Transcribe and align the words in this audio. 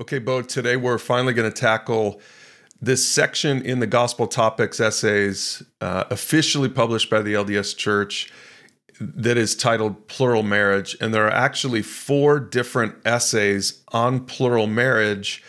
Okay, 0.00 0.20
Bo, 0.20 0.42
today 0.42 0.76
we're 0.76 0.96
finally 0.96 1.34
going 1.34 1.50
to 1.50 1.60
tackle 1.60 2.20
this 2.80 3.04
section 3.04 3.60
in 3.62 3.80
the 3.80 3.86
Gospel 3.86 4.28
Topics 4.28 4.78
essays 4.78 5.60
uh, 5.80 6.04
officially 6.08 6.68
published 6.68 7.10
by 7.10 7.20
the 7.20 7.34
LDS 7.34 7.76
Church 7.76 8.32
that 9.00 9.36
is 9.36 9.56
titled 9.56 10.06
Plural 10.06 10.44
Marriage. 10.44 10.96
And 11.00 11.12
there 11.12 11.26
are 11.26 11.32
actually 11.32 11.82
four 11.82 12.38
different 12.38 12.94
essays 13.04 13.82
on 13.88 14.24
plural 14.24 14.68
marriage. 14.68 15.42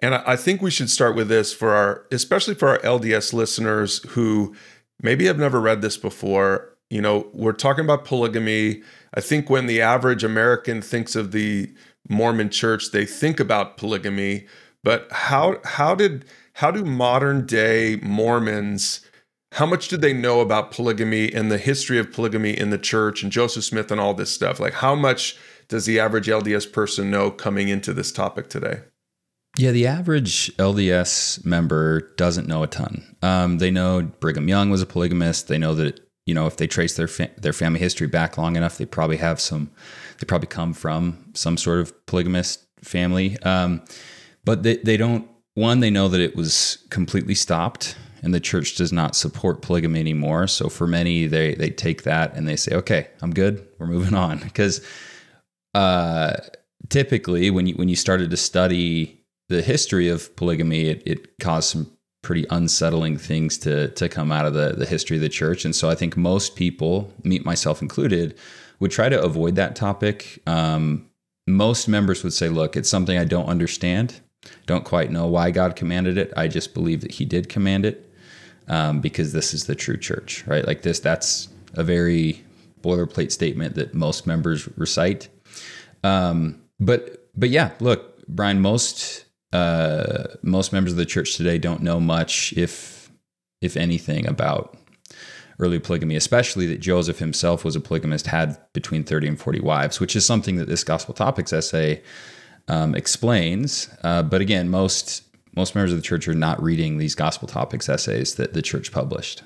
And 0.00 0.16
I 0.16 0.34
think 0.34 0.62
we 0.62 0.72
should 0.72 0.90
start 0.90 1.14
with 1.14 1.28
this 1.28 1.54
for 1.54 1.70
our, 1.70 2.04
especially 2.10 2.56
for 2.56 2.70
our 2.70 2.78
LDS 2.78 3.32
listeners 3.32 4.02
who 4.08 4.52
maybe 5.00 5.26
have 5.26 5.38
never 5.38 5.60
read 5.60 5.80
this 5.80 5.96
before. 5.96 6.76
You 6.90 7.02
know, 7.02 7.28
we're 7.32 7.52
talking 7.52 7.84
about 7.84 8.04
polygamy. 8.04 8.82
I 9.14 9.20
think 9.20 9.48
when 9.48 9.66
the 9.66 9.80
average 9.80 10.24
American 10.24 10.82
thinks 10.82 11.14
of 11.14 11.30
the 11.30 11.72
Mormon 12.08 12.50
church, 12.50 12.90
they 12.90 13.04
think 13.04 13.40
about 13.40 13.76
polygamy. 13.76 14.46
But 14.84 15.08
how 15.10 15.56
how 15.64 15.94
did 15.94 16.24
how 16.54 16.70
do 16.70 16.84
modern 16.84 17.46
day 17.46 17.96
Mormons 18.02 19.00
how 19.52 19.66
much 19.66 19.88
did 19.88 20.00
they 20.00 20.14
know 20.14 20.40
about 20.40 20.70
polygamy 20.70 21.30
and 21.32 21.50
the 21.50 21.58
history 21.58 21.98
of 21.98 22.10
polygamy 22.10 22.58
in 22.58 22.70
the 22.70 22.78
church 22.78 23.22
and 23.22 23.30
Joseph 23.30 23.64
Smith 23.64 23.90
and 23.90 24.00
all 24.00 24.14
this 24.14 24.32
stuff? 24.32 24.58
Like 24.58 24.74
how 24.74 24.94
much 24.94 25.36
does 25.68 25.84
the 25.84 26.00
average 26.00 26.26
LDS 26.26 26.72
person 26.72 27.10
know 27.10 27.30
coming 27.30 27.68
into 27.68 27.92
this 27.92 28.10
topic 28.12 28.48
today? 28.48 28.80
Yeah, 29.58 29.72
the 29.72 29.86
average 29.86 30.50
LDS 30.56 31.44
member 31.44 32.12
doesn't 32.16 32.48
know 32.48 32.62
a 32.62 32.66
ton. 32.66 33.16
Um, 33.20 33.58
they 33.58 33.70
know 33.70 34.02
Brigham 34.20 34.48
Young 34.48 34.70
was 34.70 34.80
a 34.80 34.86
polygamist. 34.86 35.48
They 35.48 35.58
know 35.58 35.74
that 35.74 36.00
you 36.24 36.32
know 36.32 36.46
if 36.46 36.56
they 36.56 36.66
trace 36.66 36.96
their 36.96 37.08
fa- 37.08 37.30
their 37.36 37.52
family 37.52 37.78
history 37.78 38.06
back 38.06 38.38
long 38.38 38.56
enough, 38.56 38.78
they 38.78 38.86
probably 38.86 39.18
have 39.18 39.40
some. 39.40 39.70
They 40.22 40.26
probably 40.26 40.46
come 40.46 40.72
from 40.72 41.18
some 41.34 41.56
sort 41.56 41.80
of 41.80 42.06
polygamist 42.06 42.64
family. 42.80 43.36
Um, 43.42 43.82
but 44.44 44.62
they 44.62 44.76
they 44.76 44.96
don't. 44.96 45.28
One, 45.54 45.80
they 45.80 45.90
know 45.90 46.06
that 46.06 46.20
it 46.20 46.36
was 46.36 46.86
completely 46.90 47.34
stopped, 47.34 47.96
and 48.22 48.32
the 48.32 48.38
church 48.38 48.76
does 48.76 48.92
not 48.92 49.16
support 49.16 49.62
polygamy 49.62 49.98
anymore. 49.98 50.46
So 50.46 50.68
for 50.68 50.86
many, 50.86 51.26
they 51.26 51.56
they 51.56 51.70
take 51.70 52.04
that 52.04 52.36
and 52.36 52.46
they 52.46 52.54
say, 52.54 52.72
"Okay, 52.76 53.08
I'm 53.20 53.32
good. 53.32 53.66
We're 53.80 53.88
moving 53.88 54.14
on." 54.14 54.38
Because 54.44 54.80
uh, 55.74 56.34
typically, 56.88 57.50
when 57.50 57.66
you 57.66 57.74
when 57.74 57.88
you 57.88 57.96
started 57.96 58.30
to 58.30 58.36
study 58.36 59.24
the 59.48 59.60
history 59.60 60.08
of 60.08 60.36
polygamy, 60.36 60.82
it, 60.82 61.02
it 61.04 61.38
caused 61.40 61.70
some 61.70 61.90
pretty 62.22 62.46
unsettling 62.50 63.18
things 63.18 63.58
to 63.58 63.88
to 63.88 64.08
come 64.08 64.30
out 64.30 64.46
of 64.46 64.54
the 64.54 64.74
the 64.78 64.86
history 64.86 65.16
of 65.16 65.20
the 65.20 65.28
church. 65.28 65.64
And 65.64 65.74
so 65.74 65.90
I 65.90 65.96
think 65.96 66.16
most 66.16 66.54
people, 66.54 67.12
me 67.24 67.40
myself 67.40 67.82
included, 67.82 68.38
would 68.82 68.90
try 68.90 69.08
to 69.08 69.22
avoid 69.22 69.54
that 69.54 69.76
topic. 69.76 70.42
Um, 70.44 71.08
most 71.46 71.86
members 71.86 72.24
would 72.24 72.32
say, 72.32 72.48
"Look, 72.48 72.76
it's 72.76 72.88
something 72.88 73.16
I 73.16 73.24
don't 73.24 73.46
understand. 73.46 74.20
Don't 74.66 74.84
quite 74.84 75.12
know 75.12 75.28
why 75.28 75.52
God 75.52 75.76
commanded 75.76 76.18
it. 76.18 76.32
I 76.36 76.48
just 76.48 76.74
believe 76.74 77.00
that 77.02 77.12
He 77.12 77.24
did 77.24 77.48
command 77.48 77.86
it 77.86 78.12
um, 78.66 79.00
because 79.00 79.32
this 79.32 79.54
is 79.54 79.66
the 79.66 79.76
true 79.76 79.96
church, 79.96 80.44
right? 80.48 80.66
Like 80.66 80.82
this. 80.82 80.98
That's 80.98 81.48
a 81.74 81.84
very 81.84 82.44
boilerplate 82.82 83.30
statement 83.30 83.76
that 83.76 83.94
most 83.94 84.26
members 84.26 84.68
recite. 84.76 85.28
Um, 86.02 86.60
but 86.80 87.28
but 87.36 87.50
yeah, 87.50 87.70
look, 87.78 88.26
Bryan. 88.26 88.60
Most 88.60 89.26
uh, 89.52 90.24
most 90.42 90.72
members 90.72 90.92
of 90.92 90.98
the 90.98 91.06
church 91.06 91.36
today 91.36 91.56
don't 91.56 91.82
know 91.82 92.00
much, 92.00 92.52
if 92.56 93.12
if 93.60 93.76
anything, 93.76 94.26
about 94.26 94.76
early 95.62 95.78
polygamy, 95.78 96.16
especially 96.16 96.66
that 96.66 96.80
Joseph 96.80 97.18
himself 97.18 97.64
was 97.64 97.76
a 97.76 97.80
polygamist, 97.80 98.26
had 98.26 98.58
between 98.72 99.04
30 99.04 99.28
and 99.28 99.40
40 99.40 99.60
wives, 99.60 100.00
which 100.00 100.16
is 100.16 100.26
something 100.26 100.56
that 100.56 100.68
this 100.68 100.82
Gospel 100.82 101.14
Topics 101.14 101.52
essay 101.52 102.02
um, 102.68 102.94
explains. 102.94 103.88
Uh, 104.02 104.22
but 104.22 104.40
again, 104.40 104.68
most 104.68 105.22
most 105.54 105.74
members 105.74 105.92
of 105.92 105.98
the 105.98 106.02
church 106.02 106.26
are 106.26 106.34
not 106.34 106.62
reading 106.62 106.98
these 106.98 107.14
Gospel 107.14 107.46
Topics 107.46 107.88
essays 107.88 108.34
that 108.36 108.54
the 108.54 108.62
church 108.62 108.90
published. 108.90 109.42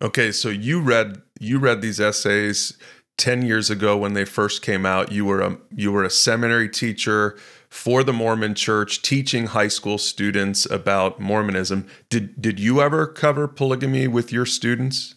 Okay, 0.00 0.32
so 0.32 0.48
you 0.48 0.80
read 0.80 1.20
you 1.40 1.58
read 1.58 1.82
these 1.82 2.00
essays 2.00 2.78
10 3.18 3.42
years 3.42 3.68
ago 3.68 3.96
when 3.96 4.14
they 4.14 4.24
first 4.24 4.62
came 4.62 4.86
out. 4.86 5.12
You 5.12 5.24
were 5.24 5.40
a 5.40 5.58
you 5.74 5.92
were 5.92 6.04
a 6.04 6.10
seminary 6.10 6.68
teacher 6.68 7.36
for 7.68 8.02
the 8.02 8.12
Mormon 8.12 8.54
Church, 8.54 9.02
teaching 9.02 9.48
high 9.48 9.68
school 9.68 9.98
students 9.98 10.64
about 10.70 11.20
Mormonism. 11.20 11.86
Did 12.08 12.40
did 12.40 12.58
you 12.58 12.80
ever 12.80 13.06
cover 13.06 13.46
polygamy 13.46 14.08
with 14.08 14.32
your 14.32 14.46
students? 14.46 15.16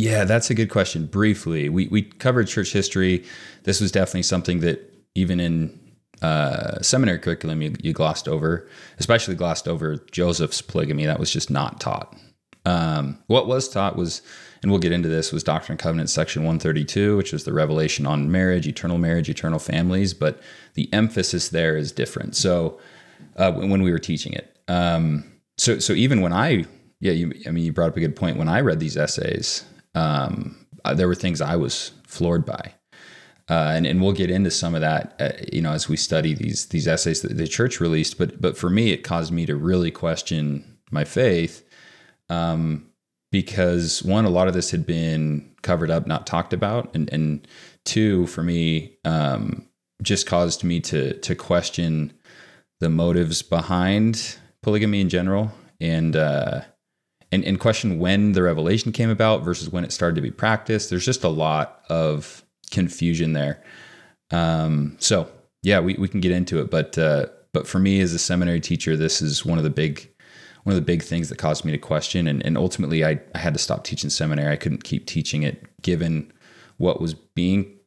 Yeah, 0.00 0.24
that's 0.24 0.48
a 0.48 0.54
good 0.54 0.70
question. 0.70 1.04
Briefly, 1.04 1.68
we 1.68 1.86
we 1.88 2.00
covered 2.00 2.48
church 2.48 2.72
history. 2.72 3.22
This 3.64 3.82
was 3.82 3.92
definitely 3.92 4.22
something 4.22 4.60
that 4.60 4.80
even 5.14 5.40
in 5.40 5.78
uh, 6.22 6.80
seminary 6.80 7.18
curriculum 7.18 7.60
you, 7.60 7.74
you, 7.82 7.92
glossed 7.92 8.26
over, 8.26 8.66
especially 8.98 9.34
glossed 9.34 9.68
over 9.68 9.96
Joseph's 10.10 10.62
polygamy. 10.62 11.04
That 11.04 11.20
was 11.20 11.30
just 11.30 11.50
not 11.50 11.80
taught. 11.80 12.16
Um, 12.64 13.18
what 13.26 13.46
was 13.46 13.68
taught 13.68 13.94
was 13.94 14.22
and 14.62 14.70
we'll 14.70 14.80
get 14.80 14.92
into 14.92 15.10
this, 15.10 15.32
was 15.32 15.42
Doctrine 15.42 15.74
and 15.74 15.78
Covenants 15.78 16.14
section 16.14 16.44
132, 16.44 17.18
which 17.18 17.34
is 17.34 17.44
the 17.44 17.52
revelation 17.52 18.06
on 18.06 18.32
marriage, 18.32 18.66
eternal 18.66 18.96
marriage, 18.96 19.28
eternal 19.28 19.58
families, 19.58 20.14
but 20.14 20.40
the 20.74 20.90
emphasis 20.94 21.50
there 21.50 21.76
is 21.76 21.92
different. 21.92 22.36
So 22.36 22.78
uh, 23.36 23.52
when 23.52 23.82
we 23.82 23.92
were 23.92 23.98
teaching 23.98 24.32
it, 24.32 24.56
um, 24.66 25.30
so 25.58 25.78
so 25.78 25.92
even 25.92 26.22
when 26.22 26.32
I, 26.32 26.64
yeah, 27.00 27.12
you, 27.12 27.34
I 27.46 27.50
mean, 27.50 27.64
you 27.64 27.72
brought 27.74 27.90
up 27.90 27.98
a 27.98 28.00
good 28.00 28.16
point. 28.16 28.38
When 28.38 28.48
I 28.48 28.62
read 28.62 28.80
these 28.80 28.96
essays, 28.96 29.66
um, 29.94 30.66
uh, 30.84 30.94
there 30.94 31.08
were 31.08 31.14
things 31.14 31.40
I 31.40 31.56
was 31.56 31.92
floored 32.06 32.44
by. 32.44 32.74
Uh, 33.48 33.72
and, 33.74 33.84
and 33.84 34.00
we'll 34.00 34.12
get 34.12 34.30
into 34.30 34.50
some 34.50 34.76
of 34.76 34.80
that, 34.80 35.16
uh, 35.18 35.32
you 35.52 35.60
know, 35.60 35.72
as 35.72 35.88
we 35.88 35.96
study 35.96 36.34
these 36.34 36.66
these 36.66 36.86
essays 36.86 37.22
that 37.22 37.36
the 37.36 37.48
church 37.48 37.80
released. 37.80 38.16
But 38.16 38.40
but 38.40 38.56
for 38.56 38.70
me, 38.70 38.92
it 38.92 39.02
caused 39.02 39.32
me 39.32 39.44
to 39.46 39.56
really 39.56 39.90
question 39.90 40.78
my 40.92 41.04
faith, 41.04 41.66
um, 42.28 42.86
because 43.32 44.04
one, 44.04 44.24
a 44.24 44.30
lot 44.30 44.46
of 44.46 44.54
this 44.54 44.70
had 44.70 44.86
been 44.86 45.50
covered 45.62 45.90
up, 45.90 46.06
not 46.06 46.28
talked 46.28 46.52
about, 46.52 46.94
and 46.94 47.12
and 47.12 47.48
two, 47.84 48.28
for 48.28 48.44
me, 48.44 48.96
um, 49.04 49.66
just 50.00 50.28
caused 50.28 50.62
me 50.62 50.78
to 50.80 51.14
to 51.14 51.34
question 51.34 52.12
the 52.78 52.88
motives 52.88 53.42
behind 53.42 54.36
polygamy 54.62 55.00
in 55.00 55.08
general, 55.08 55.50
and 55.80 56.14
uh, 56.14 56.60
and 57.32 57.44
and 57.44 57.60
question 57.60 57.98
when 57.98 58.32
the 58.32 58.42
revelation 58.42 58.92
came 58.92 59.10
about 59.10 59.44
versus 59.44 59.70
when 59.70 59.84
it 59.84 59.92
started 59.92 60.16
to 60.16 60.22
be 60.22 60.30
practiced. 60.30 60.90
There's 60.90 61.04
just 61.04 61.24
a 61.24 61.28
lot 61.28 61.84
of 61.88 62.44
confusion 62.70 63.32
there. 63.32 63.62
Um, 64.30 64.96
so 64.98 65.30
yeah, 65.62 65.80
we 65.80 65.94
we 65.94 66.08
can 66.08 66.20
get 66.20 66.32
into 66.32 66.60
it, 66.60 66.70
but 66.70 66.96
uh, 66.98 67.26
but 67.52 67.66
for 67.66 67.78
me 67.78 68.00
as 68.00 68.12
a 68.12 68.18
seminary 68.18 68.60
teacher, 68.60 68.96
this 68.96 69.20
is 69.20 69.44
one 69.44 69.58
of 69.58 69.64
the 69.64 69.70
big 69.70 70.10
one 70.64 70.74
of 70.74 70.80
the 70.80 70.86
big 70.86 71.02
things 71.02 71.28
that 71.28 71.38
caused 71.38 71.64
me 71.64 71.72
to 71.72 71.78
question. 71.78 72.26
And, 72.26 72.44
and 72.44 72.58
ultimately, 72.58 73.04
I, 73.04 73.20
I 73.34 73.38
had 73.38 73.54
to 73.54 73.58
stop 73.58 73.82
teaching 73.82 74.10
seminary. 74.10 74.52
I 74.52 74.56
couldn't 74.56 74.84
keep 74.84 75.06
teaching 75.06 75.42
it 75.42 75.64
given 75.80 76.32
what 76.76 77.00
was 77.00 77.14
being 77.14 77.78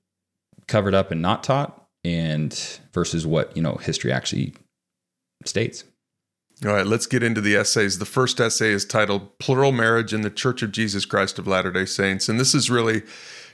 covered 0.68 0.94
up 0.96 1.12
and 1.12 1.22
not 1.22 1.44
taught, 1.44 1.88
and 2.04 2.80
versus 2.94 3.26
what 3.26 3.56
you 3.56 3.64
know 3.64 3.76
history 3.76 4.12
actually 4.12 4.54
states. 5.46 5.84
All 6.66 6.72
right, 6.72 6.86
let's 6.86 7.08
get 7.08 7.24
into 7.24 7.42
the 7.42 7.58
essays. 7.58 8.00
The 8.00 8.06
first 8.06 8.40
essay 8.40 8.72
is 8.72 8.86
titled 8.86 9.38
Plural 9.38 9.74
Marriage 9.74 10.14
in 10.14 10.22
the 10.22 10.30
Church 10.30 10.62
of 10.62 10.72
Jesus 10.72 11.06
Christ 11.06 11.38
of 11.38 11.46
Latter 11.46 11.72
day 11.72 11.84
Saints. 11.84 12.30
And 12.30 12.40
this 12.40 12.56
is 12.56 12.70
really 12.70 13.02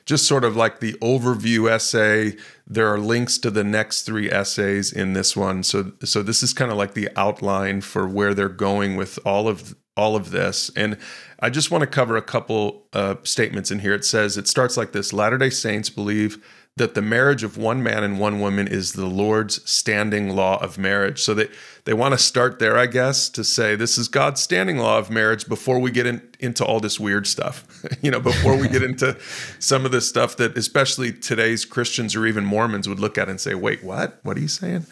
just 0.06 0.28
sort 0.28 0.44
of 0.44 0.56
like 0.56 0.80
the 0.80 0.94
overview 0.94 1.72
essay. 1.72 2.38
There 2.68 2.88
are 2.88 3.00
links 3.00 3.40
to 3.40 3.50
the 3.50 3.64
next 3.64 4.04
three 4.04 4.30
essays 4.30 4.92
in 4.92 5.14
this 5.14 5.36
one. 5.36 5.64
So 5.64 5.94
so 6.04 6.22
this 6.22 6.44
is 6.44 6.54
kind 6.54 6.72
of 6.72 6.78
like 6.78 6.94
the 6.94 7.10
outline 7.16 7.82
for 7.82 8.08
where 8.08 8.36
they're 8.36 8.48
going 8.48 8.96
with 8.96 9.18
all 9.26 9.48
of 9.48 9.76
all 9.98 10.16
of 10.16 10.30
this. 10.30 10.70
And 10.76 10.98
I 11.40 11.50
just 11.50 11.72
want 11.72 11.82
to 11.82 11.88
cover 11.88 12.16
a 12.16 12.22
couple 12.22 12.88
uh, 12.94 13.16
statements 13.24 13.72
in 13.72 13.80
here. 13.80 13.94
It 13.94 14.06
says 14.06 14.38
it 14.38 14.48
starts 14.48 14.78
like 14.78 14.92
this: 14.92 15.14
Latter 15.14 15.40
Day 15.40 15.50
Saints 15.50 15.90
believe 15.90 16.46
that 16.80 16.96
the 16.96 17.02
marriage 17.02 17.44
of 17.44 17.58
one 17.58 17.84
man 17.84 18.04
and 18.04 18.20
one 18.20 18.40
woman 18.40 18.68
is 18.68 18.94
the 18.94 19.06
Lord's 19.06 19.70
standing 19.70 20.36
law 20.36 20.58
of 20.64 20.78
marriage. 20.78 21.22
So 21.22 21.36
they, 21.36 21.50
they 21.86 21.94
want 21.94 22.14
to 22.14 22.18
start 22.18 22.58
there, 22.58 22.78
I 22.78 22.88
guess, 22.88 23.30
to 23.30 23.44
say 23.44 23.76
this 23.76 23.98
is 23.98 24.08
God's 24.08 24.42
standing 24.42 24.78
law 24.78 24.98
of 24.98 25.12
marriage 25.12 25.48
before 25.48 25.78
we 25.78 25.92
get 25.92 26.08
in, 26.08 26.28
into 26.40 26.66
all 26.66 26.80
this 26.80 27.00
weird 27.00 27.28
stuff. 27.28 27.68
you 28.02 28.10
know, 28.10 28.20
before 28.20 28.58
we 28.58 28.68
get 28.68 28.82
into 28.82 29.16
some 29.60 29.86
of 29.86 29.92
this 29.92 30.10
stuff 30.10 30.38
that 30.38 30.58
especially 30.58 31.12
today's 31.12 31.66
Christians 31.66 32.16
or 32.16 32.26
even 32.26 32.44
Mormons 32.44 32.90
would 32.90 33.00
look 33.00 33.18
at 33.18 33.30
and 33.30 33.40
say, 33.40 33.54
wait, 33.54 33.84
what? 33.84 34.20
What 34.24 34.38
are 34.38 34.42
you 34.42 34.48
saying? 34.48 34.88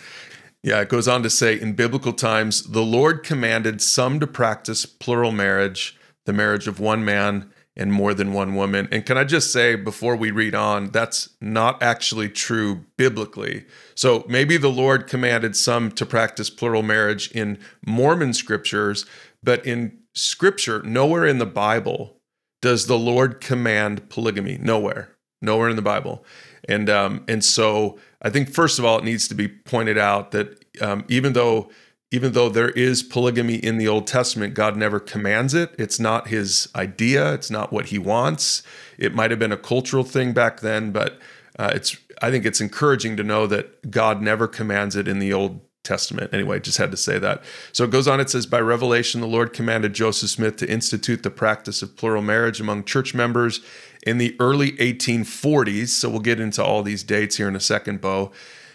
Yeah, 0.62 0.82
it 0.82 0.90
goes 0.90 1.08
on 1.08 1.24
to 1.24 1.30
say 1.30 1.60
in 1.60 1.74
biblical 1.74 2.14
times, 2.14 2.64
the 2.64 2.84
Lord 2.84 3.24
commanded 3.24 3.82
some 3.82 4.20
to 4.20 4.28
practice 4.28 4.86
plural 4.86 5.32
marriage, 5.32 5.98
the 6.26 6.34
marriage 6.34 6.68
of 6.68 6.80
one 6.80 7.06
man 7.06 7.50
and 7.78 7.94
more 7.94 8.14
than 8.14 8.34
one 8.34 8.56
woman. 8.56 8.90
And 8.92 9.06
can 9.06 9.18
I 9.18 9.24
just 9.24 9.54
say 9.54 9.76
before 9.76 10.16
we 10.16 10.32
read 10.32 10.56
on, 10.56 10.90
that's 10.90 11.30
not 11.40 11.82
actually 11.82 12.28
true 12.28 12.84
biblically. 12.98 13.66
So 13.96 14.26
maybe 14.28 14.58
the 14.58 14.72
Lord 14.72 15.08
commanded 15.08 15.56
some 15.56 15.92
to 15.92 16.06
practice 16.06 16.50
plural 16.50 16.82
marriage 16.82 17.32
in 17.32 17.60
Mormon 17.86 18.34
scriptures, 18.34 19.06
but 19.44 19.66
in 19.66 20.00
scripture, 20.16 20.82
nowhere 20.82 21.28
in 21.28 21.38
the 21.38 21.46
Bible 21.46 22.18
does 22.62 22.88
the 22.88 22.98
Lord 22.98 23.40
command 23.40 24.10
polygamy. 24.10 24.58
Nowhere. 24.58 25.16
Nowhere 25.42 25.70
in 25.70 25.76
the 25.76 25.84
Bible. 25.84 26.26
And 26.68 26.90
um, 26.90 27.24
and 27.28 27.46
so 27.46 28.00
I 28.24 28.32
think 28.32 28.50
first 28.50 28.80
of 28.80 28.86
all, 28.86 28.98
it 28.98 29.04
needs 29.04 29.28
to 29.28 29.36
be 29.36 29.48
pointed 29.48 29.98
out 29.98 30.32
that 30.32 30.66
um, 30.82 31.06
even 31.08 31.34
though 31.34 31.70
even 32.12 32.32
though 32.32 32.50
there 32.50 32.70
is 32.70 33.04
polygamy 33.04 33.56
in 33.56 33.78
the 33.78 33.88
Old 33.88 34.08
Testament, 34.08 34.54
God 34.54 34.78
never 34.78 35.00
commands 35.00 35.54
it. 35.54 35.76
It's 35.78 36.00
not 36.00 36.30
his 36.30 36.70
idea. 36.76 37.34
It's 37.34 37.52
not 37.52 37.74
what 37.74 37.88
he 37.88 37.98
wants. 37.98 38.64
It 38.98 39.14
might 39.14 39.30
have 39.32 39.40
been 39.40 39.52
a 39.52 39.58
cultural 39.58 40.04
thing 40.04 40.34
back 40.34 40.62
then, 40.62 40.92
but 40.92 41.20
uh, 41.60 41.72
it's. 41.74 41.98
I 42.20 42.32
think 42.32 42.46
it's 42.46 42.62
encouraging 42.62 43.16
to 43.18 43.24
know 43.24 43.46
that 43.46 43.92
God 43.92 44.24
never 44.24 44.48
commands 44.48 44.96
it 44.96 45.08
in 45.08 45.20
the 45.20 45.34
Old 45.34 45.62
Testament. 45.88 46.34
Anyway, 46.34 46.60
just 46.60 46.78
had 46.78 46.92
to 46.92 46.98
say 46.98 47.20
that. 47.20 47.44
So 47.72 47.84
it 47.84 47.92
goes 47.92 48.08
on. 48.08 48.20
It 48.20 48.30
says, 48.30 48.46
by 48.46 48.60
revelation, 48.60 49.22
the 49.22 49.28
Lord 49.28 49.54
commanded 49.54 49.94
Joseph 49.94 50.30
Smith 50.30 50.58
to 50.58 50.70
institute 50.70 51.24
the 51.24 51.30
practice 51.30 51.82
of 51.82 51.96
plural 51.96 52.22
marriage 52.22 52.60
among 52.60 52.84
church 52.84 53.14
members 53.14 53.62
in 54.06 54.18
the 54.18 54.36
early 54.40 54.74
1840s. 54.74 55.90
So 55.90 56.10
we'll 56.10 56.20
get 56.20 56.40
into 56.40 56.64
all 56.64 56.84
these 56.84 57.04
dates 57.04 57.38
here 57.38 57.48
in 57.48 57.56
a 57.56 57.62
second, 57.62 58.02
Bo. 58.02 58.32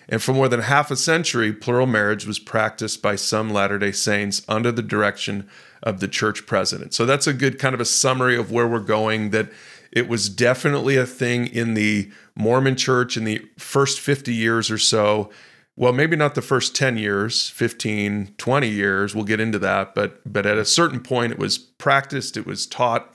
And 0.08 0.22
for 0.22 0.32
more 0.32 0.49
than 0.49 0.60
half 0.60 0.90
a 0.90 0.96
century, 0.96 1.52
plural 1.52 1.87
marriage 1.87 2.26
was 2.26 2.38
practiced 2.38 3.02
by 3.02 3.16
some 3.16 3.50
Latter 3.50 3.78
day 3.78 3.93
Saints 3.93 4.43
under 4.49 4.72
the 4.72 4.82
direction 4.82 5.49
of 5.82 6.00
the 6.00 6.08
church 6.08 6.46
president. 6.46 6.94
So 6.94 7.06
that's 7.06 7.26
a 7.26 7.32
good 7.32 7.58
kind 7.58 7.75
of 7.75 7.81
a 7.81 7.84
summary 7.84 8.37
of 8.37 8.50
where 8.50 8.69
we're 8.69 8.81
going. 8.81 9.31
That 9.31 9.50
it 9.93 10.08
was 10.08 10.28
definitely 10.28 10.96
a 10.96 11.06
thing 11.06 11.46
in 11.46 11.75
the 11.75 12.10
Mormon 12.34 12.76
church 12.76 13.16
in 13.16 13.25
the 13.25 13.44
first 13.58 14.00
50 14.00 14.34
years 14.34 14.70
or 14.70 14.78
so 14.78 15.31
well 15.76 15.93
maybe 15.93 16.16
not 16.16 16.34
the 16.34 16.43
first 16.43 16.75
10 16.75 16.96
years 16.96 17.48
15 17.50 18.34
20 18.37 18.69
years 18.69 19.14
we'll 19.14 19.25
get 19.25 19.40
into 19.40 19.58
that 19.58 19.94
but 19.94 20.20
but 20.31 20.46
at 20.46 20.56
a 20.56 20.64
certain 20.64 21.00
point 21.00 21.32
it 21.32 21.38
was 21.38 21.58
practiced 21.58 22.37
it 22.37 22.46
was 22.46 22.66
taught 22.66 23.14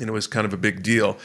and 0.00 0.08
it 0.08 0.12
was 0.12 0.26
kind 0.26 0.46
of 0.46 0.52
a 0.52 0.58
big 0.58 0.82
deal 0.82 1.18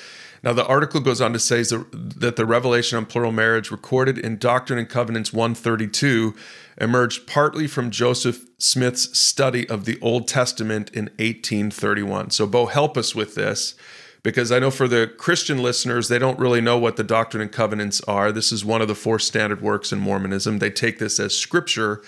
now 0.43 0.53
the 0.53 0.65
article 0.65 0.99
goes 0.99 1.21
on 1.21 1.33
to 1.33 1.39
say 1.39 1.63
that 1.63 2.35
the 2.35 2.45
revelation 2.45 2.97
on 2.97 3.05
plural 3.05 3.31
marriage 3.31 3.71
recorded 3.71 4.17
in 4.17 4.37
doctrine 4.37 4.79
and 4.79 4.89
covenants 4.89 5.33
132 5.33 6.35
emerged 6.79 7.27
partly 7.27 7.67
from 7.67 7.91
joseph 7.91 8.45
smith's 8.57 9.17
study 9.17 9.67
of 9.69 9.85
the 9.85 9.99
old 10.01 10.27
testament 10.27 10.89
in 10.93 11.05
1831 11.17 12.29
so 12.29 12.45
bo 12.45 12.65
help 12.65 12.97
us 12.97 13.13
with 13.15 13.35
this 13.35 13.75
because 14.23 14.51
I 14.51 14.59
know 14.59 14.71
for 14.71 14.87
the 14.87 15.07
Christian 15.17 15.63
listeners, 15.63 16.07
they 16.07 16.19
don't 16.19 16.39
really 16.39 16.61
know 16.61 16.77
what 16.77 16.97
the 16.97 17.03
Doctrine 17.03 17.41
and 17.41 17.51
Covenants 17.51 18.01
are. 18.01 18.31
This 18.31 18.51
is 18.51 18.65
one 18.65 18.81
of 18.81 18.87
the 18.87 18.95
four 18.95 19.19
standard 19.19 19.61
works 19.61 19.93
in 19.93 19.99
Mormonism. 19.99 20.59
They 20.59 20.69
take 20.69 20.99
this 20.99 21.19
as 21.19 21.35
scripture. 21.35 22.01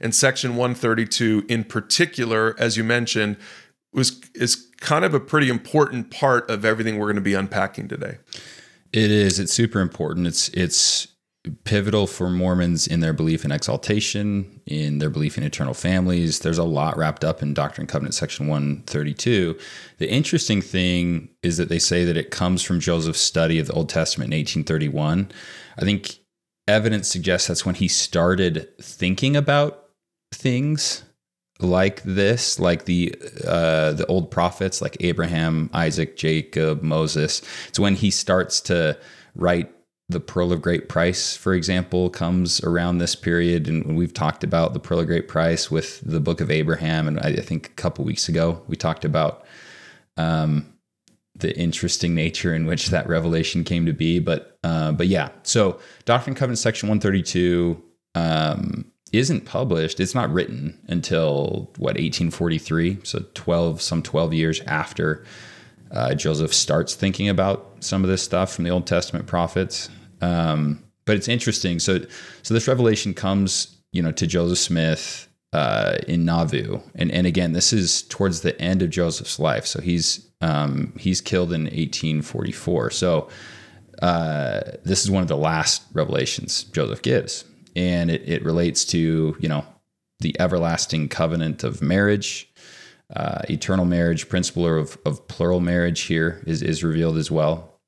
And 0.00 0.14
section 0.14 0.52
132, 0.52 1.46
in 1.48 1.64
particular, 1.64 2.54
as 2.58 2.76
you 2.76 2.84
mentioned, 2.84 3.36
was 3.92 4.20
is 4.34 4.68
kind 4.80 5.04
of 5.04 5.14
a 5.14 5.20
pretty 5.20 5.48
important 5.48 6.10
part 6.10 6.48
of 6.50 6.64
everything 6.64 6.98
we're 6.98 7.06
going 7.06 7.16
to 7.16 7.22
be 7.22 7.34
unpacking 7.34 7.88
today. 7.88 8.18
It 8.92 9.10
is. 9.10 9.38
It's 9.38 9.52
super 9.52 9.80
important. 9.80 10.26
It's 10.26 10.48
it's 10.50 11.08
pivotal 11.64 12.06
for 12.06 12.30
Mormons 12.30 12.86
in 12.86 13.00
their 13.00 13.12
belief 13.12 13.44
in 13.44 13.52
exaltation, 13.52 14.60
in 14.66 14.98
their 14.98 15.10
belief 15.10 15.38
in 15.38 15.44
eternal 15.44 15.74
families. 15.74 16.40
There's 16.40 16.58
a 16.58 16.64
lot 16.64 16.96
wrapped 16.96 17.24
up 17.24 17.42
in 17.42 17.54
Doctrine 17.54 17.82
and 17.82 17.88
Covenant 17.88 18.14
section 18.14 18.48
132. 18.48 19.58
The 19.98 20.10
interesting 20.10 20.60
thing 20.60 21.30
is 21.42 21.56
that 21.56 21.68
they 21.68 21.78
say 21.78 22.04
that 22.04 22.16
it 22.16 22.30
comes 22.30 22.62
from 22.62 22.80
Joseph's 22.80 23.20
study 23.20 23.58
of 23.58 23.66
the 23.66 23.72
Old 23.72 23.88
Testament 23.88 24.32
in 24.32 24.38
1831. 24.38 25.30
I 25.78 25.80
think 25.82 26.18
evidence 26.66 27.08
suggests 27.08 27.48
that's 27.48 27.64
when 27.64 27.76
he 27.76 27.88
started 27.88 28.68
thinking 28.80 29.36
about 29.36 29.84
things 30.32 31.04
like 31.60 32.02
this, 32.02 32.58
like 32.58 32.84
the 32.84 33.14
uh, 33.46 33.92
the 33.92 34.06
old 34.06 34.30
prophets, 34.30 34.80
like 34.80 34.96
Abraham, 35.00 35.70
Isaac, 35.72 36.16
Jacob, 36.16 36.82
Moses. 36.82 37.42
It's 37.68 37.78
when 37.78 37.94
he 37.94 38.10
starts 38.10 38.60
to 38.62 38.96
write 39.34 39.72
the 40.08 40.20
Pearl 40.20 40.52
of 40.52 40.62
Great 40.62 40.88
Price, 40.88 41.36
for 41.36 41.52
example, 41.52 42.08
comes 42.08 42.62
around 42.62 42.98
this 42.98 43.14
period, 43.14 43.68
and 43.68 43.96
we've 43.96 44.14
talked 44.14 44.42
about 44.42 44.72
the 44.72 44.80
Pearl 44.80 45.00
of 45.00 45.06
Great 45.06 45.28
Price 45.28 45.70
with 45.70 46.00
the 46.00 46.20
Book 46.20 46.40
of 46.40 46.50
Abraham, 46.50 47.06
and 47.06 47.20
I, 47.20 47.36
think 47.36 47.66
a 47.66 47.72
couple 47.72 48.04
weeks 48.04 48.28
ago 48.28 48.62
we 48.68 48.76
talked 48.76 49.04
about 49.04 49.44
um, 50.16 50.72
the 51.34 51.56
interesting 51.58 52.14
nature 52.14 52.54
in 52.54 52.64
which 52.64 52.88
that 52.88 53.06
revelation 53.06 53.64
came 53.64 53.84
to 53.84 53.92
be. 53.92 54.18
But 54.18 54.58
uh, 54.64 54.92
but 54.92 55.08
yeah, 55.08 55.28
so 55.42 55.78
Doctrine 56.06 56.32
and 56.32 56.38
Covenants 56.38 56.62
section 56.62 56.88
one 56.88 57.00
thirty 57.00 57.22
two 57.22 57.82
um, 58.14 58.87
isn't 59.12 59.44
published. 59.44 60.00
It's 60.00 60.14
not 60.14 60.32
written 60.32 60.78
until 60.88 61.70
what 61.76 61.98
eighteen 61.98 62.30
forty 62.30 62.58
three, 62.58 62.98
so 63.02 63.24
twelve 63.34 63.80
some 63.82 64.02
twelve 64.02 64.34
years 64.34 64.60
after. 64.62 65.24
Uh, 65.90 66.14
Joseph 66.14 66.52
starts 66.52 66.94
thinking 66.94 67.28
about 67.28 67.76
some 67.80 68.04
of 68.04 68.10
this 68.10 68.22
stuff 68.22 68.52
from 68.52 68.64
the 68.64 68.70
Old 68.70 68.86
Testament 68.86 69.26
prophets. 69.26 69.88
Um, 70.20 70.82
but 71.04 71.16
it's 71.16 71.28
interesting. 71.28 71.78
So, 71.78 72.00
so 72.42 72.52
this 72.52 72.68
revelation 72.68 73.14
comes, 73.14 73.78
you 73.92 74.02
know, 74.02 74.12
to 74.12 74.26
Joseph 74.26 74.58
Smith 74.58 75.26
uh, 75.54 75.96
in 76.06 76.26
Nauvoo, 76.26 76.80
and 76.94 77.10
and 77.10 77.26
again, 77.26 77.52
this 77.52 77.72
is 77.72 78.02
towards 78.02 78.42
the 78.42 78.60
end 78.60 78.82
of 78.82 78.90
Joseph's 78.90 79.38
life. 79.38 79.64
So 79.64 79.80
he's 79.80 80.28
um, 80.42 80.92
he's 80.98 81.22
killed 81.22 81.52
in 81.52 81.62
1844. 81.62 82.90
So 82.90 83.28
uh, 84.02 84.60
this 84.84 85.02
is 85.02 85.10
one 85.10 85.22
of 85.22 85.28
the 85.28 85.36
last 85.36 85.82
revelations 85.94 86.64
Joseph 86.64 87.00
gives, 87.00 87.44
and 87.78 88.10
it, 88.10 88.28
it 88.28 88.44
relates 88.44 88.84
to 88.84 89.36
you 89.38 89.48
know 89.48 89.64
the 90.20 90.38
everlasting 90.40 91.08
covenant 91.08 91.64
of 91.64 91.80
marriage. 91.80 92.52
Uh, 93.16 93.40
eternal 93.48 93.86
marriage 93.86 94.28
principle 94.28 94.66
of, 94.66 94.98
of 95.06 95.26
plural 95.28 95.60
marriage 95.60 96.02
here 96.02 96.42
is, 96.46 96.60
is 96.60 96.84
revealed 96.84 97.16
as 97.16 97.30
well. 97.30 97.80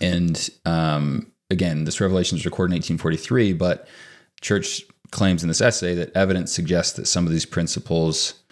And 0.00 0.48
um, 0.64 1.32
again, 1.50 1.82
this 1.82 2.00
revelation 2.00 2.38
is 2.38 2.44
recorded 2.44 2.72
in 2.72 2.76
1843, 2.76 3.54
but 3.54 3.88
church 4.40 4.82
claims 5.10 5.42
in 5.42 5.48
this 5.48 5.60
essay 5.60 5.96
that 5.96 6.14
evidence 6.14 6.52
suggests 6.52 6.92
that 6.92 7.08
some 7.08 7.26
of 7.26 7.32
these 7.32 7.46
principles 7.46 8.44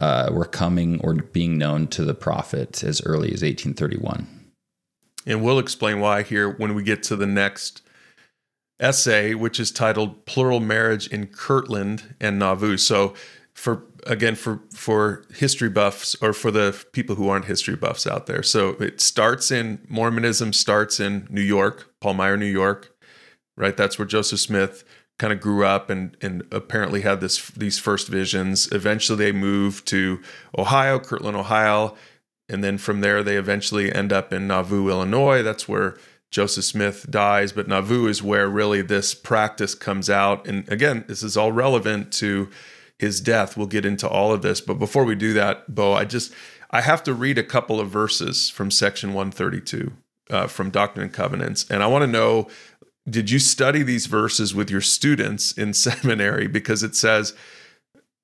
uh, 0.00 0.30
were 0.32 0.46
coming 0.46 0.98
or 1.02 1.12
being 1.12 1.58
known 1.58 1.88
to 1.88 2.06
the 2.06 2.14
prophet 2.14 2.82
as 2.82 3.02
early 3.04 3.28
as 3.28 3.42
1831. 3.42 4.26
And 5.26 5.42
we'll 5.42 5.58
explain 5.58 6.00
why 6.00 6.22
here 6.22 6.48
when 6.48 6.74
we 6.74 6.82
get 6.82 7.02
to 7.04 7.16
the 7.16 7.26
next 7.26 7.82
essay, 8.80 9.34
which 9.34 9.60
is 9.60 9.70
titled 9.70 10.26
Plural 10.26 10.60
Marriage 10.60 11.06
in 11.08 11.26
Kirtland 11.26 12.14
and 12.20 12.38
Nauvoo. 12.38 12.76
So, 12.76 13.14
for 13.54 13.84
again 14.06 14.34
for 14.34 14.60
for 14.72 15.24
history 15.34 15.70
buffs 15.70 16.14
or 16.20 16.32
for 16.32 16.50
the 16.50 16.84
people 16.92 17.16
who 17.16 17.28
aren't 17.28 17.46
history 17.46 17.76
buffs 17.76 18.06
out 18.06 18.26
there. 18.26 18.42
So 18.42 18.70
it 18.80 19.00
starts 19.00 19.50
in 19.50 19.80
Mormonism 19.88 20.52
starts 20.52 21.00
in 21.00 21.26
New 21.30 21.40
York, 21.40 21.92
Palmyra, 22.00 22.36
New 22.36 22.46
York, 22.46 22.94
right? 23.56 23.76
That's 23.76 23.98
where 23.98 24.06
Joseph 24.06 24.40
Smith 24.40 24.84
kind 25.18 25.32
of 25.32 25.40
grew 25.40 25.64
up 25.64 25.88
and 25.88 26.16
and 26.20 26.42
apparently 26.50 27.02
had 27.02 27.20
this 27.20 27.48
these 27.50 27.78
first 27.78 28.08
visions. 28.08 28.70
Eventually 28.72 29.24
they 29.24 29.32
moved 29.32 29.86
to 29.88 30.20
Ohio, 30.58 30.98
Kirtland, 30.98 31.36
Ohio, 31.36 31.94
and 32.48 32.62
then 32.62 32.76
from 32.76 33.00
there 33.00 33.22
they 33.22 33.36
eventually 33.36 33.92
end 33.92 34.12
up 34.12 34.32
in 34.32 34.48
Nauvoo, 34.48 34.88
Illinois. 34.88 35.42
That's 35.42 35.68
where 35.68 35.96
Joseph 36.34 36.64
Smith 36.64 37.06
dies, 37.08 37.52
but 37.52 37.68
Nauvoo 37.68 38.08
is 38.08 38.20
where 38.20 38.48
really 38.48 38.82
this 38.82 39.14
practice 39.14 39.72
comes 39.72 40.10
out. 40.10 40.48
And 40.48 40.68
again, 40.68 41.04
this 41.06 41.22
is 41.22 41.36
all 41.36 41.52
relevant 41.52 42.12
to 42.14 42.50
his 42.98 43.20
death. 43.20 43.56
We'll 43.56 43.68
get 43.68 43.86
into 43.86 44.08
all 44.08 44.32
of 44.32 44.42
this, 44.42 44.60
but 44.60 44.80
before 44.80 45.04
we 45.04 45.14
do 45.14 45.32
that, 45.34 45.72
Bo, 45.72 45.92
I 45.92 46.04
just 46.04 46.32
I 46.72 46.80
have 46.80 47.04
to 47.04 47.14
read 47.14 47.38
a 47.38 47.44
couple 47.44 47.78
of 47.78 47.88
verses 47.88 48.50
from 48.50 48.72
section 48.72 49.10
132 49.14 49.92
uh, 50.28 50.48
from 50.48 50.70
Doctrine 50.70 51.04
and 51.04 51.12
Covenants, 51.12 51.70
and 51.70 51.84
I 51.84 51.86
want 51.86 52.02
to 52.02 52.08
know: 52.10 52.48
Did 53.08 53.30
you 53.30 53.38
study 53.38 53.84
these 53.84 54.06
verses 54.06 54.56
with 54.56 54.72
your 54.72 54.80
students 54.80 55.52
in 55.52 55.72
seminary? 55.72 56.48
Because 56.48 56.82
it 56.82 56.96
says 56.96 57.32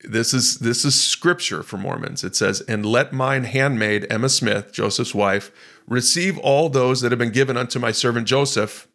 this 0.02 0.34
is 0.34 0.58
this 0.58 0.84
is 0.84 1.00
scripture 1.00 1.62
for 1.62 1.76
Mormons. 1.76 2.24
It 2.24 2.34
says, 2.34 2.60
"And 2.62 2.84
let 2.84 3.12
mine 3.12 3.44
handmaid 3.44 4.08
Emma 4.10 4.30
Smith, 4.30 4.72
Joseph's 4.72 5.14
wife, 5.14 5.52
receive 5.90 6.38
all 6.38 6.70
those 6.70 7.02
that 7.02 7.12
have 7.12 7.18
been 7.18 7.32
given 7.32 7.58
unto 7.58 7.78
my 7.78 7.92
servant 7.92 8.26
Joseph." 8.26 8.88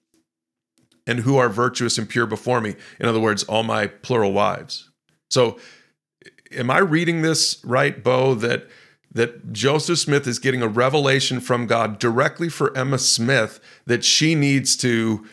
And 1.07 1.19
who 1.19 1.37
are 1.37 1.49
virtuous 1.49 1.99
and 1.99 2.09
pure 2.09 2.25
before 2.25 2.59
me. 2.59 2.75
In 2.99 3.05
other 3.05 3.19
words, 3.19 3.43
all 3.43 3.61
my 3.61 3.85
plural 3.85 4.33
wives. 4.33 4.89
So, 5.29 5.59
am 6.51 6.71
I 6.71 6.79
reading 6.79 7.21
this 7.21 7.63
right, 7.63 8.03
Bo? 8.03 8.33
That 8.33 8.67
that 9.15 9.53
Joseph 9.53 9.97
Smith 9.97 10.27
is 10.27 10.39
getting 10.39 10.61
a 10.61 10.67
revelation 10.67 11.39
from 11.39 11.67
God 11.67 11.99
directly 11.99 12.49
for 12.49 12.77
Emma 12.77 12.97
Smith 12.97 13.61
that 13.85 14.03
she 14.03 14.35
needs 14.35 14.75
to, 14.77 15.25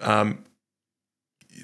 um, 0.00 0.42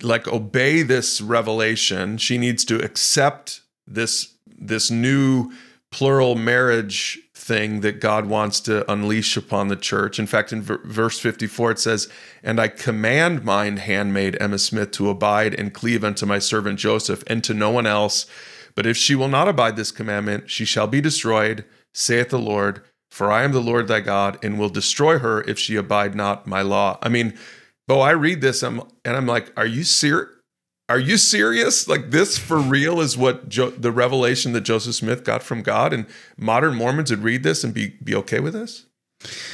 like 0.02 0.28
obey 0.28 0.82
this 0.82 1.22
revelation. 1.22 2.18
She 2.18 2.36
needs 2.36 2.64
to 2.66 2.76
accept 2.84 3.62
this 3.86 4.34
this 4.46 4.90
new 4.90 5.50
plural 5.90 6.34
marriage 6.34 7.18
thing 7.50 7.80
that 7.80 7.98
God 7.98 8.26
wants 8.26 8.60
to 8.60 8.88
unleash 8.90 9.36
upon 9.36 9.66
the 9.66 9.74
church. 9.74 10.20
In 10.20 10.28
fact, 10.28 10.52
in 10.52 10.62
verse 10.62 11.18
54, 11.18 11.72
it 11.72 11.78
says, 11.80 12.08
And 12.44 12.60
I 12.60 12.68
command 12.68 13.44
mine 13.44 13.78
handmaid 13.78 14.40
Emma 14.40 14.56
Smith 14.56 14.92
to 14.92 15.10
abide 15.10 15.52
and 15.58 15.74
cleave 15.74 16.04
unto 16.04 16.26
my 16.26 16.38
servant 16.38 16.78
Joseph, 16.78 17.24
and 17.26 17.42
to 17.42 17.52
no 17.52 17.68
one 17.70 17.86
else. 17.86 18.26
But 18.76 18.86
if 18.86 18.96
she 18.96 19.16
will 19.16 19.26
not 19.26 19.48
abide 19.48 19.74
this 19.74 19.90
commandment, 19.90 20.48
she 20.48 20.64
shall 20.64 20.86
be 20.86 21.00
destroyed, 21.00 21.64
saith 21.92 22.28
the 22.28 22.38
Lord. 22.38 22.84
For 23.10 23.32
I 23.32 23.42
am 23.42 23.50
the 23.50 23.58
Lord 23.58 23.88
thy 23.88 23.98
God, 23.98 24.38
and 24.44 24.56
will 24.56 24.68
destroy 24.68 25.18
her 25.18 25.40
if 25.42 25.58
she 25.58 25.74
abide 25.74 26.14
not 26.14 26.46
my 26.46 26.62
law. 26.62 26.98
I 27.02 27.08
mean, 27.08 27.36
Bo, 27.88 27.98
I 27.98 28.12
read 28.12 28.42
this 28.42 28.62
I'm, 28.62 28.80
and 29.04 29.16
I'm 29.16 29.26
like, 29.26 29.52
are 29.56 29.66
you 29.66 29.82
serious? 29.82 30.28
Are 30.90 30.98
you 30.98 31.18
serious? 31.18 31.86
Like 31.86 32.10
this 32.10 32.36
for 32.36 32.58
real 32.58 33.00
is 33.00 33.16
what 33.16 33.48
jo- 33.48 33.70
the 33.70 33.92
revelation 33.92 34.52
that 34.54 34.62
Joseph 34.62 34.96
Smith 34.96 35.22
got 35.22 35.40
from 35.40 35.62
God, 35.62 35.92
and 35.92 36.04
modern 36.36 36.74
Mormons 36.74 37.10
would 37.10 37.22
read 37.22 37.44
this 37.44 37.62
and 37.62 37.72
be 37.72 37.96
be 38.02 38.12
okay 38.16 38.40
with 38.40 38.54
this? 38.54 38.86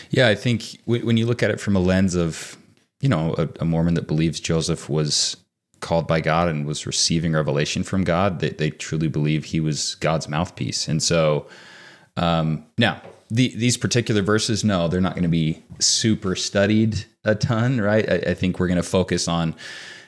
Yeah, 0.09 0.29
I 0.29 0.35
think 0.35 0.79
when 0.87 1.19
you 1.19 1.27
look 1.27 1.43
at 1.43 1.51
it 1.51 1.61
from 1.61 1.77
a 1.77 1.79
lens 1.79 2.15
of, 2.15 2.57
you 3.01 3.09
know, 3.11 3.35
a, 3.37 3.49
a 3.61 3.65
Mormon 3.67 3.95
that 3.95 4.07
believes 4.07 4.41
Joseph 4.41 4.89
was 4.89 5.37
called 5.81 6.07
by 6.07 6.23
God 6.23 6.49
and 6.49 6.67
was 6.67 6.87
receiving 6.87 7.35
revelation 7.35 7.83
from 7.83 8.03
God, 8.03 8.41
they, 8.41 8.51
they 8.51 8.71
truly 8.71 9.09
believe 9.09 9.45
he 9.45 9.61
was 9.61 9.97
God's 9.97 10.31
mouthpiece. 10.31 10.89
And 10.89 11.03
so, 11.03 11.47
um, 12.17 12.65
now 12.79 13.03
the, 13.29 13.55
these 13.57 13.77
particular 13.77 14.23
verses, 14.23 14.65
no, 14.65 14.89
they're 14.89 15.03
not 15.03 15.13
going 15.13 15.23
to 15.25 15.29
be 15.29 15.63
super 15.81 16.35
studied 16.35 17.05
a 17.25 17.35
ton, 17.35 17.81
right? 17.81 18.09
I, 18.09 18.15
I 18.31 18.35
think 18.35 18.59
we're 18.59 18.69
going 18.69 18.77
to 18.77 18.89
focus 18.89 19.29
on, 19.29 19.55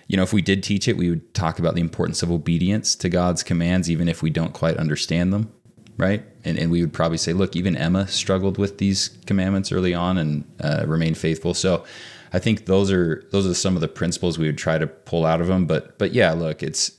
you 0.09 0.17
know, 0.17 0.23
if 0.23 0.33
we 0.33 0.43
did 0.43 0.63
teach 0.63 0.89
it, 0.89 0.97
we 0.97 1.11
would 1.11 1.35
talk 1.35 1.59
about 1.59 1.75
the 1.75 1.81
importance 1.81 2.23
of 2.23 2.31
obedience 2.31 2.97
to 2.97 3.09
God's 3.09 3.43
commands, 3.43 3.91
even 3.91 4.09
if 4.09 4.23
we 4.23 4.31
don't 4.31 4.55
quite 4.55 4.79
understand 4.79 5.33
them, 5.33 5.53
right? 5.99 6.25
And, 6.45 6.59
and 6.59 6.71
we 6.71 6.81
would 6.81 6.95
probably 6.95 7.19
say, 7.19 7.35
look, 7.35 7.55
even 7.55 7.77
Emma 7.77 8.09
struggled 8.09 8.57
with 8.57 8.79
these 8.79 9.09
commandments 9.27 9.71
early 9.71 9.93
on 9.93 10.17
and 10.17 10.45
uh, 10.61 10.85
remained 10.87 11.19
faithful. 11.19 11.53
So 11.53 11.85
I 12.33 12.39
think 12.39 12.65
those 12.65 12.91
are 12.91 13.25
those 13.31 13.47
are 13.47 13.55
some 13.55 13.75
of 13.75 13.81
the 13.81 13.89
principles 13.89 14.39
we 14.39 14.47
would 14.47 14.59
try 14.59 14.79
to 14.79 14.87
pull 14.87 15.27
out 15.27 15.41
of 15.41 15.47
them. 15.47 15.67
But 15.67 15.99
but 15.99 16.13
yeah, 16.13 16.33
look, 16.33 16.63
it's 16.63 16.93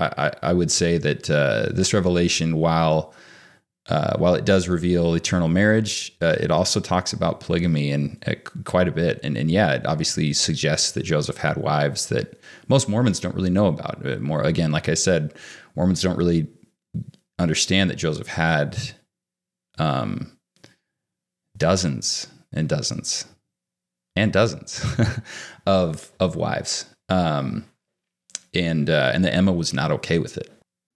I, 0.00 0.32
I 0.42 0.52
would 0.52 0.70
say 0.70 0.98
that 0.98 1.30
uh, 1.30 1.68
this 1.72 1.94
revelation, 1.94 2.56
while 2.56 3.14
uh, 3.88 4.16
while 4.16 4.34
it 4.34 4.44
does 4.44 4.68
reveal 4.68 5.14
eternal 5.14 5.48
marriage, 5.48 6.12
uh, 6.22 6.36
it 6.38 6.50
also 6.52 6.78
talks 6.78 7.12
about 7.12 7.40
polygamy 7.40 7.90
and 7.90 8.22
uh, 8.26 8.34
quite 8.64 8.86
a 8.86 8.92
bit. 8.92 9.18
And, 9.24 9.36
and 9.36 9.50
yeah, 9.50 9.72
it 9.72 9.86
obviously 9.86 10.32
suggests 10.32 10.92
that 10.92 11.02
Joseph 11.02 11.38
had 11.38 11.56
wives 11.56 12.06
that 12.06 12.40
most 12.68 12.88
Mormons 12.88 13.18
don't 13.18 13.34
really 13.34 13.50
know 13.50 13.66
about. 13.66 14.06
Uh, 14.06 14.18
more 14.20 14.42
again, 14.42 14.70
like 14.70 14.88
I 14.88 14.94
said, 14.94 15.34
Mormons 15.74 16.00
don't 16.00 16.16
really 16.16 16.46
understand 17.40 17.90
that 17.90 17.96
Joseph 17.96 18.28
had 18.28 18.78
um, 19.78 20.38
dozens 21.56 22.28
and 22.52 22.68
dozens 22.68 23.24
and 24.14 24.32
dozens 24.32 24.84
of 25.66 26.12
of 26.20 26.36
wives. 26.36 26.86
Um, 27.08 27.64
and 28.54 28.88
uh, 28.88 29.10
and 29.12 29.24
the 29.24 29.34
Emma 29.34 29.52
was 29.52 29.74
not 29.74 29.90
okay 29.90 30.18
with 30.20 30.36
it. 30.36 30.50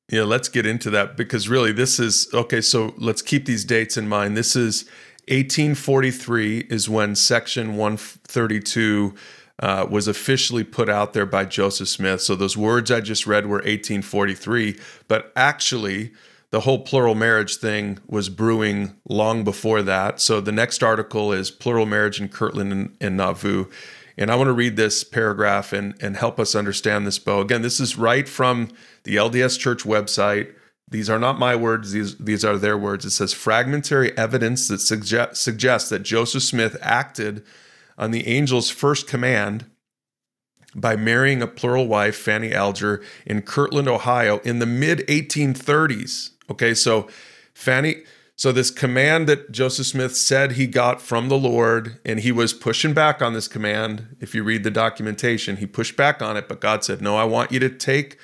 Yeah, 0.08 0.22
let's 0.22 0.48
get 0.48 0.66
into 0.66 0.90
that 0.90 1.16
because 1.16 1.48
really 1.48 1.72
this 1.72 1.98
is 1.98 2.28
okay. 2.32 2.60
So 2.60 2.94
let's 2.96 3.22
keep 3.22 3.44
these 3.44 3.64
dates 3.64 3.96
in 3.96 4.08
mind. 4.08 4.36
This 4.36 4.54
is 4.54 4.84
1843 5.28 6.66
is 6.70 6.88
when 6.88 7.16
Section 7.16 7.76
132 7.76 9.14
uh, 9.58 9.86
was 9.90 10.06
officially 10.06 10.62
put 10.62 10.88
out 10.88 11.12
there 11.12 11.26
by 11.26 11.44
Joseph 11.44 11.88
Smith. 11.88 12.20
So 12.20 12.36
those 12.36 12.56
words 12.56 12.92
I 12.92 13.00
just 13.00 13.26
read 13.26 13.46
were 13.46 13.56
1843, 13.56 14.78
but 15.08 15.32
actually 15.34 16.12
the 16.50 16.60
whole 16.60 16.78
plural 16.84 17.16
marriage 17.16 17.56
thing 17.56 17.98
was 18.06 18.28
brewing 18.28 18.94
long 19.08 19.42
before 19.42 19.82
that. 19.82 20.20
So 20.20 20.40
the 20.40 20.52
next 20.52 20.84
article 20.84 21.32
is 21.32 21.50
plural 21.50 21.86
marriage 21.86 22.20
in 22.20 22.28
Kirtland 22.28 22.72
and, 22.72 22.96
and 23.00 23.16
Nauvoo. 23.16 23.66
And 24.18 24.30
I 24.30 24.36
want 24.36 24.48
to 24.48 24.52
read 24.52 24.76
this 24.76 25.04
paragraph 25.04 25.72
and, 25.72 25.94
and 26.00 26.16
help 26.16 26.40
us 26.40 26.54
understand 26.54 27.06
this, 27.06 27.18
Bo. 27.18 27.40
Again, 27.40 27.62
this 27.62 27.80
is 27.80 27.98
right 27.98 28.28
from 28.28 28.70
the 29.04 29.16
LDS 29.16 29.58
Church 29.58 29.84
website. 29.84 30.54
These 30.88 31.10
are 31.10 31.18
not 31.18 31.38
my 31.38 31.56
words, 31.56 31.92
these, 31.92 32.16
these 32.16 32.44
are 32.44 32.56
their 32.56 32.78
words. 32.78 33.04
It 33.04 33.10
says 33.10 33.32
fragmentary 33.32 34.16
evidence 34.16 34.68
that 34.68 34.78
suggest, 34.78 35.42
suggests 35.42 35.90
that 35.90 36.02
Joseph 36.04 36.44
Smith 36.44 36.76
acted 36.80 37.44
on 37.98 38.10
the 38.10 38.26
angel's 38.26 38.70
first 38.70 39.08
command 39.08 39.66
by 40.74 40.94
marrying 40.94 41.42
a 41.42 41.46
plural 41.46 41.88
wife, 41.88 42.16
Fanny 42.16 42.52
Alger, 42.52 43.02
in 43.24 43.42
Kirtland, 43.42 43.88
Ohio 43.88 44.38
in 44.40 44.58
the 44.58 44.66
mid 44.66 45.00
1830s. 45.08 46.30
Okay, 46.50 46.74
so 46.74 47.08
Fanny, 47.54 48.04
so, 48.38 48.52
this 48.52 48.70
command 48.70 49.26
that 49.30 49.50
Joseph 49.50 49.86
Smith 49.86 50.14
said 50.14 50.52
he 50.52 50.66
got 50.66 51.00
from 51.00 51.30
the 51.30 51.38
Lord, 51.38 51.98
and 52.04 52.20
he 52.20 52.30
was 52.30 52.52
pushing 52.52 52.92
back 52.92 53.22
on 53.22 53.32
this 53.32 53.48
command. 53.48 54.14
If 54.20 54.34
you 54.34 54.44
read 54.44 54.62
the 54.62 54.70
documentation, 54.70 55.56
he 55.56 55.66
pushed 55.66 55.96
back 55.96 56.20
on 56.20 56.36
it, 56.36 56.46
but 56.46 56.60
God 56.60 56.84
said, 56.84 57.00
No, 57.00 57.16
I 57.16 57.24
want 57.24 57.50
you 57.50 57.58
to 57.60 57.70
take 57.70 58.18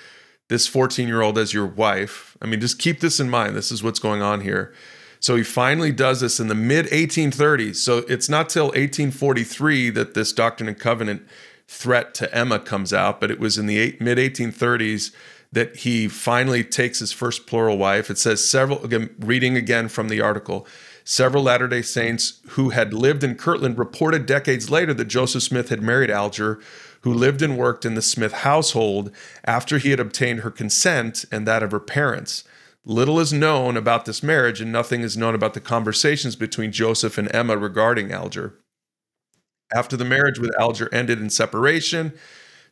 this 0.51 0.67
14 0.67 1.09
year 1.09 1.23
old 1.23 1.39
as 1.39 1.55
your 1.55 1.67
wife. 1.67 2.37
I 2.43 2.47
mean, 2.47 2.61
just 2.61 2.79
keep 2.79 3.01
this 3.01 3.21
in 3.21 3.31
mind. 3.31 3.57
This 3.57 3.73
is 3.73 3.83
what's 3.83 3.99
going 3.99 4.21
on 4.21 4.43
here. 4.43 4.75
So, 5.19 5.35
he 5.35 5.43
finally 5.43 5.93
does 5.93 6.21
this 6.21 6.39
in 6.39 6.49
the 6.49 6.55
mid 6.55 6.89
1830s. 6.89 7.77
So, 7.77 7.99
it's 8.07 8.29
not 8.29 8.51
till 8.51 8.67
1843 8.67 9.89
that 9.91 10.13
this 10.13 10.35
Doctrine 10.35 10.69
and 10.69 10.79
Covenant 10.79 11.27
threat 11.69 12.13
to 12.17 12.35
Emma 12.35 12.59
comes 12.59 12.93
out, 12.93 13.19
but 13.19 13.31
it 13.31 13.41
was 13.41 13.57
in 13.57 13.65
the 13.65 13.97
mid 13.99 14.19
1830s 14.19 15.15
that 15.53 15.77
he 15.77 16.09
finally 16.09 16.65
takes 16.65 16.99
his 16.99 17.13
first 17.13 17.47
plural 17.47 17.77
wife. 17.77 18.11
It 18.11 18.19
says 18.19 18.49
several, 18.49 18.83
again, 18.83 19.15
reading 19.19 19.57
again 19.57 19.89
from 19.89 20.09
the 20.09 20.21
article, 20.21 20.67
several 21.05 21.45
Latter 21.45 21.69
day 21.69 21.83
Saints 21.83 22.41
who 22.51 22.71
had 22.71 22.95
lived 22.95 23.23
in 23.23 23.35
Kirtland 23.35 23.79
reported 23.79 24.25
decades 24.25 24.71
later 24.71 24.95
that 24.95 25.05
Joseph 25.07 25.43
Smith 25.43 25.69
had 25.69 25.83
married 25.83 26.11
Alger, 26.11 26.59
who 27.03 27.13
lived 27.13 27.43
and 27.43 27.59
worked 27.59 27.85
in 27.85 27.95
the 27.95 28.03
Smith 28.03 28.33
household 28.33 29.11
after 29.45 29.79
he 29.79 29.91
had 29.91 30.01
obtained 30.01 30.41
her 30.41 30.51
consent 30.51 31.25
and 31.31 31.47
that 31.47 31.63
of 31.63 31.73
her 31.73 31.81
parents. 31.81 32.45
Little 32.85 33.21
is 33.21 33.33
known 33.33 33.77
about 33.77 34.07
this 34.07 34.23
marriage, 34.25 34.61
and 34.61 34.73
nothing 34.73 35.03
is 35.03 35.17
known 35.17 35.35
about 35.37 35.55
the 35.55 35.61
conversations 35.61 36.35
between 36.35 36.73
Joseph 36.73 37.17
and 37.17 37.33
Emma 37.33 37.57
regarding 37.57 38.11
Alger. 38.11 38.55
After 39.73 39.97
the 39.97 40.05
marriage 40.05 40.39
with 40.39 40.51
Alger 40.59 40.93
ended 40.93 41.21
in 41.21 41.31
separation, 41.31 42.13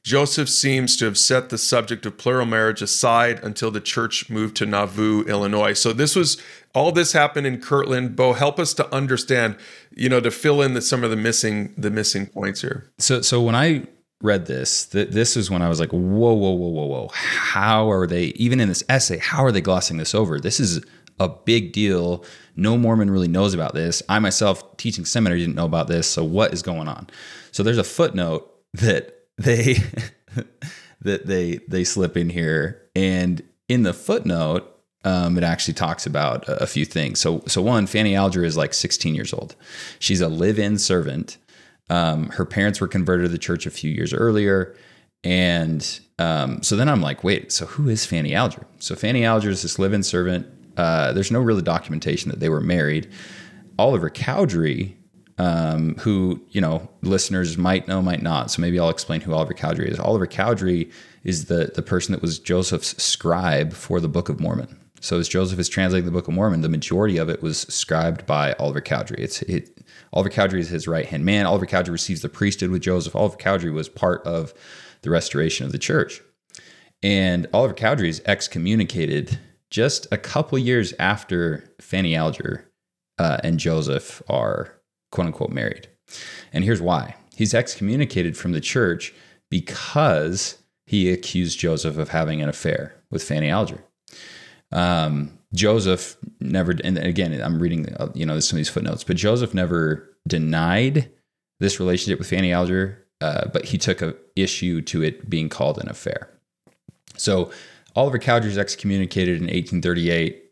Joseph 0.03 0.49
seems 0.49 0.97
to 0.97 1.05
have 1.05 1.19
set 1.19 1.51
the 1.51 1.59
subject 1.59 2.07
of 2.07 2.17
plural 2.17 2.47
marriage 2.47 2.81
aside 2.81 3.39
until 3.43 3.71
the 3.71 3.81
church 3.81 4.31
moved 4.31 4.57
to 4.57 4.67
Nauvoo, 4.67 5.25
Illinois. 5.25 5.75
So 5.75 5.93
this 5.93 6.17
was 6.17 6.41
all 6.75 6.91
this 6.91 7.13
happened 7.13 7.47
in 7.47 7.61
Kirtland. 7.61 8.17
Bo, 8.17 8.33
help 8.33 8.59
us 8.59 8.73
to 8.75 8.95
understand, 8.95 9.57
you 9.95 10.09
know, 10.09 10.21
to 10.21 10.31
fill 10.31 10.63
in 10.63 10.75
the, 10.75 10.81
some 10.81 11.05
of 11.05 11.11
the 11.11 11.17
missing 11.17 11.75
the 11.77 11.91
missing 11.91 12.27
points 12.27 12.63
here. 12.63 12.91
So 12.99 13.21
so 13.21 13.43
when 13.43 13.55
I 13.55 13.87
read 14.23 14.47
this, 14.47 14.87
th- 14.87 15.11
this 15.11 15.37
is 15.37 15.51
when 15.51 15.63
I 15.63 15.69
was 15.69 15.81
like, 15.81 15.91
whoa, 15.91 15.99
whoa, 15.99 16.33
whoa, 16.35 16.69
whoa, 16.69 16.87
whoa. 16.87 17.09
How 17.13 17.91
are 17.91 18.07
they 18.07 18.27
even 18.37 18.61
in 18.61 18.69
this 18.69 18.85
essay? 18.89 19.19
How 19.19 19.45
are 19.45 19.53
they 19.53 19.61
glossing 19.61 19.99
this 19.99 20.15
over? 20.15 20.41
This 20.41 20.61
is 20.61 20.85
a 21.19 21.29
big 21.29 21.73
deal. 21.73 22.25
No 22.57 22.79
Mormon 22.79 23.11
really 23.11 23.29
knows 23.29 23.53
about 23.53 23.75
this. 23.75 24.03
I 24.09 24.19
myself, 24.19 24.77
teaching 24.79 25.05
seminary, 25.05 25.41
didn't 25.41 25.55
know 25.55 25.67
about 25.67 25.89
this. 25.89 26.07
So 26.07 26.25
what 26.25 26.55
is 26.55 26.63
going 26.63 26.89
on? 26.89 27.09
So 27.53 27.63
there's 27.63 27.79
a 27.79 27.85
footnote 27.85 28.51
that 28.75 29.20
they 29.41 29.75
that 31.01 31.27
they 31.27 31.61
they 31.69 31.85
slip 31.85 32.17
in 32.17 32.31
here, 32.31 32.83
and 32.95 33.43
in 33.69 33.83
the 33.83 33.93
footnote, 33.93 34.81
um, 35.05 35.39
it 35.39 35.45
actually 35.45 35.75
talks 35.75 36.07
about 36.07 36.45
a, 36.47 36.67
few 36.67 36.85
things. 36.85 37.21
So 37.21 37.43
so 37.47 37.63
one, 37.63 37.87
Fanny 37.87 38.15
Alger 38.15 38.45
is 38.45 38.57
like 38.57 38.75
16 38.75 39.15
years 39.15 39.33
old. 39.33 39.57
She's 39.99 40.21
a 40.21 40.29
live-in 40.29 40.79
servant. 40.79 41.39
Um, 41.89 42.29
her 42.31 42.45
parents 42.45 42.81
were 42.81 42.89
converted 42.89 43.27
to 43.27 43.29
the 43.33 43.39
church 43.39 43.67
a 43.67 43.71
few 43.71 43.91
years 43.91 44.15
earlier. 44.15 44.77
And 45.25 46.01
um, 46.19 46.63
so 46.63 46.77
then 46.77 46.89
I'm 46.89 47.03
like, 47.03 47.25
wait, 47.25 47.53
so 47.53 47.67
who 47.67 47.89
is 47.89 48.07
Fanny 48.07 48.35
Alger? 48.35 48.67
So 48.79 48.95
Fanny 48.95 49.25
Alger 49.25 49.51
is 49.51 49.63
this 49.63 49.79
live-in 49.79 50.03
servant. 50.03 50.47
Uh, 50.77 51.13
there's 51.13 51.31
no 51.31 51.41
really 51.41 51.63
documentation 51.63 52.31
that 52.31 52.41
they 52.41 52.49
were 52.49 52.61
married. 52.61 53.11
Oliver 53.79 54.09
Cowdery 54.09 54.97
um, 55.41 55.95
who 55.95 56.39
you 56.51 56.61
know 56.61 56.87
listeners 57.01 57.57
might 57.57 57.89
know, 57.89 58.03
might 58.03 58.23
not. 58.23 58.51
So 58.51 58.61
maybe 58.61 58.79
I'll 58.79 58.91
explain 58.91 59.23
who 59.23 59.33
Oliver 59.33 59.55
Cowdery 59.55 59.91
is. 59.91 59.99
Oliver 59.99 60.27
Cowdery 60.27 60.91
is 61.25 61.47
the 61.47 61.73
the 61.75 61.83
person 61.83 62.13
that 62.13 62.21
was 62.21 62.39
Joseph's 62.39 63.03
scribe 63.03 63.73
for 63.73 64.01
the 64.01 64.09
Book 64.09 64.29
of 64.29 64.39
Mormon. 64.39 64.79
So 65.01 65.19
as 65.19 65.31
Joseph 65.31 65.59
is 65.59 65.71
translating 65.71 66.05
the 66.05 66.13
Book 66.13 66.29
of 66.29 66.35
Mormon, 66.35 66.61
the 66.61 66.69
majority 66.69 67.17
of 67.17 67.31
it 67.31 67.41
was 67.41 67.61
scribed 67.63 68.27
by 68.27 68.53
Oliver 68.59 68.83
Cowdery. 68.83 69.17
It's 69.19 69.41
it, 69.43 69.83
Oliver 70.13 70.29
Cowdery 70.29 70.61
is 70.61 70.69
his 70.69 70.87
right 70.87 71.07
hand 71.07 71.25
man. 71.25 71.47
Oliver 71.47 71.65
Cowdery 71.65 71.93
receives 71.93 72.21
the 72.21 72.29
priesthood 72.29 72.71
with 72.71 72.83
Joseph. 72.83 73.17
Oliver 73.17 73.39
Cowdery 73.39 73.71
was 73.71 73.89
part 73.89 74.23
of 74.27 74.53
the 75.01 75.09
restoration 75.09 75.65
of 75.65 75.73
the 75.73 75.79
church, 75.79 76.21
and 77.03 77.47
Oliver 77.55 77.73
Cowdery 77.73 78.11
is 78.11 78.21
excommunicated 78.27 79.39
just 79.71 80.07
a 80.13 80.19
couple 80.19 80.59
years 80.59 80.93
after 80.99 81.73
Fanny 81.81 82.15
Alger 82.15 82.71
uh, 83.19 83.39
and 83.43 83.59
Joseph 83.59 84.21
are 84.29 84.80
quote 85.11 85.27
unquote 85.27 85.51
married. 85.51 85.89
And 86.53 86.65
here's 86.65 86.81
why 86.81 87.15
he's 87.35 87.55
excommunicated 87.55 88.37
from 88.37 88.53
the 88.53 88.61
church 88.61 89.15
because 89.51 90.59
he 90.87 91.11
accused 91.11 91.59
Joseph 91.59 91.99
of 91.99 92.09
having 92.09 92.43
an 92.43 92.49
affair 92.49 92.95
with 93.11 93.23
Fanny 93.23 93.49
Alger. 93.49 93.83
Um, 94.73 95.39
Joseph 95.55 96.17
never, 96.41 96.75
and 96.85 96.99
again, 96.99 97.41
I'm 97.41 97.61
reading, 97.61 97.95
uh, 97.97 98.09
you 98.15 98.25
know, 98.25 98.39
some 98.41 98.57
of 98.57 98.59
these 98.59 98.69
footnotes, 98.69 99.05
but 99.05 99.17
Joseph 99.17 99.55
never 99.55 100.17
denied 100.27 101.11
this 101.59 101.81
relationship 101.81 102.19
with 102.19 102.29
Fanny 102.29 102.53
Alger, 102.53 103.07
uh, 103.21 103.49
but 103.53 103.65
he 103.67 103.79
took 103.79 104.01
a 104.03 104.15
issue 104.37 104.81
to 104.83 105.03
it 105.03 105.29
being 105.29 105.49
called 105.49 105.79
an 105.79 105.89
affair. 105.89 106.31
So 107.17 107.51
Oliver 107.97 108.19
Cowdery 108.19 108.51
is 108.51 108.59
excommunicated 108.59 109.37
in 109.37 109.45
1838 109.45 110.45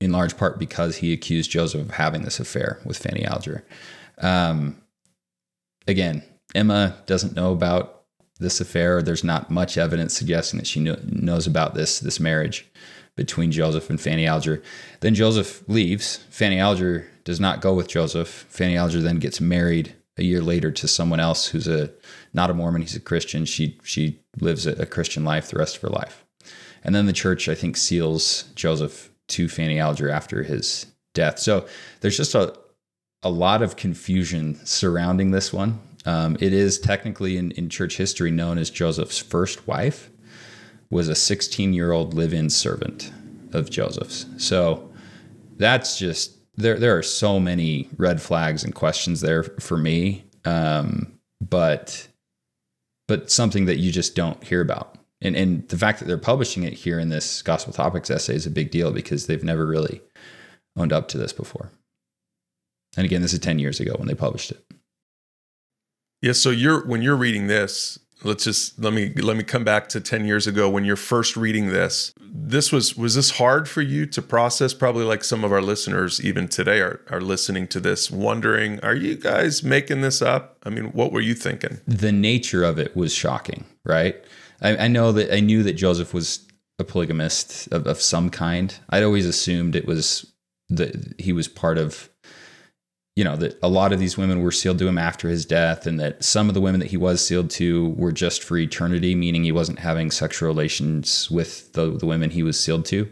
in 0.00 0.12
large 0.12 0.36
part 0.36 0.58
because 0.58 0.96
he 0.96 1.12
accused 1.12 1.50
Joseph 1.50 1.80
of 1.80 1.90
having 1.92 2.22
this 2.22 2.40
affair 2.40 2.80
with 2.84 2.98
Fanny 2.98 3.24
Alger. 3.24 3.64
Um, 4.18 4.82
again, 5.86 6.22
Emma 6.54 6.96
doesn't 7.06 7.36
know 7.36 7.52
about 7.52 8.02
this 8.38 8.60
affair. 8.60 9.02
There's 9.02 9.24
not 9.24 9.50
much 9.50 9.78
evidence 9.78 10.14
suggesting 10.14 10.58
that 10.58 10.66
she 10.66 10.80
kno- 10.80 11.00
knows 11.04 11.46
about 11.46 11.74
this 11.74 12.00
this 12.00 12.20
marriage 12.20 12.66
between 13.16 13.52
Joseph 13.52 13.90
and 13.90 14.00
Fanny 14.00 14.26
Alger. 14.26 14.62
Then 15.00 15.14
Joseph 15.14 15.62
leaves. 15.68 16.18
Fanny 16.30 16.58
Alger 16.58 17.08
does 17.24 17.40
not 17.40 17.60
go 17.60 17.74
with 17.74 17.88
Joseph. 17.88 18.28
Fanny 18.28 18.76
Alger 18.76 19.00
then 19.00 19.18
gets 19.18 19.40
married 19.40 19.94
a 20.18 20.24
year 20.24 20.40
later 20.40 20.70
to 20.70 20.88
someone 20.88 21.20
else 21.20 21.48
who's 21.48 21.68
a 21.68 21.90
not 22.32 22.50
a 22.50 22.54
Mormon. 22.54 22.82
He's 22.82 22.96
a 22.96 23.00
Christian. 23.00 23.44
She 23.44 23.78
she 23.82 24.20
lives 24.40 24.66
a, 24.66 24.72
a 24.72 24.86
Christian 24.86 25.24
life 25.24 25.48
the 25.48 25.58
rest 25.58 25.76
of 25.76 25.82
her 25.82 25.88
life. 25.88 26.24
And 26.84 26.94
then 26.94 27.06
the 27.06 27.12
church, 27.12 27.48
I 27.48 27.54
think, 27.54 27.76
seals 27.76 28.44
Joseph 28.54 29.10
to 29.28 29.48
Fanny 29.48 29.78
Alger 29.78 30.10
after 30.10 30.42
his 30.42 30.86
death. 31.14 31.38
So 31.38 31.66
there's 32.00 32.16
just 32.16 32.34
a 32.34 32.54
a 33.22 33.30
lot 33.30 33.62
of 33.62 33.76
confusion 33.76 34.58
surrounding 34.64 35.30
this 35.30 35.52
one. 35.52 35.80
Um, 36.04 36.36
it 36.40 36.52
is 36.52 36.78
technically 36.78 37.36
in, 37.36 37.52
in 37.52 37.68
church 37.68 37.96
history 37.96 38.30
known 38.30 38.58
as 38.58 38.70
Joseph's 38.70 39.18
first 39.18 39.66
wife 39.68 40.10
was 40.90 41.08
a 41.08 41.14
16 41.14 41.72
year 41.72 41.92
old 41.92 42.14
live-in 42.14 42.50
servant 42.50 43.12
of 43.52 43.70
Joseph's. 43.70 44.26
So 44.36 44.92
that's 45.56 45.98
just 45.98 46.36
there. 46.56 46.78
There 46.78 46.96
are 46.96 47.02
so 47.02 47.38
many 47.38 47.88
red 47.96 48.20
flags 48.20 48.64
and 48.64 48.74
questions 48.74 49.20
there 49.20 49.42
for 49.42 49.76
me, 49.76 50.24
um, 50.44 51.18
but 51.40 52.08
but 53.08 53.30
something 53.30 53.66
that 53.66 53.78
you 53.78 53.92
just 53.92 54.14
don't 54.14 54.42
hear 54.42 54.60
about. 54.60 54.98
And 55.20 55.36
and 55.36 55.68
the 55.68 55.78
fact 55.78 56.00
that 56.00 56.06
they're 56.06 56.18
publishing 56.18 56.64
it 56.64 56.72
here 56.72 56.98
in 56.98 57.10
this 57.10 57.42
Gospel 57.42 57.72
Topics 57.72 58.10
essay 58.10 58.34
is 58.34 58.46
a 58.46 58.50
big 58.50 58.70
deal 58.70 58.90
because 58.90 59.26
they've 59.26 59.44
never 59.44 59.64
really 59.64 60.00
owned 60.76 60.92
up 60.92 61.08
to 61.08 61.18
this 61.18 61.32
before. 61.32 61.70
And 62.96 63.04
again, 63.04 63.22
this 63.22 63.32
is 63.32 63.38
10 63.38 63.58
years 63.58 63.80
ago 63.80 63.94
when 63.96 64.08
they 64.08 64.14
published 64.14 64.50
it. 64.50 64.64
Yeah, 66.20 66.32
so 66.32 66.50
you're 66.50 66.86
when 66.86 67.02
you're 67.02 67.16
reading 67.16 67.48
this, 67.48 67.98
let's 68.22 68.44
just 68.44 68.78
let 68.78 68.92
me 68.92 69.12
let 69.14 69.36
me 69.36 69.42
come 69.42 69.64
back 69.64 69.88
to 69.88 70.00
10 70.00 70.24
years 70.24 70.46
ago 70.46 70.70
when 70.70 70.84
you're 70.84 70.96
first 70.96 71.36
reading 71.36 71.68
this. 71.68 72.12
This 72.20 72.70
was 72.70 72.96
was 72.96 73.16
this 73.16 73.32
hard 73.32 73.68
for 73.68 73.82
you 73.82 74.06
to 74.06 74.22
process 74.22 74.72
probably 74.72 75.04
like 75.04 75.24
some 75.24 75.42
of 75.42 75.52
our 75.52 75.60
listeners 75.60 76.24
even 76.24 76.46
today 76.48 76.80
are 76.80 77.00
are 77.10 77.20
listening 77.20 77.66
to 77.68 77.80
this 77.80 78.10
wondering, 78.10 78.78
are 78.80 78.94
you 78.94 79.16
guys 79.16 79.64
making 79.64 80.02
this 80.02 80.22
up? 80.22 80.58
I 80.64 80.70
mean, 80.70 80.86
what 80.92 81.12
were 81.12 81.20
you 81.20 81.34
thinking? 81.34 81.80
The 81.86 82.12
nature 82.12 82.62
of 82.62 82.78
it 82.78 82.96
was 82.96 83.12
shocking, 83.12 83.64
right? 83.84 84.16
I, 84.60 84.76
I 84.76 84.88
know 84.88 85.10
that 85.12 85.34
I 85.34 85.40
knew 85.40 85.62
that 85.64 85.74
Joseph 85.74 86.14
was 86.14 86.46
a 86.78 86.84
polygamist 86.84 87.68
of, 87.72 87.86
of 87.86 88.00
some 88.00 88.30
kind. 88.30 88.78
I'd 88.90 89.02
always 89.02 89.26
assumed 89.26 89.74
it 89.74 89.86
was 89.86 90.32
that 90.68 91.14
he 91.18 91.32
was 91.32 91.48
part 91.48 91.78
of 91.78 92.08
you 93.16 93.24
know 93.24 93.36
that 93.36 93.58
a 93.62 93.68
lot 93.68 93.92
of 93.92 93.98
these 93.98 94.16
women 94.16 94.40
were 94.40 94.50
sealed 94.50 94.78
to 94.78 94.88
him 94.88 94.98
after 94.98 95.28
his 95.28 95.44
death 95.44 95.86
and 95.86 96.00
that 96.00 96.24
some 96.24 96.48
of 96.48 96.54
the 96.54 96.60
women 96.60 96.80
that 96.80 96.90
he 96.90 96.96
was 96.96 97.24
sealed 97.24 97.50
to 97.50 97.90
were 97.90 98.12
just 98.12 98.42
for 98.42 98.56
eternity 98.56 99.14
meaning 99.14 99.44
he 99.44 99.52
wasn't 99.52 99.78
having 99.78 100.10
sexual 100.10 100.48
relations 100.48 101.30
with 101.30 101.72
the, 101.74 101.90
the 101.98 102.06
women 102.06 102.30
he 102.30 102.42
was 102.42 102.58
sealed 102.58 102.84
to 102.86 103.10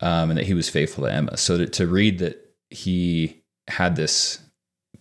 um, 0.00 0.30
and 0.30 0.38
that 0.38 0.46
he 0.46 0.54
was 0.54 0.68
faithful 0.68 1.04
to 1.04 1.12
emma. 1.12 1.36
So 1.36 1.58
to, 1.58 1.66
to 1.66 1.86
read 1.86 2.18
that 2.20 2.54
he 2.70 3.42
had 3.68 3.96
this 3.96 4.38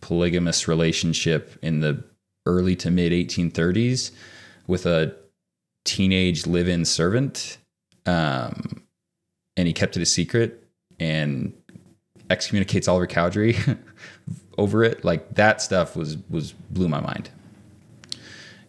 polygamous 0.02 0.68
relationship 0.68 1.58
in 1.62 1.82
the 1.82 2.04
early 2.46 2.76
to 2.78 2.92
mid 2.92 3.12
1830s 3.12 4.12
with 4.68 4.86
a 4.86 5.16
teenage 5.86 6.48
live-in 6.48 6.86
servant 6.86 7.58
um, 8.06 8.84
and 9.56 9.68
he 9.68 9.74
kept 9.74 9.98
it 9.98 10.02
a 10.02 10.06
secret 10.06 10.68
and 11.00 11.54
excommunicates 12.30 12.88
Oliver 12.88 13.08
Cowdery 13.08 13.58
over 14.58 14.84
it. 14.84 15.04
Like 15.04 15.36
that 15.36 15.62
stuff 15.62 15.96
was 15.96 16.18
was 16.30 16.54
blew 16.54 16.88
my 16.88 17.02
mind. 17.02 17.30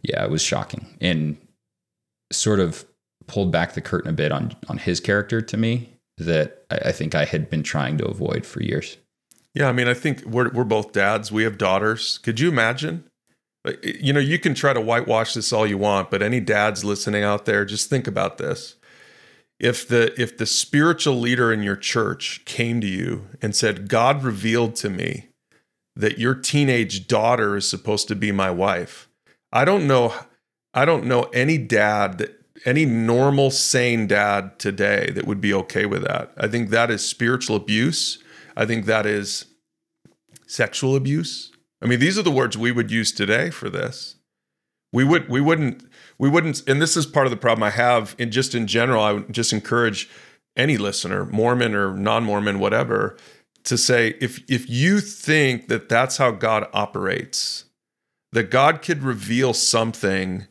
Yeah, 0.03 0.25
it 0.25 0.31
was 0.31 0.43
shocking 0.43 0.87
and 1.01 1.37
sort 2.33 2.61
of 2.61 2.87
pulled 3.27 3.53
back 3.53 3.75
the 3.75 3.81
curtain 3.81 4.11
a 4.11 4.15
bit 4.15 4.33
on 4.33 4.57
on 4.69 4.79
his 4.79 5.01
character 5.01 5.41
to 5.41 5.57
me 5.57 5.91
that 6.19 6.65
I, 6.71 6.89
I 6.89 6.93
think 6.93 7.15
I 7.15 7.25
had 7.25 7.51
been 7.51 7.63
trying 7.63 7.99
to 7.99 8.07
avoid 8.07 8.47
for 8.47 8.63
years. 8.63 8.97
Yeah, 9.55 9.69
I 9.69 9.73
mean, 9.73 9.89
I 9.89 9.95
think 9.95 10.25
we're 10.25 10.51
we're 10.51 10.65
both 10.65 10.93
dads. 10.93 11.33
We 11.33 11.45
have 11.45 11.59
daughters. 11.59 12.19
Could 12.19 12.41
you 12.41 12.49
imagine? 12.49 13.05
You 13.83 14.15
know, 14.15 14.21
you 14.21 14.39
can 14.39 14.55
try 14.55 14.73
to 14.73 14.81
whitewash 14.81 15.35
this 15.35 15.53
all 15.53 15.67
you 15.67 15.77
want, 15.77 16.11
but 16.11 16.23
any 16.23 16.41
dads 16.41 16.83
listening 16.83 17.25
out 17.25 17.45
there, 17.45 17.67
just 17.67 17.91
think 17.91 18.07
about 18.07 18.39
this 18.39 18.77
if 19.61 19.87
the 19.87 20.21
if 20.21 20.37
the 20.39 20.47
spiritual 20.47 21.15
leader 21.15 21.53
in 21.53 21.63
your 21.63 21.77
church 21.77 22.43
came 22.45 22.81
to 22.81 22.87
you 22.87 23.29
and 23.41 23.55
said 23.55 23.89
god 23.89 24.25
revealed 24.25 24.75
to 24.75 24.91
me 24.91 25.29
that 25.95 26.19
your 26.19 26.35
teenage 26.35 27.07
daughter 27.07 27.57
is 27.57 27.69
supposed 27.69 28.09
to 28.09 28.17
be 28.17 28.33
my 28.33 28.51
wife 28.51 29.09
i 29.53 29.65
don't 29.65 29.87
know 29.87 30.13
i 30.75 30.85
don't 30.85 31.05
know 31.05 31.23
any 31.35 31.59
dad 31.59 32.19
that 32.19 32.41
any 32.65 32.85
normal 32.85 33.51
sane 33.51 34.07
dad 34.07 34.59
today 34.59 35.11
that 35.15 35.27
would 35.27 35.41
be 35.41 35.55
okay 35.55 35.87
with 35.87 36.03
that. 36.03 36.33
I 36.37 36.47
think 36.49 36.71
that 36.71 36.91
is 36.91 37.07
spiritual 37.07 37.57
abuse. 37.57 38.23
I 38.57 38.67
think 38.67 38.87
that 38.87 39.07
is 39.07 39.47
sexual 40.47 40.97
abuse. 40.97 41.53
I 41.83 41.87
mean 41.87 42.01
these 42.01 42.19
are 42.19 42.23
the 42.23 42.31
words 42.31 42.59
we 42.59 42.73
would 42.73 42.91
use 42.91 43.13
today 43.13 43.51
for 43.51 43.71
this. 43.71 44.17
We 44.93 45.05
would 45.05 45.29
we 45.29 45.41
wouldn't 45.41 45.90
we 46.21 46.29
wouldn't 46.29 46.63
and 46.69 46.81
this 46.81 46.97
is 46.97 47.07
part 47.07 47.27
of 47.27 47.31
the 47.31 47.37
problem 47.37 47.65
i 47.65 47.71
have 47.71 48.15
in 48.19 48.31
just 48.31 48.55
in 48.55 48.67
general 48.67 49.03
i 49.03 49.13
would 49.13 49.33
just 49.33 49.53
encourage 49.53 50.09
any 50.57 50.77
listener 50.77 51.25
mormon 51.25 51.75
or 51.75 51.95
non-mormon 51.95 52.61
whatever 52.61 53.17
to 53.65 53.77
say 53.77 54.15
if 54.21 54.39
if 54.49 54.69
you 54.69 55.01
think 55.01 55.69
that 55.69 55.89
that's 55.89 56.19
how 56.19 56.31
god 56.31 56.69
operates 56.73 57.65
that 58.33 58.51
god 58.51 58.83
could 58.83 59.03
reveal 59.03 59.53
something 59.53 60.47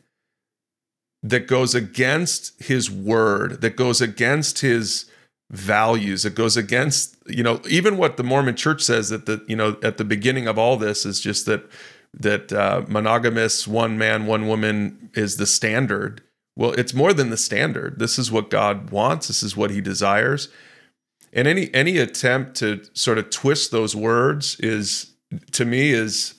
that 1.22 1.46
goes 1.46 1.74
against 1.74 2.60
his 2.62 2.90
word 2.90 3.60
that 3.60 3.76
goes 3.76 4.00
against 4.00 4.58
his 4.58 5.06
values 5.50 6.24
it 6.24 6.34
goes 6.34 6.56
against 6.56 7.16
you 7.26 7.42
know 7.42 7.60
even 7.68 7.96
what 7.96 8.16
the 8.16 8.24
mormon 8.24 8.56
church 8.56 8.82
says 8.82 9.08
that 9.08 9.26
the 9.26 9.44
you 9.46 9.56
know 9.56 9.76
at 9.82 9.98
the 9.98 10.04
beginning 10.04 10.46
of 10.48 10.58
all 10.58 10.76
this 10.76 11.06
is 11.06 11.20
just 11.20 11.46
that 11.46 11.68
that 12.14 12.52
uh, 12.52 12.84
monogamous 12.88 13.66
one 13.68 13.96
man 13.96 14.26
one 14.26 14.48
woman 14.48 15.10
is 15.14 15.36
the 15.36 15.46
standard. 15.46 16.22
Well 16.56 16.72
it's 16.72 16.94
more 16.94 17.12
than 17.12 17.30
the 17.30 17.36
standard. 17.36 17.98
This 17.98 18.18
is 18.18 18.30
what 18.32 18.50
god 18.50 18.90
wants. 18.90 19.28
This 19.28 19.42
is 19.42 19.56
what 19.56 19.70
he 19.70 19.80
desires. 19.80 20.48
And 21.32 21.46
any 21.46 21.72
any 21.72 21.98
attempt 21.98 22.56
to 22.56 22.82
sort 22.94 23.18
of 23.18 23.30
twist 23.30 23.70
those 23.70 23.94
words 23.94 24.56
is 24.60 25.12
to 25.52 25.64
me 25.64 25.92
is 25.92 26.34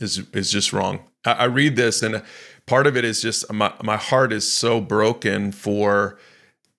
is 0.00 0.26
is 0.32 0.50
just 0.50 0.72
wrong. 0.72 1.00
I, 1.24 1.32
I 1.32 1.44
read 1.44 1.76
this 1.76 2.02
and 2.02 2.22
part 2.66 2.86
of 2.86 2.96
it 2.96 3.04
is 3.04 3.22
just 3.22 3.50
my, 3.52 3.72
my 3.82 3.96
heart 3.96 4.32
is 4.32 4.50
so 4.50 4.80
broken 4.80 5.52
for 5.52 6.18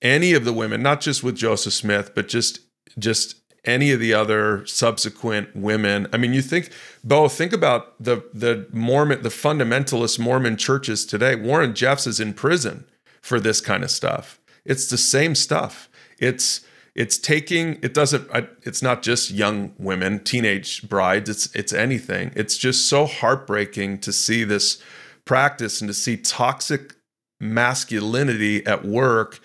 any 0.02 0.34
of 0.34 0.46
the 0.46 0.54
women 0.54 0.82
not 0.82 1.02
just 1.02 1.24
with 1.24 1.36
joseph 1.36 1.74
smith 1.74 2.14
but 2.14 2.28
just 2.28 2.60
just 2.98 3.42
any 3.66 3.92
of 3.92 4.00
the 4.00 4.14
other 4.14 4.66
subsequent 4.66 5.56
women. 5.56 6.08
I 6.14 6.18
mean, 6.18 6.34
you 6.34 6.42
think, 6.42 6.72
Bo, 7.04 7.28
think 7.28 7.54
about 7.54 8.02
the 8.02 8.24
the 8.34 8.68
Mormon, 8.72 9.22
the 9.22 9.30
fundamentalist 9.30 10.20
Mormon 10.20 10.58
churches 10.58 11.06
today. 11.06 11.36
Warren 11.36 11.74
Jeffs 11.74 12.08
is 12.08 12.20
in 12.20 12.34
prison 12.34 12.86
for 13.22 13.40
this 13.40 13.62
kind 13.62 13.84
of 13.84 13.92
stuff. 13.92 14.40
It's 14.66 14.90
the 14.90 14.98
same 14.98 15.36
stuff. 15.36 15.90
It's 16.20 16.66
it's 16.96 17.18
taking 17.18 17.78
it 17.82 17.94
doesn't 17.94 18.30
it's 18.64 18.82
not 18.82 19.02
just 19.04 19.30
young 19.30 19.74
women 19.78 20.24
teenage 20.24 20.88
brides 20.88 21.30
it's 21.30 21.54
it's 21.54 21.74
anything 21.74 22.32
it's 22.36 22.58
just 22.58 22.88
so 22.88 23.06
heartbreaking 23.06 24.00
to 24.00 24.14
see 24.14 24.44
this 24.44 24.82
practice 25.26 25.82
and 25.82 25.90
to 25.90 25.94
see 25.94 26.16
toxic 26.16 26.96
masculinity 27.40 28.66
at 28.66 28.86
work 28.86 29.40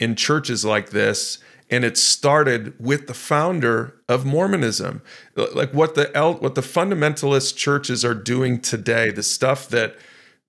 in 0.00 0.16
churches 0.16 0.64
like 0.64 0.90
this 0.90 1.38
and 1.70 1.84
it 1.84 1.98
started 1.98 2.74
with 2.78 3.06
the 3.06 3.14
founder 3.14 3.94
of 4.08 4.24
Mormonism. 4.24 5.02
Like 5.34 5.72
what 5.72 5.94
the 5.94 6.10
what 6.40 6.54
the 6.54 6.60
fundamentalist 6.60 7.56
churches 7.56 8.04
are 8.04 8.14
doing 8.14 8.60
today, 8.60 9.10
the 9.10 9.22
stuff 9.22 9.68
that 9.68 9.96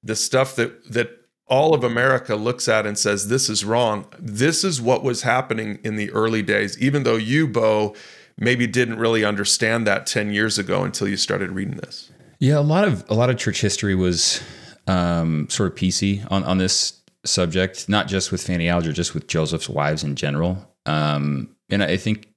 the 0.03 0.15
stuff 0.15 0.55
that 0.55 0.91
that 0.91 1.11
all 1.47 1.73
of 1.73 1.83
America 1.83 2.35
looks 2.35 2.67
at 2.67 2.85
and 2.85 2.97
says 2.97 3.29
this 3.29 3.49
is 3.49 3.63
wrong. 3.63 4.05
This 4.19 4.63
is 4.63 4.81
what 4.81 5.03
was 5.03 5.21
happening 5.21 5.79
in 5.83 5.95
the 5.95 6.11
early 6.11 6.41
days, 6.41 6.77
even 6.79 7.03
though 7.03 7.15
you, 7.15 7.47
Bo, 7.47 7.95
maybe 8.37 8.67
didn't 8.67 8.99
really 8.99 9.23
understand 9.23 9.87
that 9.87 10.05
10 10.05 10.31
years 10.31 10.59
ago 10.59 10.83
until 10.83 11.07
you 11.07 11.17
started 11.17 11.51
reading 11.51 11.77
this. 11.77 12.11
Yeah, 12.39 12.59
a 12.59 12.61
lot 12.61 12.87
of 12.87 13.03
a 13.09 13.15
lot 13.15 13.29
of 13.31 13.37
church 13.37 13.61
history 13.61 13.95
was 13.95 14.43
um, 14.85 15.49
sort 15.49 15.71
of 15.71 15.77
PC 15.77 16.25
on 16.29 16.43
on 16.43 16.59
this 16.59 17.01
subject, 17.25 17.89
not 17.89 18.07
just 18.07 18.31
with 18.31 18.43
Fanny 18.43 18.69
Alger, 18.69 18.93
just 18.93 19.13
with 19.13 19.27
Joseph's 19.27 19.69
wives 19.69 20.03
in 20.03 20.15
general. 20.15 20.67
Um, 20.87 21.55
and 21.69 21.83
I 21.83 21.97
think 21.97 22.27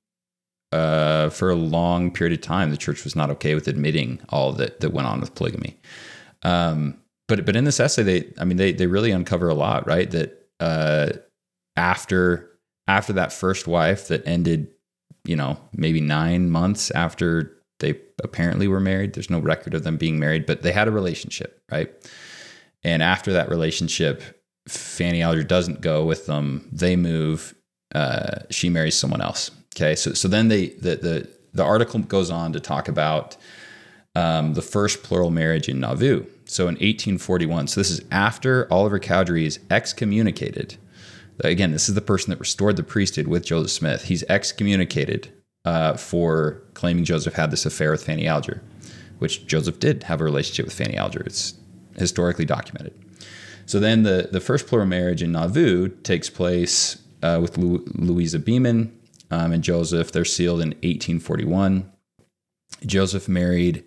uh, 0.72 1.30
for 1.30 1.50
a 1.50 1.54
long 1.54 2.10
period 2.10 2.38
of 2.38 2.44
time, 2.44 2.70
the 2.70 2.76
church 2.76 3.04
was 3.04 3.16
not 3.16 3.30
okay 3.30 3.54
with 3.54 3.68
admitting 3.68 4.20
all 4.28 4.52
that 4.52 4.80
that 4.80 4.90
went 4.90 5.08
on 5.08 5.20
with 5.20 5.34
polygamy. 5.34 5.78
Um, 6.42 6.98
but 7.28 7.46
but 7.46 7.56
in 7.56 7.64
this 7.64 7.80
essay, 7.80 8.02
they 8.02 8.32
I 8.38 8.44
mean 8.44 8.56
they 8.56 8.72
they 8.72 8.86
really 8.86 9.10
uncover 9.10 9.48
a 9.48 9.54
lot, 9.54 9.86
right? 9.86 10.10
That 10.10 10.48
uh, 10.58 11.10
after 11.76 12.50
after 12.86 13.12
that 13.12 13.32
first 13.32 13.66
wife 13.66 14.08
that 14.08 14.26
ended, 14.26 14.68
you 15.24 15.36
know, 15.36 15.58
maybe 15.72 16.00
nine 16.00 16.50
months 16.50 16.90
after 16.90 17.56
they 17.78 17.98
apparently 18.22 18.68
were 18.68 18.80
married. 18.80 19.14
There's 19.14 19.30
no 19.30 19.38
record 19.38 19.74
of 19.74 19.84
them 19.84 19.96
being 19.96 20.18
married, 20.18 20.46
but 20.46 20.62
they 20.62 20.72
had 20.72 20.88
a 20.88 20.92
relationship, 20.92 21.62
right? 21.70 21.90
And 22.82 23.02
after 23.02 23.32
that 23.32 23.48
relationship, 23.48 24.22
Fanny 24.68 25.22
Alger 25.22 25.44
doesn't 25.44 25.80
go 25.80 26.04
with 26.04 26.26
them. 26.26 26.68
They 26.72 26.96
move. 26.96 27.54
Uh, 27.94 28.40
she 28.50 28.68
marries 28.68 28.96
someone 28.96 29.20
else. 29.20 29.50
Okay, 29.76 29.94
so 29.94 30.12
so 30.12 30.29
then 30.29 30.48
they 30.48 30.68
the 30.68 30.96
the 30.96 31.29
the 31.53 31.64
article 31.64 32.00
goes 32.00 32.31
on 32.31 32.53
to 32.53 32.61
talk 32.61 32.88
about 32.88 33.37
um, 34.14 34.55
the 34.55 34.62
first 34.62 35.03
plural 35.03 35.31
marriage 35.31 35.68
in 35.68 35.81
Nauvoo. 35.81 36.24
So 36.44 36.64
in 36.64 36.74
1841, 36.74 37.68
so 37.68 37.81
this 37.81 37.90
is 37.90 38.00
after 38.11 38.66
Oliver 38.72 38.98
Cowdery 38.98 39.46
is 39.46 39.61
excommunicated. 39.70 40.76
Again, 41.42 41.72
this 41.72 41.88
is 41.88 41.94
the 41.94 42.00
person 42.00 42.31
that 42.31 42.40
restored 42.40 42.76
the 42.76 42.83
priesthood 42.83 43.29
with 43.29 43.46
Joseph 43.46 43.70
Smith. 43.70 44.05
He's 44.05 44.24
excommunicated 44.24 45.33
uh, 45.64 45.96
for 45.96 46.62
claiming 46.74 47.05
Joseph 47.05 47.35
had 47.35 47.50
this 47.50 47.64
affair 47.64 47.92
with 47.92 48.05
Fanny 48.05 48.26
Alger, 48.26 48.62
which 49.18 49.46
Joseph 49.46 49.79
did 49.79 50.03
have 50.05 50.20
a 50.20 50.24
relationship 50.24 50.66
with 50.66 50.74
Fanny 50.74 50.96
Alger. 50.96 51.22
It's 51.24 51.55
historically 51.96 52.44
documented. 52.44 52.94
So 53.66 53.79
then 53.79 54.03
the, 54.03 54.29
the 54.31 54.40
first 54.40 54.66
plural 54.66 54.87
marriage 54.87 55.22
in 55.22 55.33
Nauvoo 55.33 55.88
takes 56.03 56.29
place 56.29 57.00
uh, 57.22 57.38
with 57.40 57.59
Lu- 57.59 57.85
Louisa 57.94 58.38
Beaman 58.38 58.98
um, 59.30 59.52
and 59.52 59.62
Joseph. 59.62 60.12
They're 60.12 60.24
sealed 60.24 60.61
in 60.61 60.68
1841. 60.68 61.90
Joseph 62.87 63.28
married, 63.28 63.85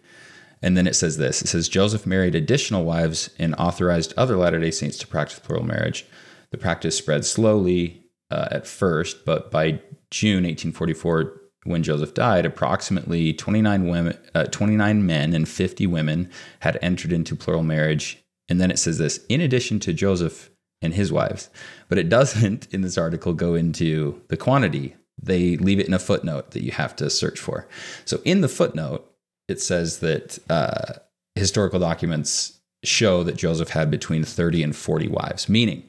and 0.61 0.77
then 0.77 0.87
it 0.87 0.95
says 0.95 1.17
this 1.17 1.41
it 1.41 1.47
says, 1.47 1.69
Joseph 1.69 2.05
married 2.05 2.35
additional 2.35 2.83
wives 2.83 3.29
and 3.39 3.55
authorized 3.55 4.13
other 4.17 4.37
Latter 4.37 4.59
day 4.59 4.71
Saints 4.71 4.97
to 4.99 5.07
practice 5.07 5.39
plural 5.39 5.65
marriage. 5.65 6.05
The 6.51 6.57
practice 6.57 6.97
spread 6.97 7.25
slowly 7.25 8.05
uh, 8.29 8.47
at 8.51 8.67
first, 8.67 9.25
but 9.25 9.49
by 9.49 9.81
June 10.11 10.43
1844, 10.43 11.41
when 11.65 11.83
Joseph 11.83 12.13
died, 12.13 12.45
approximately 12.45 13.33
29 13.33 13.87
women, 13.87 14.17
uh, 14.35 14.45
29 14.45 15.05
men 15.05 15.33
and 15.33 15.47
50 15.47 15.87
women 15.87 16.29
had 16.59 16.77
entered 16.81 17.13
into 17.13 17.35
plural 17.35 17.63
marriage. 17.63 18.23
And 18.49 18.59
then 18.59 18.69
it 18.69 18.79
says 18.79 18.97
this, 18.97 19.25
in 19.29 19.41
addition 19.41 19.79
to 19.81 19.93
Joseph 19.93 20.49
and 20.83 20.93
his 20.93 21.11
wives. 21.11 21.49
But 21.89 21.97
it 21.97 22.09
doesn't 22.09 22.67
in 22.71 22.81
this 22.81 22.97
article 22.97 23.33
go 23.33 23.55
into 23.55 24.21
the 24.27 24.37
quantity. 24.37 24.95
They 25.21 25.57
leave 25.57 25.79
it 25.79 25.87
in 25.87 25.93
a 25.93 25.99
footnote 25.99 26.51
that 26.51 26.63
you 26.63 26.71
have 26.71 26.95
to 26.97 27.09
search 27.09 27.39
for. 27.39 27.67
So 28.05 28.19
in 28.25 28.41
the 28.41 28.49
footnote, 28.49 29.09
it 29.47 29.61
says 29.61 29.99
that 29.99 30.39
uh, 30.49 30.99
historical 31.35 31.79
documents 31.79 32.59
show 32.83 33.23
that 33.23 33.37
Joseph 33.37 33.69
had 33.69 33.89
between 33.89 34.23
30 34.23 34.63
and 34.63 34.75
40 34.75 35.07
wives, 35.07 35.47
meaning 35.47 35.87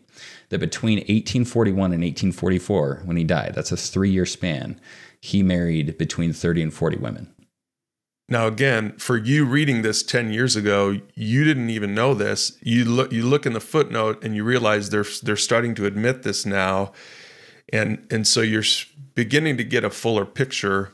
that 0.51 0.59
between 0.59 0.99
1841 0.99 1.93
and 1.93 2.03
1844, 2.03 3.03
when 3.05 3.17
he 3.17 3.25
died, 3.25 3.53
that's 3.55 3.73
a 3.73 3.77
three 3.77 4.11
year 4.11 4.27
span, 4.27 4.81
he 5.21 5.43
married 5.43 5.99
between 5.99 6.33
30 6.33 6.63
and 6.63 6.75
40 6.75 6.99
women. 6.99 7.34
Now 8.29 8.47
again, 8.47 8.93
for 8.97 9.17
you 9.17 9.45
reading 9.45 9.83
this 9.83 10.03
10 10.03 10.33
years 10.33 10.57
ago, 10.57 10.99
you 11.15 11.45
didn't 11.45 11.71
even 11.71 11.95
know 11.95 12.15
this. 12.15 12.57
You 12.63 12.85
look 12.85 13.13
you 13.13 13.23
look 13.23 13.45
in 13.45 13.53
the 13.53 13.61
footnote 13.61 14.25
and 14.25 14.35
you 14.35 14.45
realize 14.45 14.91
they're 14.91 15.05
they're 15.23 15.37
starting 15.37 15.75
to 15.77 15.87
admit 15.87 16.23
this 16.23 16.47
now. 16.47 16.93
And 17.73 18.07
and 18.11 18.27
so 18.27 18.41
you're 18.41 18.65
beginning 19.15 19.57
to 19.59 19.65
get 19.65 19.85
a 19.85 19.91
fuller 19.91 20.25
picture 20.25 20.93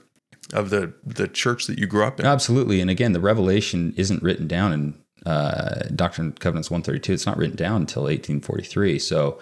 of 0.53 0.71
the 0.71 0.93
the 1.05 1.29
church 1.29 1.67
that 1.67 1.79
you 1.79 1.87
grew 1.87 2.05
up 2.05 2.19
in. 2.19 2.27
Absolutely. 2.27 2.81
And 2.81 2.91
again, 2.91 3.13
the 3.13 3.21
revelation 3.21 3.95
isn't 3.97 4.23
written 4.23 4.49
down 4.49 4.73
in 4.73 4.95
uh, 5.25 5.83
Doctrine 5.95 6.29
and 6.29 6.41
Covenants 6.41 6.71
132. 6.71 7.13
It's 7.13 7.27
not 7.27 7.37
written 7.37 7.57
down 7.57 7.83
until 7.83 8.03
1843. 8.03 8.99
So 8.99 9.39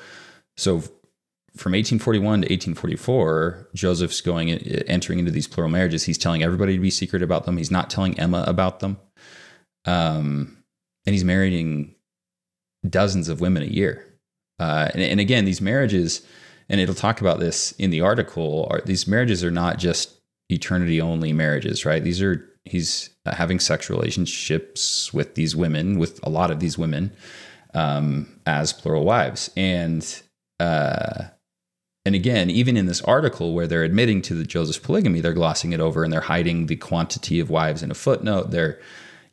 so 0.56 0.82
from 1.58 1.72
1841 1.72 2.42
to 2.42 2.46
1844, 2.46 3.68
Joseph's 3.74 4.20
going 4.20 4.50
entering 4.50 5.18
into 5.18 5.32
these 5.32 5.48
plural 5.48 5.70
marriages. 5.70 6.04
He's 6.04 6.18
telling 6.18 6.42
everybody 6.42 6.74
to 6.74 6.80
be 6.80 6.90
secret 6.90 7.22
about 7.22 7.44
them. 7.44 7.56
He's 7.56 7.70
not 7.70 7.90
telling 7.90 8.18
Emma 8.18 8.44
about 8.46 8.80
them. 8.80 8.98
Um, 9.84 10.58
and 11.04 11.14
he's 11.14 11.24
marrying 11.24 11.94
dozens 12.88 13.28
of 13.28 13.40
women 13.40 13.62
a 13.62 13.66
year. 13.66 14.04
Uh, 14.60 14.88
and, 14.92 15.02
and, 15.02 15.20
again, 15.20 15.44
these 15.44 15.60
marriages, 15.60 16.22
and 16.68 16.80
it'll 16.80 16.94
talk 16.94 17.20
about 17.20 17.40
this 17.40 17.72
in 17.72 17.90
the 17.90 18.00
article. 18.00 18.68
Are, 18.70 18.80
these 18.84 19.06
marriages 19.06 19.42
are 19.42 19.50
not 19.50 19.78
just 19.78 20.20
eternity 20.48 21.00
only 21.00 21.32
marriages, 21.32 21.84
right? 21.84 22.02
These 22.02 22.22
are 22.22 22.48
he's 22.64 23.10
having 23.24 23.60
sexual 23.60 23.98
relationships 23.98 25.12
with 25.12 25.34
these 25.34 25.56
women, 25.56 25.98
with 25.98 26.20
a 26.22 26.30
lot 26.30 26.50
of 26.50 26.60
these 26.60 26.76
women, 26.76 27.12
um, 27.74 28.40
as 28.46 28.72
plural 28.72 29.04
wives, 29.04 29.50
and 29.56 30.22
uh, 30.60 31.24
and 32.08 32.14
again, 32.14 32.48
even 32.48 32.78
in 32.78 32.86
this 32.86 33.02
article 33.02 33.52
where 33.52 33.66
they're 33.66 33.84
admitting 33.84 34.22
to 34.22 34.34
the 34.34 34.44
Joseph's 34.44 34.78
polygamy, 34.78 35.20
they're 35.20 35.34
glossing 35.34 35.74
it 35.74 35.80
over 35.80 36.04
and 36.04 36.10
they're 36.10 36.22
hiding 36.22 36.64
the 36.64 36.76
quantity 36.76 37.38
of 37.38 37.50
wives 37.50 37.82
in 37.82 37.90
a 37.90 37.94
footnote. 37.94 38.50
They're, 38.50 38.80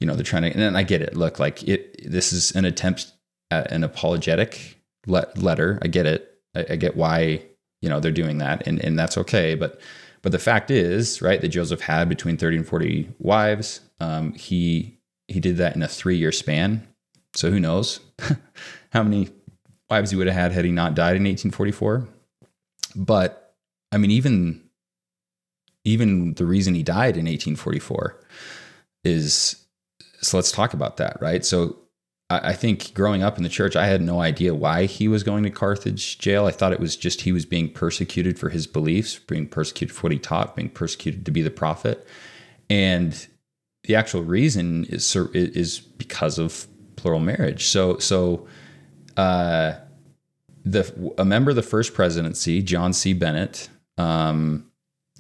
you 0.01 0.05
know, 0.05 0.13
they're 0.13 0.25
trying 0.25 0.41
to, 0.41 0.49
and 0.49 0.77
I 0.77 0.83
get 0.83 1.01
it. 1.01 1.15
Look, 1.15 1.39
like 1.39 1.63
it, 1.63 2.11
this 2.11 2.33
is 2.33 2.51
an 2.51 2.65
attempt 2.65 3.13
at 3.49 3.71
an 3.71 3.85
apologetic 3.85 4.77
le- 5.07 5.31
letter. 5.38 5.79
I 5.83 5.88
get 5.88 6.05
it. 6.05 6.38
I, 6.53 6.65
I 6.71 6.75
get 6.75 6.97
why, 6.97 7.43
you 7.81 7.88
know, 7.88 8.01
they're 8.01 8.11
doing 8.11 8.39
that 8.39 8.67
and, 8.67 8.83
and 8.83 8.99
that's 8.99 9.17
okay. 9.19 9.55
But, 9.55 9.79
but 10.21 10.33
the 10.33 10.38
fact 10.38 10.69
is, 10.69 11.21
right, 11.21 11.39
that 11.39 11.47
Joseph 11.47 11.79
had 11.79 12.09
between 12.09 12.35
30 12.35 12.57
and 12.57 12.67
40 12.67 13.07
wives. 13.19 13.79
Um, 14.01 14.33
he, 14.33 14.97
he 15.29 15.39
did 15.39 15.55
that 15.55 15.77
in 15.77 15.81
a 15.81 15.88
three 15.88 16.17
year 16.17 16.33
span. 16.33 16.85
So 17.35 17.51
who 17.51 17.59
knows 17.61 18.01
how 18.91 19.03
many 19.03 19.29
wives 19.89 20.11
he 20.11 20.17
would 20.17 20.27
have 20.27 20.35
had 20.35 20.51
had 20.51 20.65
he 20.65 20.71
not 20.71 20.93
died 20.93 21.15
in 21.15 21.23
1844. 21.23 22.09
But 22.95 23.53
I 23.91 23.97
mean, 23.97 24.12
even 24.12 24.62
even 25.84 26.34
the 26.34 26.45
reason 26.45 26.73
he 26.73 26.84
died 26.84 27.15
in 27.15 27.25
1844 27.25 28.19
is 29.03 29.65
so. 30.21 30.38
Let's 30.38 30.51
talk 30.51 30.73
about 30.73 30.97
that, 30.97 31.17
right? 31.21 31.45
So 31.45 31.77
I, 32.29 32.49
I 32.49 32.53
think 32.53 32.93
growing 32.93 33.23
up 33.23 33.38
in 33.38 33.43
the 33.43 33.49
church, 33.49 33.75
I 33.75 33.86
had 33.86 34.01
no 34.01 34.19
idea 34.19 34.55
why 34.55 34.86
he 34.86 35.08
was 35.08 35.23
going 35.23 35.43
to 35.43 35.51
Carthage 35.51 36.17
jail. 36.17 36.45
I 36.45 36.51
thought 36.51 36.73
it 36.73 36.79
was 36.79 36.95
just 36.95 37.21
he 37.21 37.31
was 37.31 37.45
being 37.45 37.69
persecuted 37.69 38.39
for 38.39 38.49
his 38.49 38.67
beliefs, 38.67 39.19
being 39.19 39.47
persecuted 39.47 39.95
for 39.95 40.03
what 40.03 40.12
he 40.12 40.19
taught, 40.19 40.55
being 40.55 40.69
persecuted 40.69 41.25
to 41.25 41.31
be 41.31 41.41
the 41.41 41.51
prophet, 41.51 42.08
and 42.69 43.27
the 43.84 43.95
actual 43.95 44.23
reason 44.23 44.86
is 44.86 45.15
is 45.15 45.79
because 45.79 46.39
of 46.39 46.67
plural 46.95 47.19
marriage. 47.19 47.67
So 47.67 47.99
so. 47.99 48.47
Uh, 49.15 49.75
the 50.65 51.13
a 51.17 51.25
member 51.25 51.51
of 51.51 51.56
the 51.56 51.62
first 51.62 51.93
presidency, 51.93 52.62
John 52.62 52.91
C. 52.91 53.13
Bennett, 53.13 53.69
um, 53.97 54.71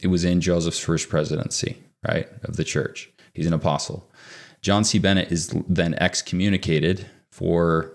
it 0.01 0.07
was 0.07 0.25
in 0.25 0.41
Joseph's 0.41 0.79
first 0.79 1.07
presidency, 1.07 1.77
right, 2.07 2.27
of 2.43 2.57
the 2.57 2.63
church. 2.63 3.11
He's 3.33 3.47
an 3.47 3.53
apostle. 3.53 4.09
John 4.61 4.83
C. 4.83 4.97
Bennett 4.97 5.31
is 5.31 5.55
then 5.69 5.93
excommunicated 5.95 7.05
for 7.31 7.93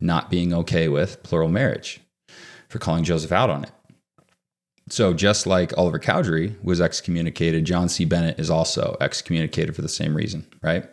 not 0.00 0.30
being 0.30 0.52
okay 0.52 0.88
with 0.88 1.22
plural 1.22 1.48
marriage, 1.48 2.00
for 2.68 2.78
calling 2.78 3.04
Joseph 3.04 3.32
out 3.32 3.50
on 3.50 3.64
it. 3.64 3.70
So 4.88 5.14
just 5.14 5.46
like 5.46 5.76
Oliver 5.78 6.00
Cowdery 6.00 6.56
was 6.62 6.80
excommunicated, 6.80 7.64
John 7.64 7.88
C. 7.88 8.04
Bennett 8.04 8.40
is 8.40 8.50
also 8.50 8.96
excommunicated 9.00 9.76
for 9.76 9.82
the 9.82 9.88
same 9.88 10.16
reason, 10.16 10.46
right? 10.62 10.88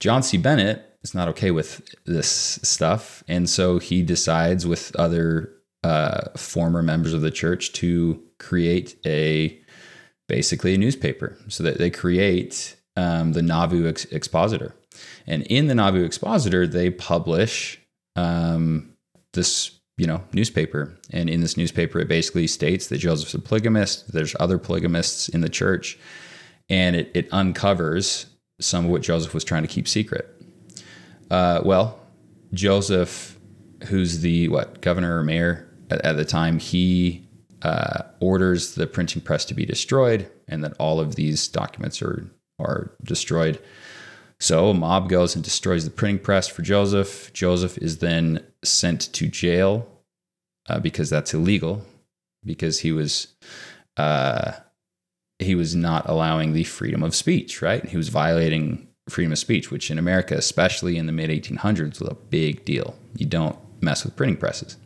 John 0.00 0.24
C. 0.24 0.36
Bennett 0.36 0.89
is 1.02 1.14
not 1.14 1.28
okay 1.28 1.50
with 1.50 1.94
this 2.06 2.60
stuff. 2.62 3.24
And 3.28 3.48
so 3.48 3.78
he 3.78 4.02
decides 4.02 4.66
with 4.66 4.94
other 4.96 5.52
uh, 5.82 6.30
former 6.36 6.82
members 6.82 7.14
of 7.14 7.22
the 7.22 7.30
church 7.30 7.72
to 7.74 8.22
create 8.38 8.96
a 9.06 9.58
basically 10.28 10.74
a 10.74 10.78
newspaper 10.78 11.36
so 11.48 11.62
that 11.62 11.78
they 11.78 11.90
create 11.90 12.76
um, 12.96 13.32
the 13.32 13.42
Nauvoo 13.42 13.88
Ex- 13.88 14.04
Expositor. 14.06 14.74
And 15.26 15.42
in 15.44 15.66
the 15.66 15.74
Nauvoo 15.74 16.04
Expositor, 16.04 16.66
they 16.66 16.90
publish 16.90 17.80
um, 18.16 18.94
this 19.32 19.80
you 19.96 20.06
know 20.06 20.22
newspaper 20.32 20.96
and 21.10 21.28
in 21.28 21.42
this 21.42 21.58
newspaper 21.58 22.00
it 22.00 22.08
basically 22.08 22.46
states 22.46 22.86
that 22.86 22.96
joseph's 22.96 23.34
a 23.34 23.38
polygamist 23.38 24.10
there's 24.12 24.34
other 24.40 24.56
polygamists 24.56 25.28
in 25.28 25.42
the 25.42 25.48
church 25.48 25.98
and 26.70 26.96
it, 26.96 27.10
it 27.12 27.28
uncovers 27.32 28.24
some 28.60 28.86
of 28.86 28.90
what 28.90 29.02
joseph 29.02 29.34
was 29.34 29.44
trying 29.44 29.60
to 29.60 29.68
keep 29.68 29.86
secret 29.86 30.39
uh, 31.30 31.62
well, 31.64 31.98
Joseph, 32.52 33.38
who's 33.84 34.20
the 34.20 34.48
what 34.48 34.80
governor 34.80 35.18
or 35.18 35.24
mayor 35.24 35.68
at, 35.90 36.04
at 36.04 36.16
the 36.16 36.24
time, 36.24 36.58
he 36.58 37.26
uh, 37.62 38.02
orders 38.20 38.74
the 38.74 38.86
printing 38.86 39.22
press 39.22 39.44
to 39.46 39.54
be 39.54 39.64
destroyed, 39.64 40.30
and 40.48 40.64
that 40.64 40.74
all 40.78 41.00
of 41.00 41.14
these 41.14 41.48
documents 41.48 42.02
are 42.02 42.30
are 42.58 42.92
destroyed. 43.04 43.60
So 44.40 44.70
a 44.70 44.74
mob 44.74 45.08
goes 45.08 45.34
and 45.34 45.44
destroys 45.44 45.84
the 45.84 45.90
printing 45.90 46.22
press 46.22 46.48
for 46.48 46.62
Joseph. 46.62 47.32
Joseph 47.32 47.76
is 47.78 47.98
then 47.98 48.44
sent 48.64 49.12
to 49.12 49.28
jail 49.28 49.86
uh, 50.68 50.80
because 50.80 51.10
that's 51.10 51.34
illegal, 51.34 51.84
because 52.44 52.80
he 52.80 52.90
was 52.90 53.28
uh, 53.96 54.52
he 55.38 55.54
was 55.54 55.74
not 55.74 56.08
allowing 56.08 56.52
the 56.52 56.64
freedom 56.64 57.02
of 57.02 57.14
speech. 57.14 57.62
Right, 57.62 57.84
he 57.84 57.96
was 57.96 58.08
violating 58.08 58.88
freedom 59.10 59.32
of 59.32 59.38
speech, 59.38 59.70
which 59.70 59.90
in 59.90 59.98
America, 59.98 60.34
especially 60.34 60.96
in 60.96 61.06
the 61.06 61.12
mid 61.12 61.30
1800s, 61.30 62.00
was 62.00 62.08
a 62.08 62.14
big 62.14 62.64
deal. 62.64 62.96
You 63.16 63.26
don't 63.26 63.58
mess 63.80 64.04
with 64.04 64.16
printing 64.16 64.36
presses. 64.36 64.76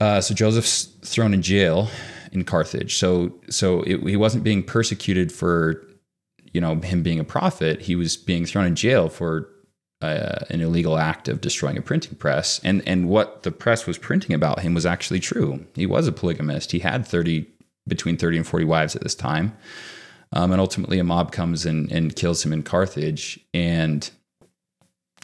Uh, 0.00 0.20
so 0.20 0.34
Joseph's 0.34 0.84
thrown 1.02 1.32
in 1.32 1.42
jail 1.42 1.88
in 2.32 2.44
Carthage. 2.44 2.96
So 2.96 3.34
so 3.48 3.82
it, 3.82 4.00
he 4.00 4.16
wasn't 4.16 4.42
being 4.42 4.62
persecuted 4.62 5.30
for 5.30 5.86
you 6.52 6.60
know 6.60 6.76
him 6.76 7.02
being 7.02 7.20
a 7.20 7.24
prophet, 7.24 7.82
he 7.82 7.94
was 7.94 8.16
being 8.16 8.44
thrown 8.44 8.66
in 8.66 8.74
jail 8.74 9.08
for 9.08 9.48
uh, 10.00 10.44
an 10.50 10.60
illegal 10.60 10.98
act 10.98 11.28
of 11.28 11.40
destroying 11.40 11.78
a 11.78 11.82
printing 11.82 12.16
press. 12.16 12.60
And 12.64 12.82
and 12.86 13.08
what 13.08 13.44
the 13.44 13.52
press 13.52 13.86
was 13.86 13.98
printing 13.98 14.34
about 14.34 14.60
him 14.60 14.74
was 14.74 14.84
actually 14.84 15.20
true. 15.20 15.64
He 15.74 15.86
was 15.86 16.08
a 16.08 16.12
polygamist. 16.12 16.72
He 16.72 16.80
had 16.80 17.06
thirty 17.06 17.46
between 17.86 18.16
thirty 18.16 18.36
and 18.36 18.46
forty 18.46 18.64
wives 18.64 18.96
at 18.96 19.02
this 19.02 19.14
time. 19.14 19.56
Um, 20.32 20.52
and 20.52 20.60
ultimately, 20.60 20.98
a 20.98 21.04
mob 21.04 21.32
comes 21.32 21.66
and, 21.66 21.90
and 21.92 22.16
kills 22.16 22.44
him 22.44 22.52
in 22.52 22.62
Carthage. 22.62 23.38
And 23.52 24.08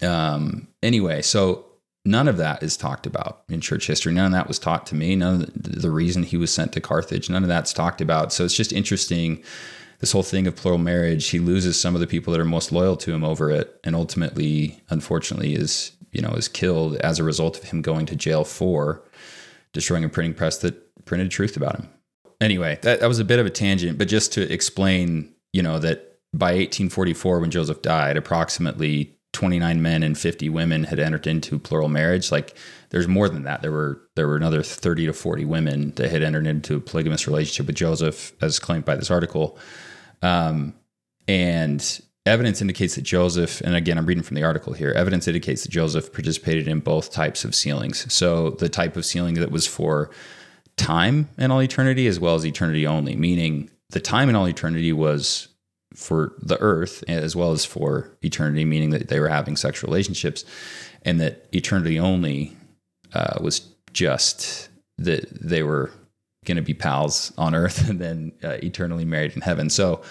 um, 0.03 0.69
anyway, 0.83 1.23
so 1.23 1.65
none 2.05 2.29
of 2.29 2.37
that 2.39 2.63
is 2.63 2.77
talked 2.77 3.07
about 3.07 3.43
in 3.49 3.61
church 3.61 3.87
history. 3.87 4.13
None 4.13 4.27
of 4.27 4.33
that 4.33 4.49
was 4.49 4.59
taught 4.59 4.87
to 4.87 4.95
me. 4.95 5.17
None 5.17 5.43
of 5.43 5.53
the, 5.55 5.81
the 5.81 5.91
reason 5.91 6.23
he 6.23 6.37
was 6.37 6.53
sent 6.53 6.73
to 6.73 6.81
Carthage, 6.81 7.29
none 7.31 7.43
of 7.43 7.49
that's 7.49 7.73
talked 7.73 8.01
about. 8.01 8.33
So 8.33 8.45
it's 8.45 8.57
just 8.57 8.73
interesting. 8.73 9.43
This 10.01 10.13
whole 10.13 10.23
thing 10.23 10.47
of 10.47 10.55
plural 10.55 10.79
marriage, 10.79 11.29
he 11.29 11.41
loses 11.41 11.79
some 11.79 11.95
of 11.95 12.01
the 12.01 12.07
people 12.07 12.33
that 12.33 12.41
are 12.41 12.45
most 12.45 12.71
loyal 12.71 12.97
to 12.99 13.13
him 13.13 13.25
over 13.25 13.51
it, 13.51 13.81
and 13.83 13.97
ultimately, 13.97 14.81
unfortunately, 14.91 15.55
is 15.55 15.93
you 16.13 16.23
know 16.23 16.31
is 16.31 16.49
killed 16.49 16.97
as 16.99 17.19
a 17.19 17.25
result 17.25 17.59
of 17.59 17.65
him 17.65 17.83
going 17.83 18.07
to 18.07 18.15
jail 18.15 18.45
for 18.45 19.03
destroying 19.73 20.05
a 20.05 20.09
printing 20.09 20.35
press 20.35 20.59
that 20.59 21.05
printed 21.05 21.31
truth 21.31 21.57
about 21.57 21.81
him. 21.81 21.89
Anyway, 22.41 22.79
that, 22.83 23.01
that 23.01 23.09
was 23.09 23.19
a 23.19 23.25
bit 23.25 23.39
of 23.39 23.47
a 23.47 23.51
tangent, 23.51 23.99
but 23.99 24.09
just 24.09 24.33
to 24.33 24.53
explain, 24.53 25.33
you 25.53 25.63
know, 25.63 25.79
that 25.79 26.19
by 26.33 26.53
1844, 26.53 27.41
when 27.41 27.51
Joseph 27.51 27.83
died, 27.83 28.17
approximately 28.17 29.19
29 29.33 29.83
men 29.83 30.03
and 30.03 30.17
50 30.17 30.49
women 30.49 30.85
had 30.85 30.99
entered 30.99 31.27
into 31.27 31.59
plural 31.59 31.89
marriage. 31.89 32.33
Like 32.33 32.57
there's 32.91 33.07
more 33.07 33.29
than 33.29 33.45
that. 33.45 33.63
There 33.63 33.73
were 33.73 34.01
there 34.17 34.27
were 34.27 34.37
another 34.37 34.63
30 34.63 35.07
to 35.07 35.13
40 35.13 35.45
women 35.45 35.93
that 35.93 36.11
had 36.11 36.23
entered 36.23 36.47
into 36.47 36.77
a 36.77 36.81
polygamous 36.81 37.27
relationship 37.27 37.67
with 37.67 37.77
joseph 37.77 38.33
as 38.43 38.59
claimed 38.59 38.85
by 38.85 38.97
this 38.97 39.11
article. 39.11 39.59
Um, 40.23 40.75
and 41.29 42.01
evidence 42.27 42.61
indicates 42.61 42.95
that 42.95 43.03
joseph 43.03 43.61
and 43.63 43.75
again 43.75 43.97
i'm 43.97 44.05
reading 44.05 44.25
from 44.25 44.35
the 44.35 44.43
article 44.43 44.75
here 44.75 44.93
evidence 44.93 45.27
indicates 45.27 45.63
that 45.63 45.71
joseph 45.71 46.13
participated 46.13 46.69
in 46.69 46.81
both 46.81 47.13
types 47.13 47.45
of 47.45 47.55
sealings. 47.55 48.13
So 48.13 48.51
the 48.51 48.69
type 48.69 48.97
of 48.97 49.05
sealing 49.05 49.35
that 49.35 49.51
was 49.51 49.67
for 49.67 50.11
time 50.79 51.29
and 51.37 51.53
all 51.53 51.63
eternity 51.63 52.07
as 52.07 52.19
well 52.19 52.35
as 52.35 52.47
eternity 52.47 52.87
only 52.87 53.17
meaning 53.17 53.71
the 53.91 54.01
time 54.01 54.29
and 54.29 54.37
all 54.37 54.47
eternity 54.47 54.93
was 54.93 55.49
for 55.95 56.35
the 56.41 56.59
earth 56.61 57.03
as 57.09 57.35
well 57.35 57.53
as 57.53 57.65
for 57.65 58.17
eternity, 58.23 58.65
meaning 58.65 58.91
that 58.91 59.09
they 59.09 59.21
were 59.21 59.29
having 59.29 59.57
sexual 59.57 59.91
relationships, 59.91 60.45
and 61.03 61.21
that 61.21 61.47
eternity 61.53 61.99
only 61.99 62.57
uh, 63.15 63.39
was 63.41 63.61
just 63.93 64.69
that 64.99 65.29
they 65.31 65.63
were 65.63 65.91
going 66.45 66.57
to 66.57 66.63
be 66.63 66.75
pals 66.75 67.33
on 67.39 67.55
earth 67.55 67.89
and 67.91 68.01
then 68.01 68.33
uh, 68.45 68.59
eternally 68.63 69.05
married 69.05 69.33
in 69.33 69.41
heaven. 69.41 69.71
So, 69.71 70.03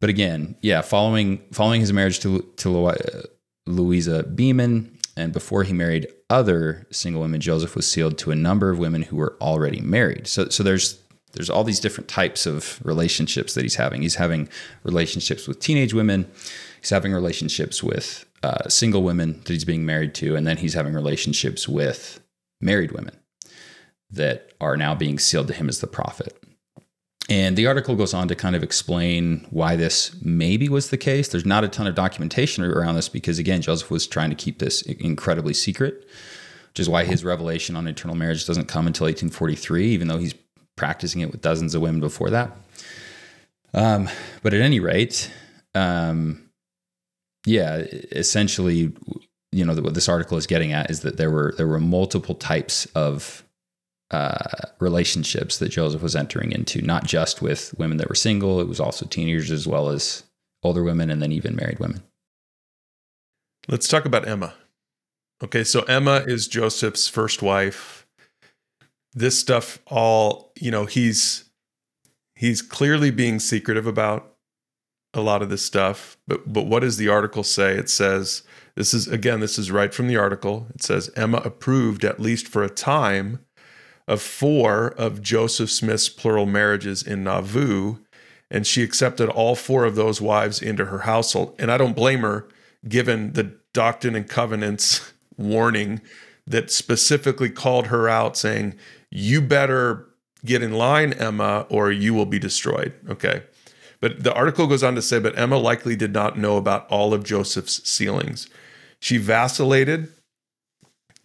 but 0.00 0.10
again, 0.10 0.56
yeah, 0.62 0.82
following 0.82 1.42
following 1.52 1.80
his 1.80 1.92
marriage 1.92 2.20
to 2.20 2.42
to 2.58 2.86
uh, 2.86 3.22
Louisa 3.66 4.22
Beaman, 4.22 4.98
and 5.16 5.32
before 5.32 5.64
he 5.64 5.72
married 5.72 6.06
other 6.30 6.86
single 6.90 7.22
women, 7.22 7.40
Joseph 7.40 7.74
was 7.74 7.90
sealed 7.90 8.18
to 8.18 8.30
a 8.30 8.36
number 8.36 8.70
of 8.70 8.78
women 8.78 9.02
who 9.02 9.16
were 9.16 9.36
already 9.40 9.80
married. 9.80 10.26
So, 10.26 10.48
so 10.48 10.62
there's 10.62 11.00
there's 11.32 11.50
all 11.50 11.62
these 11.62 11.80
different 11.80 12.08
types 12.08 12.46
of 12.46 12.80
relationships 12.84 13.54
that 13.54 13.62
he's 13.62 13.74
having. 13.74 14.02
He's 14.02 14.14
having 14.14 14.48
relationships 14.82 15.46
with 15.46 15.60
teenage 15.60 15.92
women. 15.92 16.28
He's 16.80 16.90
having 16.90 17.12
relationships 17.12 17.82
with 17.82 18.24
uh, 18.42 18.68
single 18.68 19.02
women 19.02 19.40
that 19.44 19.52
he's 19.52 19.64
being 19.64 19.84
married 19.84 20.14
to, 20.14 20.36
and 20.36 20.46
then 20.46 20.56
he's 20.56 20.74
having 20.74 20.94
relationships 20.94 21.68
with 21.68 22.20
married 22.60 22.92
women 22.92 23.16
that 24.10 24.52
are 24.60 24.76
now 24.76 24.94
being 24.94 25.18
sealed 25.18 25.48
to 25.48 25.54
him 25.54 25.68
as 25.68 25.80
the 25.80 25.86
prophet. 25.86 26.36
And 27.28 27.56
the 27.56 27.66
article 27.66 27.94
goes 27.94 28.14
on 28.14 28.26
to 28.28 28.34
kind 28.34 28.56
of 28.56 28.62
explain 28.62 29.46
why 29.50 29.76
this 29.76 30.16
maybe 30.22 30.68
was 30.68 30.88
the 30.88 30.96
case. 30.96 31.28
There's 31.28 31.44
not 31.44 31.62
a 31.62 31.68
ton 31.68 31.86
of 31.86 31.94
documentation 31.94 32.64
around 32.64 32.94
this 32.94 33.10
because, 33.10 33.38
again, 33.38 33.60
Joseph 33.60 33.90
was 33.90 34.06
trying 34.06 34.30
to 34.30 34.36
keep 34.36 34.58
this 34.58 34.80
incredibly 34.82 35.52
secret, 35.52 36.08
which 36.70 36.80
is 36.80 36.88
why 36.88 37.04
his 37.04 37.24
revelation 37.24 37.76
on 37.76 37.86
eternal 37.86 38.16
marriage 38.16 38.46
doesn't 38.46 38.66
come 38.66 38.86
until 38.86 39.04
1843, 39.04 39.88
even 39.88 40.08
though 40.08 40.16
he's 40.16 40.34
practicing 40.76 41.20
it 41.20 41.30
with 41.30 41.42
dozens 41.42 41.74
of 41.74 41.82
women 41.82 42.00
before 42.00 42.30
that. 42.30 42.56
Um, 43.74 44.08
but 44.42 44.54
at 44.54 44.62
any 44.62 44.80
rate, 44.80 45.30
um, 45.74 46.48
yeah, 47.44 47.76
essentially, 48.12 48.92
you 49.52 49.64
know, 49.66 49.74
what 49.74 49.92
this 49.92 50.08
article 50.08 50.38
is 50.38 50.46
getting 50.46 50.72
at 50.72 50.90
is 50.90 51.00
that 51.00 51.18
there 51.18 51.30
were 51.30 51.52
there 51.56 51.66
were 51.66 51.80
multiple 51.80 52.34
types 52.34 52.86
of 52.94 53.44
uh, 54.10 54.68
relationships 54.80 55.58
that 55.58 55.68
Joseph 55.68 56.02
was 56.02 56.16
entering 56.16 56.52
into, 56.52 56.82
not 56.82 57.04
just 57.04 57.42
with 57.42 57.74
women 57.78 57.98
that 57.98 58.08
were 58.08 58.14
single. 58.14 58.60
It 58.60 58.68
was 58.68 58.80
also 58.80 59.06
teenagers 59.06 59.50
as 59.50 59.66
well 59.66 59.88
as 59.88 60.24
older 60.62 60.82
women, 60.82 61.10
and 61.10 61.22
then 61.22 61.32
even 61.32 61.56
married 61.56 61.78
women. 61.78 62.02
Let's 63.68 63.88
talk 63.88 64.04
about 64.04 64.26
Emma. 64.26 64.54
Okay, 65.44 65.62
so 65.62 65.82
Emma 65.82 66.24
is 66.26 66.48
Joseph's 66.48 67.06
first 67.06 67.42
wife 67.42 67.98
this 69.18 69.38
stuff 69.38 69.78
all, 69.86 70.52
you 70.56 70.70
know, 70.70 70.84
he's 70.84 71.44
he's 72.34 72.62
clearly 72.62 73.10
being 73.10 73.40
secretive 73.40 73.86
about 73.86 74.34
a 75.14 75.20
lot 75.20 75.42
of 75.42 75.50
this 75.50 75.64
stuff. 75.64 76.16
But 76.26 76.52
but 76.52 76.66
what 76.66 76.80
does 76.80 76.96
the 76.96 77.08
article 77.08 77.42
say? 77.42 77.74
It 77.74 77.90
says 77.90 78.42
this 78.74 78.94
is 78.94 79.08
again, 79.08 79.40
this 79.40 79.58
is 79.58 79.70
right 79.70 79.92
from 79.92 80.08
the 80.08 80.16
article. 80.16 80.66
It 80.74 80.82
says 80.82 81.10
Emma 81.16 81.38
approved 81.38 82.04
at 82.04 82.20
least 82.20 82.48
for 82.48 82.62
a 82.62 82.70
time 82.70 83.40
of 84.08 84.20
four 84.22 84.88
of 84.88 85.22
Joseph 85.22 85.70
Smith's 85.70 86.08
plural 86.08 86.46
marriages 86.46 87.02
in 87.02 87.22
Nauvoo, 87.22 87.98
and 88.50 88.66
she 88.66 88.82
accepted 88.82 89.28
all 89.28 89.54
four 89.54 89.84
of 89.84 89.94
those 89.94 90.20
wives 90.20 90.60
into 90.62 90.86
her 90.86 91.00
household. 91.00 91.54
And 91.58 91.70
I 91.70 91.76
don't 91.76 91.94
blame 91.94 92.22
her, 92.22 92.48
given 92.88 93.34
the 93.34 93.54
Doctrine 93.74 94.16
and 94.16 94.26
Covenants 94.26 95.12
warning 95.36 96.00
that 96.46 96.70
specifically 96.70 97.50
called 97.50 97.88
her 97.88 98.08
out, 98.08 98.36
saying, 98.36 98.74
you 99.10 99.42
better 99.42 100.06
get 100.44 100.62
in 100.62 100.72
line, 100.72 101.12
Emma, 101.12 101.66
or 101.68 101.92
you 101.92 102.14
will 102.14 102.26
be 102.26 102.38
destroyed. 102.38 102.94
Okay. 103.10 103.42
But 104.00 104.24
the 104.24 104.32
article 104.32 104.66
goes 104.66 104.82
on 104.82 104.94
to 104.94 105.02
say, 105.02 105.18
but 105.18 105.38
Emma 105.38 105.58
likely 105.58 105.96
did 105.96 106.14
not 106.14 106.38
know 106.38 106.56
about 106.56 106.88
all 106.88 107.12
of 107.12 107.24
Joseph's 107.24 107.86
sealings. 107.86 108.48
She 109.00 109.18
vacillated 109.18 110.08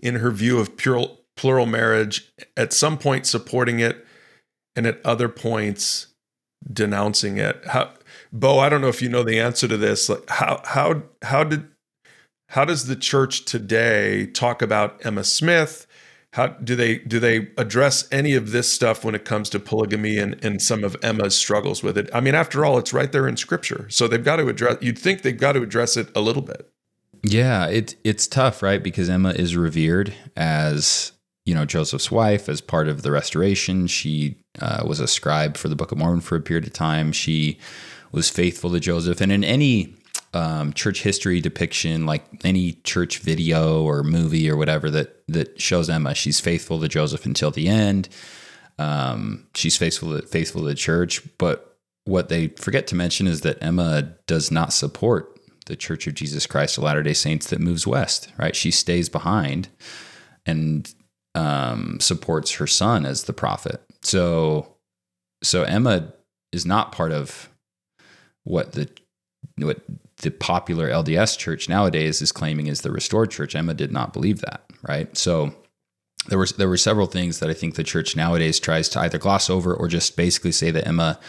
in 0.02 0.16
her 0.16 0.32
view 0.32 0.60
of 0.60 0.76
plural, 0.76 1.22
plural 1.36 1.66
marriage, 1.66 2.32
at 2.56 2.74
some 2.74 2.98
point 2.98 3.26
supporting 3.26 3.80
it, 3.80 4.06
and 4.76 4.86
at 4.86 5.06
other 5.06 5.30
points 5.30 6.08
denouncing 6.72 7.38
it. 7.38 7.62
How, 7.68 7.92
Bo, 8.32 8.60
I 8.60 8.70
don't 8.70 8.82
know 8.82 8.88
if 8.88 9.02
you 9.02 9.10
know 9.10 9.24
the 9.24 9.40
answer 9.40 9.68
to 9.68 9.78
this. 9.78 10.10
Like 10.10 10.30
how 10.30 10.62
how 10.66 11.04
how 11.22 11.44
did 11.44 11.68
how 12.50 12.66
does 12.66 12.88
the 12.88 12.96
church 12.96 13.46
today 13.46 14.28
talk 14.28 14.62
about 14.62 15.06
Emma 15.06 15.24
Smith? 15.24 15.88
how 16.34 16.48
do 16.48 16.76
they 16.76 16.98
do 16.98 17.20
they 17.20 17.50
address 17.58 18.08
any 18.12 18.34
of 18.34 18.52
this 18.52 18.72
stuff 18.72 19.06
when 19.06 19.14
it 19.14 19.24
comes 19.24 19.50
to 19.52 19.60
polygamy 19.60 20.18
and, 20.18 20.44
and 20.44 20.62
some 20.64 20.84
of 20.84 20.98
Emma's 21.04 21.38
struggles 21.38 21.84
with 21.84 21.96
it? 21.96 22.10
I 22.12 22.22
mean, 22.22 22.34
after 22.34 22.66
all, 22.66 22.80
it's 22.80 22.92
right 22.92 23.12
there 23.12 23.28
in 23.28 23.38
scripture. 23.38 23.86
So 23.90 24.08
they've 24.08 24.24
got 24.24 24.38
to 24.38 24.48
address 24.48 24.78
you'd 24.82 24.98
think 24.98 25.22
they've 25.22 25.38
got 25.38 25.52
to 25.54 25.62
address 25.62 25.96
it 25.96 26.10
a 26.16 26.22
little 26.22 26.42
bit. 26.42 26.68
Yeah, 27.22 27.68
it 27.68 27.96
it's 28.04 28.26
tough, 28.26 28.64
right? 28.64 28.82
Because 28.82 29.10
Emma 29.10 29.30
is 29.30 29.56
revered 29.56 30.14
as, 30.36 31.12
you 31.46 31.54
know, 31.54 31.66
Joseph's 31.66 32.12
wife 32.12 32.48
as 32.48 32.62
part 32.62 32.88
of 32.88 33.02
the 33.02 33.12
restoration. 33.12 33.88
She 33.88 34.38
uh, 34.60 34.84
was 34.88 35.00
a 35.00 35.08
scribe 35.08 35.58
for 35.58 35.68
the 35.68 35.76
Book 35.76 35.92
of 35.92 35.98
Mormon 35.98 36.22
for 36.22 36.36
a 36.36 36.42
period 36.42 36.66
of 36.66 36.74
time. 36.74 37.12
She 37.12 37.60
was 38.12 38.30
faithful 38.30 38.72
to 38.72 38.80
Joseph. 38.80 39.20
And 39.20 39.32
in 39.32 39.44
any 39.44 39.96
um, 40.34 40.74
church 40.74 41.04
history 41.04 41.40
depiction, 41.40 42.06
like 42.06 42.24
any 42.44 42.74
church 42.84 43.20
video 43.20 43.84
or 43.84 44.04
movie 44.04 44.50
or 44.50 44.58
whatever 44.58 44.90
that 44.90 45.24
that 45.28 45.60
shows 45.62 45.90
Emma. 45.90 46.16
She's 46.16 46.40
faithful 46.40 46.80
to 46.82 46.88
Joseph 46.88 47.26
until 47.26 47.52
the 47.52 47.68
end. 47.68 48.10
Um, 48.80 49.48
she's 49.54 49.78
faithful 49.78 50.20
to, 50.20 50.26
faithful 50.26 50.62
to 50.62 50.68
the 50.68 50.76
church. 50.76 51.22
But 51.38 51.78
what 52.06 52.30
they 52.30 52.48
forget 52.50 52.88
to 52.88 52.96
mention 52.96 53.28
is 53.28 53.42
that 53.42 53.62
Emma 53.62 54.14
does 54.28 54.52
not 54.52 54.74
support 54.74 55.40
the 55.68 55.76
Church 55.76 56.08
of 56.08 56.16
Jesus 56.16 56.46
Christ 56.46 56.78
of 56.78 56.84
Latter 56.84 57.04
Day 57.04 57.14
Saints 57.14 57.50
that 57.50 57.62
moves 57.62 57.88
west. 57.88 58.32
Right? 58.38 58.56
She 58.56 58.72
stays 58.72 59.10
behind 59.10 59.70
and 60.46 60.94
um, 61.36 62.00
supports 62.00 62.52
her 62.54 62.68
son 62.68 63.06
as 63.06 63.24
the 63.24 63.34
prophet. 63.34 63.82
So, 64.02 64.76
so 65.42 65.64
Emma 65.64 66.14
is 66.52 66.66
not 66.66 66.92
part 66.92 67.12
of 67.12 67.50
what 68.44 68.74
the 68.74 68.90
what 69.58 69.82
the 70.18 70.32
popular 70.32 70.90
LDS 70.90 71.38
church 71.38 71.68
nowadays 71.68 72.22
is 72.22 72.32
claiming 72.32 72.68
is 72.68 72.82
the 72.82 72.92
restored 72.92 73.32
church. 73.32 73.56
Emma 73.56 73.74
did 73.74 73.92
not 73.92 74.14
believe 74.14 74.42
that, 74.42 74.64
right? 74.88 75.16
So 75.18 75.54
there 76.28 76.38
were 76.38 76.48
there 76.58 76.70
were 76.70 76.78
several 76.78 77.08
things 77.08 77.40
that 77.40 77.50
I 77.50 77.54
think 77.54 77.76
the 77.76 77.84
church 77.84 78.16
nowadays 78.16 78.60
tries 78.60 78.90
to 78.90 79.00
either 79.02 79.18
gloss 79.18 79.50
over 79.50 79.74
or 79.74 79.88
just 79.88 80.16
basically 80.16 80.52
say 80.52 80.72
that 80.72 80.88
Emma 80.88 81.20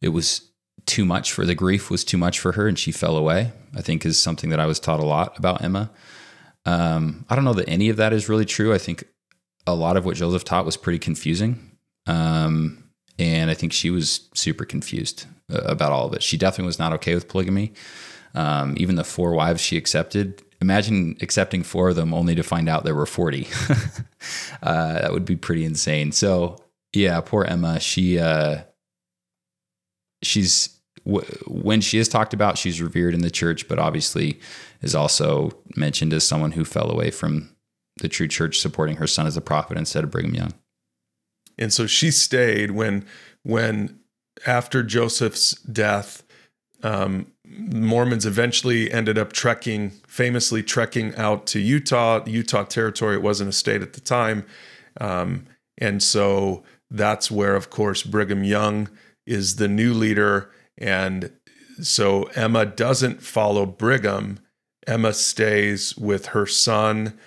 it 0.00 0.10
was 0.10 0.42
too 0.86 1.04
much 1.04 1.32
for 1.32 1.44
the 1.44 1.54
grief 1.54 1.90
was 1.90 2.04
too 2.04 2.16
much 2.16 2.38
for 2.38 2.52
her 2.52 2.68
and 2.68 2.78
she 2.78 2.92
fell 2.92 3.16
away. 3.16 3.52
I 3.76 3.82
think 3.82 4.06
is 4.06 4.20
something 4.20 4.50
that 4.50 4.60
I 4.60 4.66
was 4.66 4.80
taught 4.80 5.00
a 5.00 5.06
lot 5.06 5.38
about 5.38 5.62
Emma. 5.62 5.90
Um, 6.64 7.26
I 7.28 7.34
don't 7.34 7.44
know 7.44 7.54
that 7.54 7.68
any 7.68 7.88
of 7.88 7.96
that 7.96 8.12
is 8.12 8.28
really 8.28 8.44
true. 8.44 8.72
I 8.72 8.78
think 8.78 9.04
a 9.72 9.74
lot 9.74 9.96
of 9.96 10.04
what 10.04 10.16
Joseph 10.16 10.44
taught 10.44 10.64
was 10.64 10.76
pretty 10.76 10.98
confusing. 10.98 11.72
Um, 12.06 12.84
and 13.18 13.50
I 13.50 13.54
think 13.54 13.72
she 13.72 13.90
was 13.90 14.28
super 14.34 14.64
confused 14.64 15.26
uh, 15.52 15.58
about 15.60 15.92
all 15.92 16.06
of 16.06 16.14
it. 16.14 16.22
She 16.22 16.36
definitely 16.36 16.66
was 16.66 16.78
not 16.78 16.92
okay 16.94 17.14
with 17.14 17.28
polygamy. 17.28 17.72
Um, 18.34 18.74
even 18.76 18.96
the 18.96 19.04
four 19.04 19.32
wives 19.32 19.60
she 19.60 19.76
accepted. 19.76 20.42
Imagine 20.60 21.16
accepting 21.20 21.62
four 21.62 21.88
of 21.88 21.96
them 21.96 22.12
only 22.14 22.34
to 22.34 22.42
find 22.42 22.68
out 22.68 22.84
there 22.84 22.94
were 22.94 23.06
40. 23.06 23.46
uh, 24.62 24.92
that 25.00 25.12
would 25.12 25.24
be 25.24 25.36
pretty 25.36 25.64
insane. 25.64 26.12
So, 26.12 26.56
yeah, 26.92 27.20
poor 27.20 27.44
Emma. 27.44 27.80
She, 27.80 28.18
uh, 28.18 28.62
she's, 30.22 30.78
when 31.04 31.80
she 31.80 31.98
is 31.98 32.08
talked 32.08 32.34
about, 32.34 32.58
she's 32.58 32.82
revered 32.82 33.14
in 33.14 33.22
the 33.22 33.30
church, 33.30 33.68
but 33.68 33.78
obviously 33.78 34.40
is 34.82 34.94
also 34.94 35.50
mentioned 35.76 36.12
as 36.12 36.26
someone 36.26 36.52
who 36.52 36.64
fell 36.64 36.90
away 36.90 37.10
from 37.10 37.50
the 38.00 38.08
true 38.08 38.28
church 38.28 38.58
supporting 38.58 38.96
her 38.96 39.06
son 39.06 39.26
as 39.26 39.36
a 39.36 39.40
prophet 39.40 39.76
instead 39.76 40.04
of 40.04 40.10
Brigham 40.10 40.34
Young. 40.34 40.54
And 41.58 41.72
so 41.72 41.86
she 41.86 42.10
stayed 42.10 42.70
when 42.70 43.04
when 43.42 43.98
after 44.46 44.82
Joseph's 44.82 45.52
death, 45.62 46.22
um, 46.82 47.32
Mormons 47.44 48.26
eventually 48.26 48.92
ended 48.92 49.18
up 49.18 49.32
trekking, 49.32 49.90
famously 50.06 50.62
trekking 50.62 51.14
out 51.16 51.46
to 51.46 51.60
Utah, 51.60 52.24
Utah 52.26 52.64
territory. 52.64 53.16
It 53.16 53.22
wasn't 53.22 53.50
a 53.50 53.52
state 53.52 53.82
at 53.82 53.94
the 53.94 54.00
time. 54.00 54.44
Um, 55.00 55.46
and 55.78 56.02
so 56.02 56.62
that's 56.90 57.30
where, 57.30 57.56
of 57.56 57.70
course, 57.70 58.02
Brigham 58.02 58.44
Young 58.44 58.88
is 59.26 59.56
the 59.56 59.68
new 59.68 59.92
leader. 59.92 60.50
And 60.76 61.32
so 61.80 62.24
Emma 62.34 62.66
doesn't 62.66 63.22
follow 63.22 63.66
Brigham. 63.66 64.40
Emma 64.86 65.12
stays 65.12 65.96
with 65.96 66.26
her 66.26 66.46
son. 66.46 67.18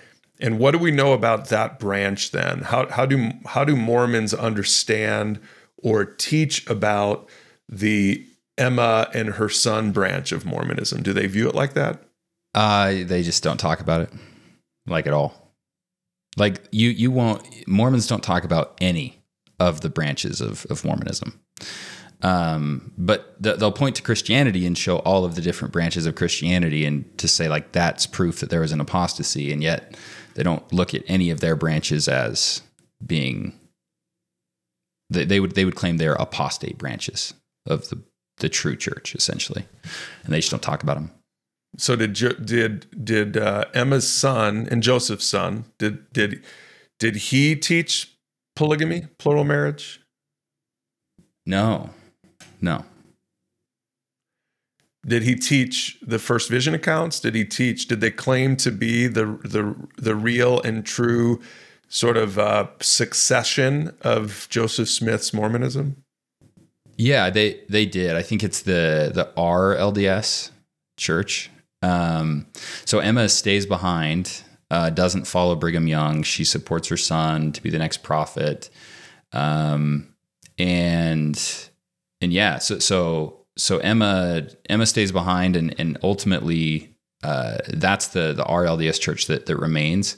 And 0.42 0.58
what 0.58 0.72
do 0.72 0.80
we 0.80 0.92
know 0.92 1.14
about 1.14 1.50
that 1.50 1.80
branch 1.80 2.32
then? 2.32 2.62
How, 2.62 2.88
how 2.90 3.06
do 3.06 3.32
how 3.46 3.64
do 3.64 3.76
Mormons 3.76 4.34
understand 4.34 5.40
or 5.78 6.04
teach 6.04 6.68
about 6.70 7.30
the 7.70 8.26
Emma 8.58 9.10
and 9.14 9.30
her 9.36 9.50
son 9.50 9.92
branch 9.92 10.32
of 10.32 10.46
Mormonism? 10.46 11.04
Do 11.04 11.14
they 11.14 11.28
view 11.28 11.48
it 11.48 11.56
like 11.56 11.74
that? 11.74 12.04
Uh, 12.54 13.04
they 13.04 13.22
just 13.24 13.44
don't 13.44 13.60
talk 13.60 13.80
about 13.80 14.02
it 14.02 14.10
like 14.88 15.08
at 15.08 15.14
all. 15.14 15.54
Like 16.38 16.68
you, 16.72 16.90
you 16.90 17.12
won't. 17.12 17.46
Mormons 17.68 18.08
don't 18.08 18.24
talk 18.24 18.44
about 18.44 18.78
any 18.82 19.22
of 19.60 19.82
the 19.82 19.90
branches 19.90 20.42
of, 20.42 20.66
of 20.70 20.84
Mormonism. 20.84 21.40
Um, 22.24 22.94
but 22.98 23.42
th- 23.42 23.58
they'll 23.58 23.72
point 23.72 23.96
to 23.98 24.02
Christianity 24.02 24.66
and 24.66 24.78
show 24.78 24.98
all 25.00 25.26
of 25.26 25.36
the 25.36 25.42
different 25.42 25.72
branches 25.72 26.06
of 26.06 26.16
Christianity 26.16 26.86
and 26.86 27.18
to 27.18 27.28
say 27.28 27.50
like 27.50 27.72
that's 27.72 28.06
proof 28.06 28.40
that 28.40 28.50
there 28.50 28.62
was 28.62 28.72
an 28.72 28.80
apostasy, 28.82 29.52
and 29.52 29.64
yet 29.64 29.98
they 30.36 30.44
don't 30.44 30.72
look 30.72 30.94
at 30.94 31.04
any 31.08 31.30
of 31.30 31.40
their 31.40 31.56
branches 31.56 32.08
as 32.08 32.62
being. 33.06 33.58
They, 35.10 35.26
they 35.26 35.40
would 35.40 35.56
they 35.56 35.66
would 35.66 35.76
claim 35.76 35.98
they're 35.98 36.14
apostate 36.14 36.78
branches 36.78 37.34
of 37.66 37.90
the 37.90 38.02
the 38.38 38.50
true 38.50 38.76
church 38.76 39.16
essentially, 39.16 39.66
and 40.24 40.34
they 40.34 40.40
just 40.40 40.52
don't 40.52 40.64
talk 40.64 40.84
about 40.84 40.96
them. 40.96 41.12
So 41.78 41.96
did 41.96 42.14
did 42.46 43.06
did 43.06 43.38
uh, 43.38 43.66
Emma's 43.74 44.10
son 44.10 44.68
and 44.70 44.84
Joseph's 44.84 45.26
son 45.26 45.66
did 45.78 46.12
did 46.12 46.44
did 47.00 47.16
he 47.16 47.56
teach 47.56 48.16
polygamy, 48.56 49.08
plural 49.18 49.44
marriage? 49.44 50.02
No, 51.46 51.90
no. 52.62 52.86
Did 55.06 55.24
he 55.24 55.36
teach 55.36 55.98
the 56.02 56.20
first 56.20 56.50
vision 56.50 56.76
accounts? 56.76 57.20
Did 57.20 57.34
he 57.34 57.44
teach? 57.44 57.88
Did 57.88 58.02
they 58.02 58.12
claim 58.12 58.56
to 58.58 58.72
be 58.72 59.08
the 59.08 59.26
the 59.44 59.76
the 59.98 60.16
real 60.16 60.62
and 60.62 60.86
true 60.86 61.42
sort 61.90 62.18
of 62.18 62.38
uh, 62.38 62.68
succession 62.80 63.96
of 64.02 64.48
Joseph 64.50 64.90
Smith's 64.90 65.34
Mormonism? 65.34 66.04
Yeah, 66.98 67.32
they 67.32 67.62
they 67.68 67.88
did. 67.88 68.16
I 68.16 68.22
think 68.22 68.44
it's 68.44 68.62
the 68.62 69.12
the 69.14 69.32
RLDS 69.36 70.52
church. 70.98 71.50
Um, 71.82 72.46
so 72.86 73.00
Emma 73.00 73.28
stays 73.28 73.66
behind, 73.66 74.44
uh, 74.70 74.92
doesn't 74.92 75.26
follow 75.26 75.56
Brigham 75.56 75.88
Young. 75.88 76.22
She 76.22 76.44
supports 76.44 76.90
her 76.90 76.98
son 76.98 77.52
to 77.54 77.64
be 77.64 77.72
the 77.72 77.80
next 77.80 78.04
prophet, 78.04 78.70
um, 79.34 80.14
and 80.60 81.70
and 82.22 82.32
yeah, 82.32 82.60
so 82.60 82.78
so 82.78 83.41
so 83.58 83.78
Emma 83.80 84.48
Emma 84.70 84.86
stays 84.86 85.12
behind, 85.12 85.56
and 85.56 85.76
and 85.80 85.98
ultimately 86.04 86.96
uh, 87.24 87.58
that's 87.70 88.10
the 88.10 88.34
the 88.34 88.44
RLDS 88.44 89.00
church 89.00 89.28
that 89.28 89.46
that 89.46 89.58
remains, 89.58 90.18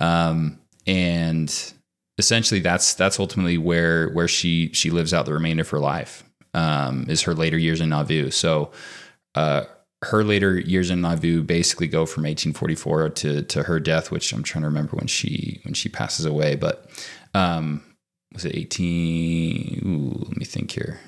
um, 0.00 0.58
and 0.86 1.72
essentially 2.18 2.60
that's 2.60 2.94
that's 2.94 3.18
ultimately 3.18 3.58
where 3.58 4.10
where 4.10 4.28
she 4.28 4.72
she 4.72 4.90
lives 4.90 5.12
out 5.14 5.26
the 5.26 5.32
remainder 5.32 5.62
of 5.62 5.70
her 5.70 5.78
life 5.78 6.24
um, 6.54 7.06
is 7.08 7.22
her 7.22 7.34
later 7.34 7.58
years 7.58 7.80
in 7.80 7.90
Nauvoo. 7.90 8.30
So 8.30 8.72
uh, 9.34 9.64
her 10.02 10.24
later 10.24 10.58
years 10.58 10.90
in 10.90 11.00
Nauvoo 11.00 11.42
basically 11.42 11.86
go 11.86 12.06
from 12.06 12.24
1844 12.24 13.10
to 13.10 13.42
to 13.42 13.62
her 13.64 13.80
death, 13.80 14.10
which 14.10 14.32
I'm 14.32 14.42
trying 14.42 14.62
to 14.62 14.68
remember 14.68 14.96
when 14.96 15.06
she 15.06 15.60
when 15.64 15.74
she 15.74 15.88
passes 15.88 16.26
away, 16.26 16.56
but 16.56 16.90
um, 17.34 17.82
was 18.32 18.44
it 18.44 18.54
18? 18.54 19.82
Ooh, 19.84 20.24
let 20.28 20.36
me 20.36 20.44
think 20.44 20.70
here. 20.70 21.00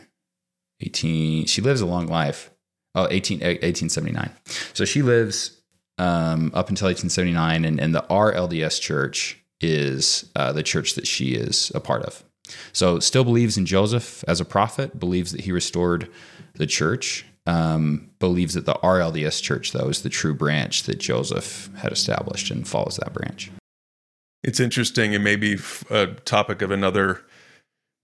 18. 0.81 1.47
She 1.47 1.61
lives 1.61 1.81
a 1.81 1.87
long 1.87 2.07
life. 2.07 2.51
Oh, 2.95 3.07
18, 3.11 3.39
1879. 3.39 4.31
So 4.73 4.85
she 4.85 5.03
lives 5.03 5.61
um, 5.99 6.51
up 6.55 6.69
until 6.69 6.87
1879, 6.87 7.65
and, 7.65 7.81
and 7.81 7.95
the 7.95 8.05
RLDS 8.09 8.81
church 8.81 9.39
is 9.61 10.31
uh, 10.37 10.53
the 10.53 10.63
church 10.63 10.95
that 10.95 11.07
she 11.07 11.35
is 11.35 11.71
a 11.75 11.81
part 11.81 12.03
of. 12.03 12.25
So 12.73 12.99
still 13.01 13.25
believes 13.25 13.59
in 13.59 13.67
Joseph 13.67 14.25
as 14.27 14.41
a 14.41 14.45
prophet, 14.45 14.99
believes 14.99 15.33
that 15.33 15.43
he 15.43 15.53
restored 15.53 16.11
the 16.55 16.67
church, 16.67 17.27
um, 17.47 18.11
believes 18.19 18.55
that 18.55 18.67
the 18.67 18.75
RLDS 18.75 19.43
church, 19.43 19.73
though, 19.73 19.89
is 19.89 20.03
the 20.03 20.09
true 20.09 20.35
branch 20.35 20.85
that 20.85 20.99
Joseph 20.99 21.71
had 21.79 21.93
established 21.93 22.51
and 22.51 22.67
follows 22.67 22.99
that 23.03 23.13
branch. 23.13 23.51
It's 24.43 24.61
interesting. 24.61 25.13
It 25.13 25.21
may 25.21 25.37
be 25.37 25.59
a 25.91 26.07
topic 26.07 26.63
of 26.63 26.71
another 26.71 27.23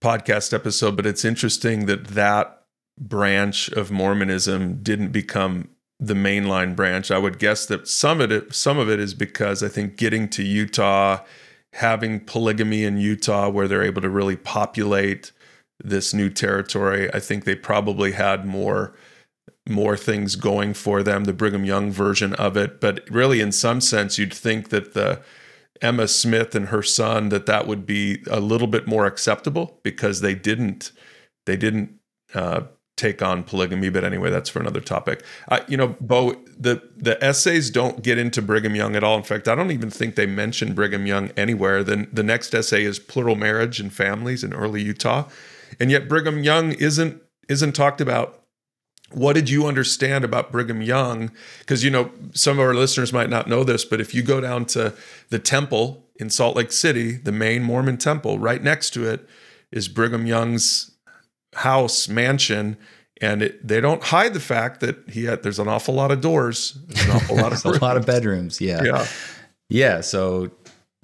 podcast 0.03 0.53
episode, 0.53 0.95
but 0.95 1.05
it's 1.05 1.25
interesting 1.25 1.85
that 1.85 2.07
that 2.09 2.54
branch 2.97 3.69
of 3.69 3.91
Mormonism 3.91 4.81
didn't 4.81 5.11
become 5.11 5.69
the 5.99 6.13
mainline 6.13 6.75
branch. 6.75 7.11
I 7.11 7.17
would 7.17 7.39
guess 7.39 7.65
that 7.67 7.87
some 7.87 8.21
of 8.21 8.31
it 8.31 8.53
some 8.53 8.77
of 8.77 8.89
it 8.89 8.99
is 8.99 9.13
because 9.13 9.63
I 9.63 9.69
think 9.69 9.97
getting 9.97 10.27
to 10.29 10.43
Utah, 10.43 11.23
having 11.73 12.19
polygamy 12.19 12.83
in 12.83 12.97
Utah 12.97 13.49
where 13.49 13.67
they're 13.67 13.83
able 13.83 14.01
to 14.01 14.09
really 14.09 14.35
populate 14.35 15.31
this 15.83 16.13
new 16.13 16.29
territory, 16.29 17.13
I 17.13 17.19
think 17.19 17.43
they 17.43 17.55
probably 17.55 18.13
had 18.13 18.45
more 18.45 18.95
more 19.67 19.97
things 19.97 20.35
going 20.35 20.73
for 20.73 21.01
them, 21.01 21.23
the 21.23 21.33
Brigham 21.33 21.65
Young 21.65 21.91
version 21.91 22.35
of 22.35 22.55
it, 22.55 22.79
but 22.79 23.09
really 23.09 23.41
in 23.41 23.51
some 23.51 23.81
sense 23.81 24.17
you'd 24.17 24.33
think 24.33 24.69
that 24.69 24.93
the 24.93 25.21
Emma 25.81 26.07
Smith 26.07 26.55
and 26.55 26.67
her 26.67 26.83
son 26.83 27.29
that 27.29 27.47
that 27.47 27.67
would 27.67 27.85
be 27.85 28.23
a 28.29 28.39
little 28.39 28.67
bit 28.67 28.87
more 28.87 29.05
acceptable 29.05 29.79
because 29.83 30.21
they 30.21 30.35
didn't 30.35 30.91
they 31.45 31.57
didn't 31.57 31.95
uh, 32.33 32.61
take 32.97 33.21
on 33.21 33.43
polygamy. 33.43 33.89
But 33.89 34.03
anyway, 34.03 34.29
that's 34.29 34.49
for 34.49 34.59
another 34.59 34.79
topic. 34.79 35.23
Uh, 35.47 35.61
you 35.67 35.77
know, 35.77 35.95
Bo, 35.99 36.35
the 36.57 36.81
the 36.95 37.21
essays 37.23 37.69
don't 37.69 38.01
get 38.01 38.17
into 38.17 38.41
Brigham 38.41 38.75
Young 38.75 38.95
at 38.95 39.03
all. 39.03 39.17
In 39.17 39.23
fact, 39.23 39.47
I 39.47 39.55
don't 39.55 39.71
even 39.71 39.89
think 39.89 40.15
they 40.15 40.25
mention 40.25 40.73
Brigham 40.73 41.05
Young 41.05 41.29
anywhere. 41.37 41.83
Then 41.83 42.07
the 42.11 42.23
next 42.23 42.53
essay 42.53 42.83
is 42.83 42.99
plural 42.99 43.35
marriage 43.35 43.79
and 43.79 43.91
families 43.91 44.43
in 44.43 44.53
early 44.53 44.81
Utah, 44.81 45.25
and 45.79 45.91
yet 45.91 46.07
Brigham 46.07 46.43
Young 46.43 46.71
isn't 46.73 47.21
isn't 47.49 47.73
talked 47.73 48.01
about. 48.01 48.41
What 49.11 49.33
did 49.33 49.49
you 49.49 49.67
understand 49.67 50.23
about 50.25 50.51
Brigham 50.51 50.81
Young? 50.81 51.31
Because 51.59 51.83
you 51.83 51.91
know 51.91 52.11
some 52.33 52.59
of 52.59 52.65
our 52.65 52.73
listeners 52.73 53.13
might 53.13 53.29
not 53.29 53.47
know 53.47 53.63
this, 53.63 53.85
but 53.85 54.01
if 54.01 54.15
you 54.15 54.23
go 54.23 54.41
down 54.41 54.65
to 54.67 54.93
the 55.29 55.39
temple 55.39 56.05
in 56.15 56.29
Salt 56.29 56.55
Lake 56.55 56.71
City, 56.71 57.13
the 57.13 57.31
main 57.31 57.61
Mormon 57.61 57.97
temple, 57.97 58.39
right 58.39 58.63
next 58.63 58.91
to 58.91 59.07
it 59.07 59.27
is 59.71 59.87
Brigham 59.87 60.25
Young's 60.25 60.94
house 61.55 62.07
mansion 62.07 62.77
and 63.21 63.41
it, 63.41 63.65
they 63.65 63.79
don't 63.79 64.03
hide 64.03 64.33
the 64.33 64.39
fact 64.39 64.81
that 64.81 64.97
he 65.09 65.25
had 65.25 65.41
there's 65.41 65.59
an 65.59 65.67
awful 65.67 65.93
lot 65.93 66.11
of 66.11 66.21
doors. 66.21 66.77
An 67.03 67.11
awful 67.11 67.37
lot 67.37 67.53
of 67.53 67.65
a 67.81 67.83
lot 67.83 67.97
of 67.97 68.05
bedrooms 68.05 68.59
yeah. 68.61 68.83
Yeah. 68.83 69.07
Yeah 69.69 70.01
so 70.01 70.51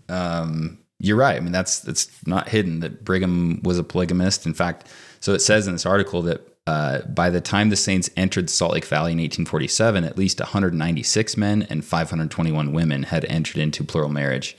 um, 0.09 0.77
you're 0.99 1.17
right. 1.17 1.37
I 1.37 1.39
mean 1.39 1.53
that's 1.53 1.79
that's 1.79 2.09
not 2.27 2.49
hidden 2.49 2.81
that 2.81 3.03
brigham 3.03 3.61
was 3.63 3.79
a 3.79 3.83
polygamist. 3.83 4.45
In 4.45 4.53
fact 4.53 4.87
so 5.19 5.33
it 5.33 5.39
says 5.39 5.67
in 5.67 5.73
this 5.73 5.85
article 5.85 6.21
that 6.23 6.47
uh, 6.67 7.01
by 7.01 7.29
the 7.29 7.41
time 7.41 7.69
the 7.69 7.75
Saints 7.75 8.09
entered 8.15 8.47
the 8.47 8.51
Salt 8.51 8.73
Lake 8.73 8.85
Valley 8.85 9.13
in 9.13 9.17
1847, 9.17 10.03
at 10.03 10.15
least 10.15 10.39
196 10.39 11.35
men 11.35 11.63
and 11.69 11.83
521 11.83 12.71
women 12.71 13.03
had 13.03 13.25
entered 13.25 13.57
into 13.57 13.83
plural 13.83 14.09
marriage 14.09 14.55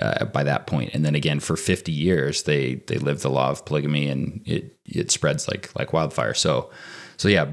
uh, 0.00 0.24
by 0.26 0.42
that 0.44 0.66
point. 0.66 0.90
And 0.94 1.04
then 1.04 1.14
again, 1.14 1.40
for 1.40 1.56
50 1.56 1.92
years, 1.92 2.44
they 2.44 2.76
they 2.86 2.98
lived 2.98 3.22
the 3.22 3.30
law 3.30 3.50
of 3.50 3.64
polygamy, 3.64 4.08
and 4.08 4.42
it 4.44 4.76
it 4.84 5.10
spreads 5.10 5.48
like 5.48 5.74
like 5.78 5.92
wildfire. 5.92 6.34
So, 6.34 6.70
so 7.16 7.28
yeah, 7.28 7.52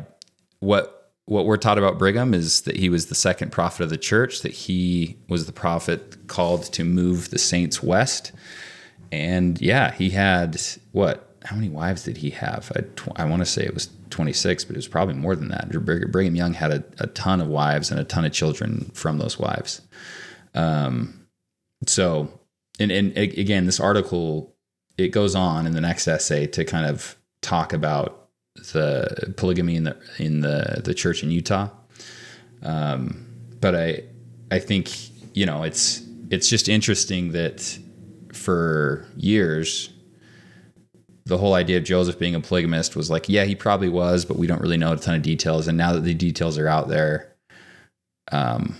what 0.60 1.12
what 1.26 1.46
we're 1.46 1.58
taught 1.58 1.78
about 1.78 1.98
Brigham 1.98 2.34
is 2.34 2.62
that 2.62 2.78
he 2.78 2.90
was 2.90 3.08
the 3.08 3.16
second 3.16 3.52
prophet 3.52 3.84
of 3.84 3.90
the 3.90 3.98
church, 3.98 4.42
that 4.42 4.52
he 4.52 5.18
was 5.30 5.46
the 5.46 5.54
prophet 5.54 6.28
called 6.28 6.64
to 6.74 6.84
move 6.84 7.30
the 7.30 7.40
saints 7.40 7.82
west. 7.82 8.32
And 9.12 9.60
yeah, 9.62 9.92
he 9.92 10.10
had 10.10 10.60
what 10.92 11.28
how 11.44 11.56
many 11.56 11.70
wives 11.70 12.04
did 12.04 12.18
he 12.18 12.30
have? 12.32 12.72
I, 12.76 12.82
tw- 12.96 13.20
I 13.20 13.26
want 13.26 13.42
to 13.42 13.46
say 13.46 13.64
it 13.64 13.74
was 13.74 13.90
26, 14.12 14.66
but 14.66 14.76
it 14.76 14.78
was 14.78 14.88
probably 14.88 15.16
more 15.16 15.36
than 15.36 15.50
that. 15.50 15.70
Brigham 15.72 16.36
Young 16.36 16.54
had 16.54 16.72
a, 16.72 16.84
a 17.00 17.08
ton 17.08 17.42
of 17.42 17.48
wives 17.48 17.90
and 17.90 18.00
a 18.00 18.04
ton 18.04 18.26
of 18.26 18.32
children 18.32 18.92
from 18.94 19.18
those 19.18 19.40
wives. 19.40 19.82
Um, 20.54 21.21
so, 21.88 22.40
and, 22.80 22.92
and 22.92 23.18
again, 23.18 23.66
this 23.66 23.80
article, 23.80 24.56
it 24.98 25.10
goes 25.10 25.36
on 25.36 25.66
in 25.66 25.74
the 25.74 25.82
next 25.82 26.08
essay 26.08 26.48
to 26.48 26.66
kind 26.66 26.86
of 26.86 27.16
talk 27.42 27.74
about 27.74 28.30
the 28.74 29.34
polygamy 29.38 29.76
in 29.76 29.84
the, 29.86 29.98
in 30.20 30.42
the, 30.42 30.82
the 30.84 30.94
church 30.94 31.24
in 31.24 31.32
Utah. 31.32 31.70
Um, 32.62 33.26
but 33.60 33.76
I, 33.76 34.04
I 34.52 34.60
think, 34.60 34.90
you 35.36 35.46
know, 35.46 35.64
it's, 35.64 36.02
it's 36.30 36.50
just 36.50 36.70
interesting 36.70 37.32
that 37.32 37.80
for 38.34 39.08
years, 39.16 39.90
the 41.26 41.38
whole 41.38 41.54
idea 41.54 41.78
of 41.78 41.84
Joseph 41.84 42.20
being 42.20 42.36
a 42.36 42.42
polygamist 42.42 42.96
was 42.96 43.10
like, 43.10 43.30
yeah, 43.30 43.46
he 43.46 43.56
probably 43.56 43.90
was, 43.90 44.26
but 44.26 44.38
we 44.38 44.48
don't 44.48 44.62
really 44.62 44.78
know 44.78 44.92
a 44.92 44.98
ton 44.98 45.16
of 45.16 45.22
details. 45.22 45.68
And 45.68 45.78
now 45.78 45.94
that 45.94 46.02
the 46.02 46.14
details 46.14 46.58
are 46.58 46.68
out 46.68 46.90
there, 46.90 47.36
um, 48.32 48.76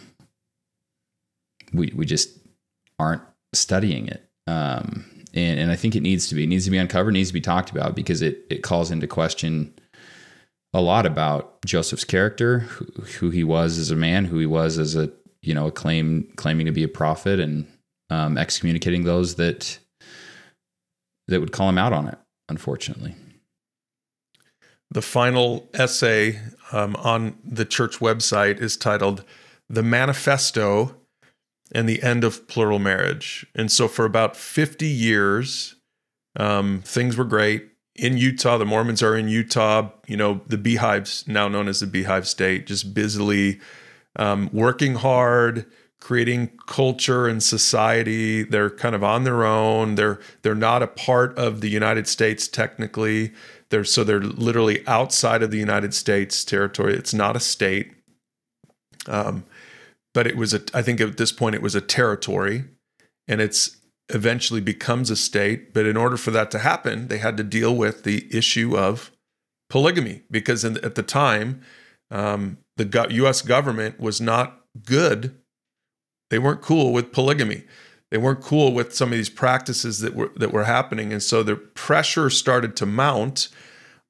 we 1.72 1.94
we 1.96 2.06
just 2.06 2.30
aren't 3.02 3.22
studying 3.54 4.08
it. 4.08 4.28
Um, 4.48 5.06
and 5.34 5.60
and 5.60 5.72
I 5.72 5.76
think 5.76 5.96
it 5.96 6.02
needs 6.02 6.28
to 6.30 6.36
be 6.36 6.44
it 6.44 6.48
needs 6.48 6.66
to 6.66 6.72
be 6.72 6.78
uncovered, 6.78 7.14
needs 7.14 7.30
to 7.30 7.34
be 7.34 7.42
talked 7.42 7.72
about 7.72 7.96
because 7.96 8.22
it 8.22 8.46
it 8.50 8.64
calls 8.64 8.92
into 8.92 9.08
question 9.08 9.74
a 10.74 10.82
lot 10.82 11.06
about 11.06 11.64
Joseph's 11.66 12.06
character, 12.06 12.60
who, 12.60 13.02
who 13.04 13.30
he 13.30 13.44
was 13.44 13.78
as 13.78 13.92
a 13.92 13.96
man, 13.96 14.26
who 14.26 14.40
he 14.40 14.46
was 14.46 14.78
as 14.78 14.96
a 14.96 15.12
you 15.42 15.54
know 15.54 15.68
a 15.68 15.72
claim 15.72 16.32
claiming 16.36 16.66
to 16.66 16.72
be 16.72 16.84
a 16.84 16.88
prophet, 16.88 17.40
and 17.40 17.68
um, 18.10 18.38
excommunicating 18.38 19.04
those 19.04 19.36
that 19.36 19.80
that 21.28 21.40
would 21.40 21.52
call 21.52 21.70
him 21.70 21.78
out 21.78 21.94
on 21.94 22.08
it 22.08 22.18
unfortunately. 22.52 23.16
The 24.92 25.02
final 25.02 25.70
essay 25.74 26.40
um, 26.72 26.96
on 26.98 27.38
the 27.44 27.66
church 27.66 28.00
website 28.00 28.62
is 28.62 28.78
titled 28.78 29.24
The 29.70 29.82
Manifesto 29.82 30.96
and 31.72 31.88
the 31.88 32.02
End 32.04 32.24
of 32.24 32.48
Plural 32.48 32.80
Marriage. 32.80 33.46
And 33.56 33.72
so, 33.72 33.88
for 33.88 34.06
about 34.06 34.36
50 34.36 34.88
years, 34.88 35.76
um, 36.36 36.82
things 36.86 37.18
were 37.18 37.26
great. 37.26 37.68
In 37.96 38.18
Utah, 38.18 38.58
the 38.58 38.66
Mormons 38.66 39.04
are 39.04 39.18
in 39.18 39.28
Utah, 39.28 39.90
you 40.08 40.18
know, 40.18 40.42
the 40.48 40.58
beehives, 40.58 41.26
now 41.28 41.48
known 41.48 41.68
as 41.68 41.82
the 41.82 41.88
beehive 41.88 42.28
state, 42.28 42.66
just 42.66 42.94
busily 42.94 43.60
um, 44.16 44.50
working 44.54 44.96
hard, 44.96 45.66
creating 46.00 46.52
culture 46.68 47.28
and 47.28 47.44
society. 47.44 48.44
They're 48.44 48.70
kind 48.70 48.96
of 48.96 49.04
on 49.04 49.24
their 49.24 49.46
own. 49.46 49.96
They're 49.96 50.20
they're 50.42 50.56
not 50.56 50.84
a 50.84 50.88
part 50.88 51.38
of 51.38 51.62
the 51.62 51.70
United 51.70 52.08
States 52.08 52.48
technically. 52.48 53.32
They're 53.70 53.86
so 53.86 54.04
they're 54.04 54.20
literally 54.20 54.86
outside 54.88 55.44
of 55.44 55.52
the 55.52 55.58
United 55.58 55.94
States 55.94 56.44
territory. 56.44 56.96
It's 56.96 57.14
not 57.14 57.36
a 57.36 57.40
state. 57.40 57.94
Um, 59.08 59.46
but 60.14 60.28
it 60.28 60.38
was 60.38 60.54
a 60.54 60.62
I 60.74 60.82
think 60.82 61.02
at 61.02 61.18
this 61.18 61.32
point 61.32 61.56
it 61.56 61.62
was 61.62 61.76
a 61.76 61.82
territory 61.82 62.66
and 63.28 63.42
it's 63.42 63.78
eventually 64.10 64.60
becomes 64.60 65.10
a 65.10 65.16
state, 65.16 65.74
but 65.74 65.86
in 65.86 65.96
order 65.96 66.18
for 66.18 66.32
that 66.32 66.52
to 66.52 66.60
happen, 66.60 67.08
they 67.08 67.18
had 67.18 67.38
to 67.38 67.44
deal 67.44 67.76
with 67.76 68.04
the 68.04 68.28
issue 68.36 68.78
of 68.78 69.12
polygamy 69.70 70.24
because 70.30 70.66
in, 70.66 70.84
at 70.84 70.96
the 70.96 71.04
time 71.04 71.62
um, 72.10 72.58
the 72.76 73.08
U.S. 73.12 73.42
government 73.42 74.00
was 74.00 74.20
not 74.20 74.66
good 74.84 75.42
they 76.32 76.40
weren't 76.40 76.62
cool 76.62 76.94
with 76.94 77.12
polygamy. 77.12 77.66
They 78.10 78.18
weren't 78.18 78.42
cool 78.42 78.74
with 78.74 78.96
some 78.96 79.12
of 79.12 79.18
these 79.18 79.30
practices 79.30 80.00
that 80.00 80.16
were 80.16 80.32
that 80.38 80.52
were 80.52 80.64
happening, 80.64 81.14
and 81.14 81.22
so 81.22 81.44
the 81.44 81.56
pressure 81.56 82.30
started 82.30 82.76
to 82.78 82.86
mount 82.86 83.50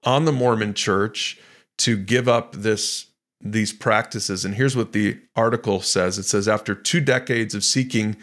on 0.03 0.25
the 0.25 0.31
Mormon 0.31 0.73
Church 0.73 1.39
to 1.79 1.97
give 1.97 2.27
up 2.27 2.53
this 2.53 3.07
these 3.43 3.73
practices. 3.73 4.45
And 4.45 4.55
here's 4.55 4.75
what 4.75 4.91
the 4.91 5.19
article 5.35 5.81
says: 5.81 6.17
It 6.17 6.23
says 6.23 6.47
after 6.47 6.75
two 6.75 6.99
decades 6.99 7.55
of 7.55 7.63
seeking 7.63 8.17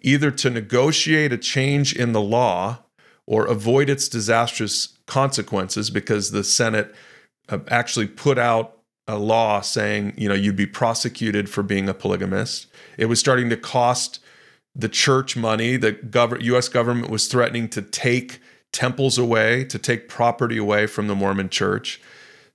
either 0.00 0.30
to 0.30 0.50
negotiate 0.50 1.32
a 1.32 1.38
change 1.38 1.94
in 1.94 2.12
the 2.12 2.20
law 2.20 2.78
or 3.26 3.46
avoid 3.46 3.90
its 3.90 4.08
disastrous 4.08 4.96
consequences, 5.06 5.90
because 5.90 6.30
the 6.30 6.44
Senate 6.44 6.94
uh, 7.48 7.58
actually 7.68 8.06
put 8.06 8.38
out 8.38 8.78
a 9.06 9.18
law 9.18 9.60
saying, 9.60 10.12
you 10.16 10.28
know, 10.28 10.34
you'd 10.34 10.56
be 10.56 10.66
prosecuted 10.66 11.48
for 11.48 11.62
being 11.62 11.88
a 11.88 11.94
polygamist. 11.94 12.66
It 12.98 13.06
was 13.06 13.18
starting 13.18 13.48
to 13.50 13.56
cost 13.56 14.20
the 14.74 14.88
church 14.88 15.36
money. 15.36 15.76
The 15.76 15.94
gov- 15.94 16.42
U.S. 16.42 16.68
government 16.68 17.10
was 17.10 17.26
threatening 17.26 17.68
to 17.70 17.82
take 17.82 18.40
temples 18.70 19.16
away, 19.16 19.64
to 19.64 19.78
take 19.78 20.08
property 20.08 20.58
away 20.58 20.86
from 20.86 21.08
the 21.08 21.14
Mormon 21.14 21.48
church. 21.48 22.00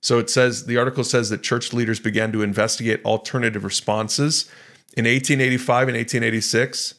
So 0.04 0.18
it 0.18 0.28
says, 0.28 0.66
the 0.66 0.76
article 0.76 1.02
says 1.02 1.30
that 1.30 1.42
church 1.42 1.72
leaders 1.72 1.98
began 1.98 2.30
to 2.32 2.42
investigate 2.42 3.04
alternative 3.04 3.64
responses. 3.64 4.44
In 4.96 5.06
1885 5.06 5.88
and 5.88 5.96
1886, 5.96 6.94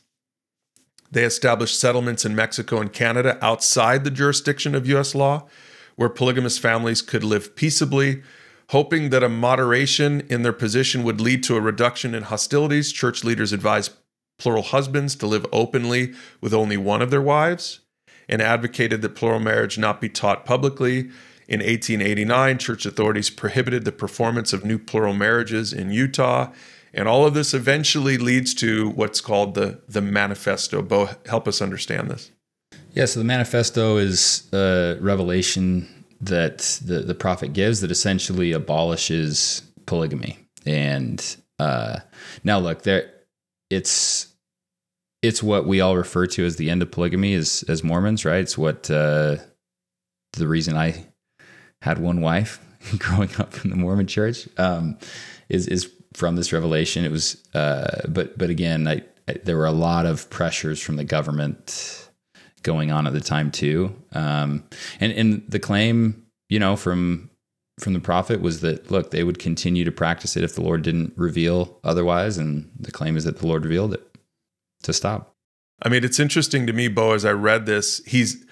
they 1.12 1.24
established 1.24 1.80
settlements 1.80 2.26
in 2.26 2.36
Mexico 2.36 2.82
and 2.82 2.92
Canada 2.92 3.38
outside 3.46 4.04
the 4.04 4.12
jurisdiction 4.12 4.74
of 4.74 4.88
U.S. 4.88 5.14
law, 5.14 5.48
where 5.96 6.10
polygamous 6.10 6.58
families 6.58 7.02
could 7.02 7.24
live 7.24 7.56
peaceably 7.56 8.24
Hoping 8.70 9.12
that 9.12 9.24
a 9.24 9.30
moderation 9.30 10.22
in 10.22 10.42
their 10.42 10.54
position 10.54 11.04
would 11.04 11.22
lead 11.22 11.44
to 11.44 11.56
a 11.56 11.62
reduction 11.62 12.16
in 12.16 12.24
hostilities, 12.24 12.92
church 12.92 13.24
leaders 13.24 13.54
advised 13.54 13.94
plural 14.40 14.64
husbands 14.64 15.16
to 15.16 15.28
live 15.28 15.46
openly 15.52 16.14
with 16.42 16.54
only 16.54 16.76
one 16.76 17.02
of 17.02 17.12
their 17.12 17.22
wives 17.22 17.82
and 18.28 18.42
advocated 18.42 19.04
that 19.04 19.16
plural 19.16 19.40
marriage 19.40 19.78
not 19.78 20.02
be 20.02 20.10
taught 20.10 20.46
publicly. 20.46 21.12
In 21.48 21.60
1889, 21.60 22.58
church 22.58 22.86
authorities 22.86 23.30
prohibited 23.30 23.86
the 23.86 23.92
performance 23.92 24.52
of 24.52 24.66
new 24.66 24.80
plural 24.80 25.14
marriages 25.14 25.74
in 25.74 25.92
Utah. 25.92 26.52
And 26.94 27.08
all 27.08 27.26
of 27.26 27.34
this 27.34 27.54
eventually 27.54 28.18
leads 28.18 28.54
to 28.56 28.90
what's 28.92 29.22
called 29.22 29.54
the, 29.54 29.82
the 29.88 30.02
manifesto. 30.02 30.82
Bo, 30.82 31.10
help 31.28 31.48
us 31.48 31.62
understand 31.62 32.10
this. 32.10 32.32
Yeah, 32.94 33.06
so 33.06 33.20
the 33.20 33.26
manifesto 33.26 33.98
is 33.98 34.48
a 34.54 34.98
revelation 35.02 36.06
that 36.22 36.80
the, 36.84 37.02
the 37.02 37.14
prophet 37.14 37.54
gives 37.54 37.82
that 37.82 37.92
essentially 37.92 38.54
abolishes 38.54 39.62
polygamy. 39.86 40.40
And 40.66 41.24
uh, 41.60 42.00
now, 42.44 42.60
look, 42.60 42.84
there 42.84 43.12
it's 43.70 44.34
it's 45.22 45.42
what 45.42 45.66
we 45.66 45.82
all 45.82 45.98
refer 45.98 46.28
to 46.28 46.46
as 46.46 46.56
the 46.56 46.70
end 46.70 46.82
of 46.82 46.92
polygamy 46.92 47.34
as 47.34 47.64
as 47.68 47.84
Mormons, 47.84 48.26
right? 48.26 48.40
It's 48.40 48.58
what 48.58 48.90
uh, 48.90 49.38
the 50.34 50.48
reason 50.48 50.78
I 50.78 51.06
had 51.86 52.00
one 52.00 52.20
wife 52.20 52.60
growing 52.98 53.30
up 53.38 53.64
in 53.64 53.70
the 53.70 53.76
Mormon 53.76 54.08
Church 54.08 54.50
um, 54.58 54.98
is 55.50 55.68
is 55.68 55.92
from 56.14 56.36
this 56.36 56.52
revelation. 56.52 57.06
It 57.06 57.12
was, 57.12 57.44
uh, 57.54 58.02
but 58.08 58.38
but 58.38 58.50
again, 58.50 58.88
I, 58.88 59.04
I, 59.28 59.34
there 59.44 59.56
were 59.56 59.68
a 59.68 59.72
lot 59.72 60.08
of 60.08 60.28
pressures 60.32 60.82
from 60.82 60.96
the 60.96 61.04
government 61.04 62.10
going 62.64 62.92
on 62.92 63.06
at 63.06 63.14
the 63.14 63.22
time 63.22 63.52
too. 63.52 63.96
Um, 64.14 64.64
and 65.00 65.14
and 65.14 65.44
the 65.48 65.60
claim, 65.60 66.26
you 66.50 66.58
know, 66.60 66.76
from 66.76 67.30
from 67.80 67.94
the 67.94 68.00
prophet 68.00 68.42
was 68.42 68.62
that 68.62 68.90
look, 68.90 69.12
they 69.12 69.24
would 69.24 69.38
continue 69.38 69.84
to 69.84 69.92
practice 69.92 70.36
it 70.36 70.44
if 70.44 70.56
the 70.56 70.64
Lord 70.64 70.82
didn't 70.82 71.14
reveal 71.16 71.80
otherwise, 71.84 72.40
and 72.40 72.72
the 72.80 72.92
claim 72.92 73.16
is 73.16 73.26
that 73.26 73.38
the 73.38 73.48
Lord 73.48 73.64
revealed 73.64 73.94
it 73.94 74.18
to 74.84 74.92
stop. 74.92 75.36
I 75.84 75.90
mean, 75.90 76.04
it's 76.04 76.20
interesting 76.20 76.66
to 76.66 76.74
me, 76.74 76.88
Bo, 76.88 77.12
as 77.12 77.26
I 77.26 77.34
read 77.34 77.68
this, 77.68 78.02
he's 78.06 78.44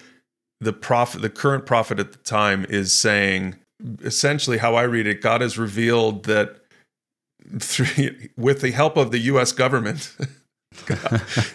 the 0.64 0.72
prophet, 0.72 1.22
the 1.22 1.30
current 1.30 1.66
prophet 1.66 1.98
at 1.98 2.12
the 2.12 2.18
time 2.18 2.66
is 2.68 2.92
saying 2.92 3.56
essentially 4.02 4.58
how 4.58 4.74
I 4.74 4.82
read 4.82 5.06
it, 5.06 5.20
God 5.20 5.40
has 5.40 5.58
revealed 5.58 6.24
that 6.24 6.56
through, 7.58 8.16
with 8.36 8.60
the 8.60 8.70
help 8.70 8.96
of 8.96 9.10
the 9.10 9.18
US 9.18 9.52
government, 9.52 10.16
God, 10.86 10.98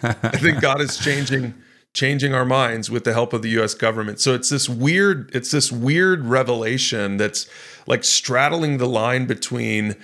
I 0.04 0.38
think 0.38 0.62
God 0.62 0.82
is 0.82 0.98
changing 0.98 1.54
changing 1.92 2.36
our 2.36 2.46
minds 2.46 2.92
with 2.92 3.04
the 3.04 3.14
help 3.14 3.34
of 3.34 3.42
the 3.42 3.50
US 3.62 3.74
government. 3.74 4.20
So 4.20 4.34
it's 4.36 4.50
this 4.50 4.70
weird 4.70 5.30
it's 5.34 5.52
this 5.52 5.72
weird 5.72 6.26
revelation 6.26 7.18
that's 7.18 7.50
like 7.88 8.04
straddling 8.04 8.78
the 8.78 8.88
line 8.88 9.26
between 9.26 9.96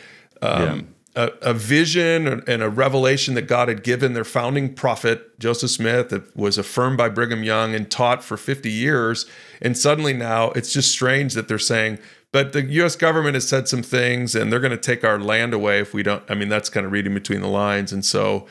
um. 0.42 0.95
A, 1.16 1.32
a, 1.42 1.54
vision 1.54 2.44
and 2.48 2.62
a 2.62 2.70
revelation 2.70 3.36
that 3.36 3.44
God 3.44 3.68
had 3.70 3.84
given 3.84 4.14
their 4.14 4.24
founding 4.26 4.74
prophet 4.74 5.40
Joseph 5.40 5.72
Smith 5.72 6.10
that 6.10 6.36
was 6.36 6.58
affirmed 6.58 6.98
by 6.98 7.10
Brigham 7.10 7.44
Young 7.44 7.74
and 7.74 7.90
taught 7.90 8.24
for 8.24 8.38
50 8.38 8.70
years. 8.70 9.26
And 9.62 9.78
suddenly 9.78 10.14
now 10.14 10.52
it's 10.52 10.74
just 10.74 10.92
strange 10.92 11.34
that 11.34 11.48
they're 11.48 11.58
saying 11.60 12.00
but 12.36 12.52
the 12.52 12.64
US 12.64 12.98
government 12.98 13.36
has 13.36 13.48
said 13.48 13.70
some 13.70 13.82
things 13.82 14.36
and 14.36 14.52
they're 14.52 14.60
going 14.60 14.72
to 14.72 14.78
take 14.78 15.06
our 15.06 15.18
land 15.18 15.54
away 15.54 15.80
if 15.80 15.94
we 15.94 16.04
don't 16.04 16.22
I 16.30 16.36
mean 16.36 16.50
that's 16.50 16.70
kind 16.70 16.86
of 16.86 16.92
reading 16.92 17.14
between 17.14 17.40
the 17.40 17.48
lines. 17.48 17.94
And 17.94 18.04
so 18.04 18.46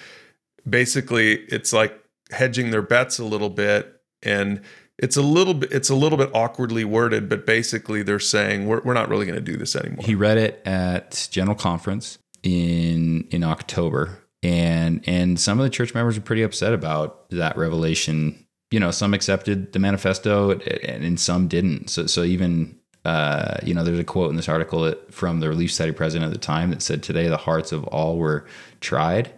basically 0.67 1.41
it's 1.49 1.71
like 1.71 2.03
hedging 2.31 2.71
their 2.71 2.81
bets 2.81 3.19
a 3.19 3.25
little 3.27 3.51
bit 3.51 4.01
and 4.23 4.62
it's 4.99 5.19
a 5.19 5.23
little 5.23 5.53
bit 5.53 5.71
it's 5.71 5.91
a 5.91 5.95
little 5.95 6.17
bit 6.17 6.31
awkwardly 6.33 6.85
worded 6.85 7.29
but 7.29 7.45
basically 7.45 8.03
they're 8.03 8.19
saying 8.19 8.67
we're, 8.67 8.81
we're 8.81 8.95
not 8.95 9.11
really 9.11 9.27
going 9.27 9.39
to 9.39 9.45
do 9.45 9.59
this 9.59 9.77
anymore. 9.77 10.03
He 10.03 10.15
read 10.15 10.39
it 10.39 10.62
at 10.67 11.29
general 11.31 11.55
conference 11.55 12.19
in 12.45 13.27
in 13.31 13.43
october 13.43 14.21
and 14.43 15.03
and 15.09 15.41
some 15.41 15.59
of 15.59 15.65
the 15.65 15.71
church 15.71 15.95
members 15.95 16.17
were 16.17 16.25
pretty 16.25 16.43
upset 16.43 16.73
about 16.73 17.29
that 17.31 17.57
revelation 17.57 18.45
you 18.75 18.81
know, 18.81 18.91
some 18.91 19.15
accepted 19.15 19.73
the 19.73 19.79
manifesto 19.79 20.51
and, 20.51 21.05
and 21.05 21.21
some 21.21 21.47
didn't. 21.47 21.89
So, 21.91 22.07
so 22.07 22.25
even, 22.25 22.77
uh, 23.05 23.59
you 23.63 23.73
know, 23.73 23.85
there's 23.85 24.01
a 24.01 24.05
quote 24.05 24.31
in 24.31 24.37
this 24.37 24.49
article 24.49 24.81
that, 24.81 25.15
from 25.15 25.39
the 25.39 25.49
Relief 25.49 25.71
Society 25.71 25.93
president 25.93 26.29
at 26.29 26.33
the 26.33 26.45
time 26.45 26.71
that 26.71 26.83
said, 26.83 27.01
Today 27.01 27.29
the 27.29 27.37
hearts 27.37 27.71
of 27.71 27.85
all 27.85 28.19
were 28.19 28.47
tried, 28.81 29.33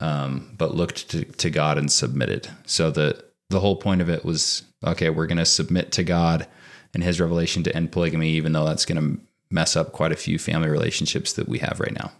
um, 0.00 0.52
but 0.58 0.74
looked 0.74 1.08
to, 1.10 1.24
to 1.24 1.48
God 1.48 1.78
and 1.78 1.92
submitted. 1.92 2.48
So 2.64 2.90
the, 2.90 3.24
the 3.50 3.60
whole 3.60 3.76
point 3.76 4.00
of 4.00 4.10
it 4.10 4.24
was 4.24 4.64
okay, 4.84 5.10
we're 5.10 5.28
going 5.28 5.38
to 5.38 5.46
submit 5.46 5.92
to 5.92 6.02
God 6.02 6.48
and 6.92 7.04
his 7.04 7.20
revelation 7.20 7.62
to 7.62 7.76
end 7.76 7.92
polygamy, 7.92 8.30
even 8.30 8.50
though 8.50 8.64
that's 8.64 8.84
going 8.84 9.00
to 9.00 9.20
mess 9.48 9.76
up 9.76 9.92
quite 9.92 10.10
a 10.10 10.16
few 10.16 10.40
family 10.40 10.68
relationships 10.68 11.34
that 11.34 11.48
we 11.48 11.58
have 11.58 11.78
right 11.78 11.94
now. 11.94 12.10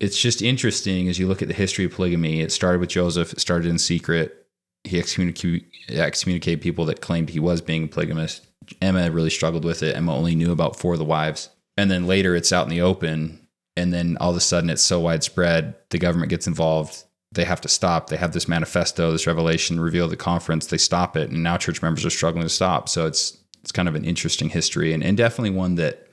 It's 0.00 0.18
just 0.18 0.40
interesting 0.40 1.08
as 1.08 1.18
you 1.18 1.28
look 1.28 1.42
at 1.42 1.48
the 1.48 1.54
history 1.54 1.84
of 1.84 1.92
polygamy. 1.92 2.40
It 2.40 2.52
started 2.52 2.80
with 2.80 2.88
Joseph, 2.88 3.32
it 3.32 3.40
started 3.40 3.68
in 3.68 3.78
secret. 3.78 4.46
He 4.84 4.98
excommunicated 4.98 6.62
people 6.62 6.86
that 6.86 7.02
claimed 7.02 7.28
he 7.28 7.38
was 7.38 7.60
being 7.60 7.86
polygamist. 7.86 8.46
Emma 8.80 9.10
really 9.10 9.28
struggled 9.28 9.64
with 9.64 9.82
it. 9.82 9.94
Emma 9.94 10.14
only 10.14 10.34
knew 10.34 10.52
about 10.52 10.76
four 10.76 10.94
of 10.94 10.98
the 10.98 11.04
wives. 11.04 11.50
And 11.76 11.90
then 11.90 12.06
later 12.06 12.34
it's 12.34 12.52
out 12.52 12.64
in 12.64 12.70
the 12.70 12.80
open. 12.80 13.46
And 13.76 13.92
then 13.92 14.16
all 14.20 14.30
of 14.30 14.36
a 14.36 14.40
sudden 14.40 14.70
it's 14.70 14.82
so 14.82 14.98
widespread, 15.00 15.74
the 15.90 15.98
government 15.98 16.30
gets 16.30 16.46
involved. 16.46 17.04
They 17.32 17.44
have 17.44 17.60
to 17.60 17.68
stop. 17.68 18.08
They 18.08 18.16
have 18.16 18.32
this 18.32 18.48
manifesto, 18.48 19.12
this 19.12 19.26
revelation 19.26 19.80
reveal 19.80 20.08
the 20.08 20.16
conference. 20.16 20.66
They 20.66 20.78
stop 20.78 21.16
it. 21.16 21.30
And 21.30 21.42
now 21.42 21.58
church 21.58 21.82
members 21.82 22.04
are 22.06 22.10
struggling 22.10 22.44
to 22.44 22.48
stop. 22.48 22.88
So 22.88 23.06
it's 23.06 23.36
it's 23.62 23.72
kind 23.72 23.88
of 23.88 23.94
an 23.94 24.04
interesting 24.04 24.48
history 24.48 24.94
and, 24.94 25.02
and 25.04 25.16
definitely 25.16 25.50
one 25.50 25.74
that 25.74 26.08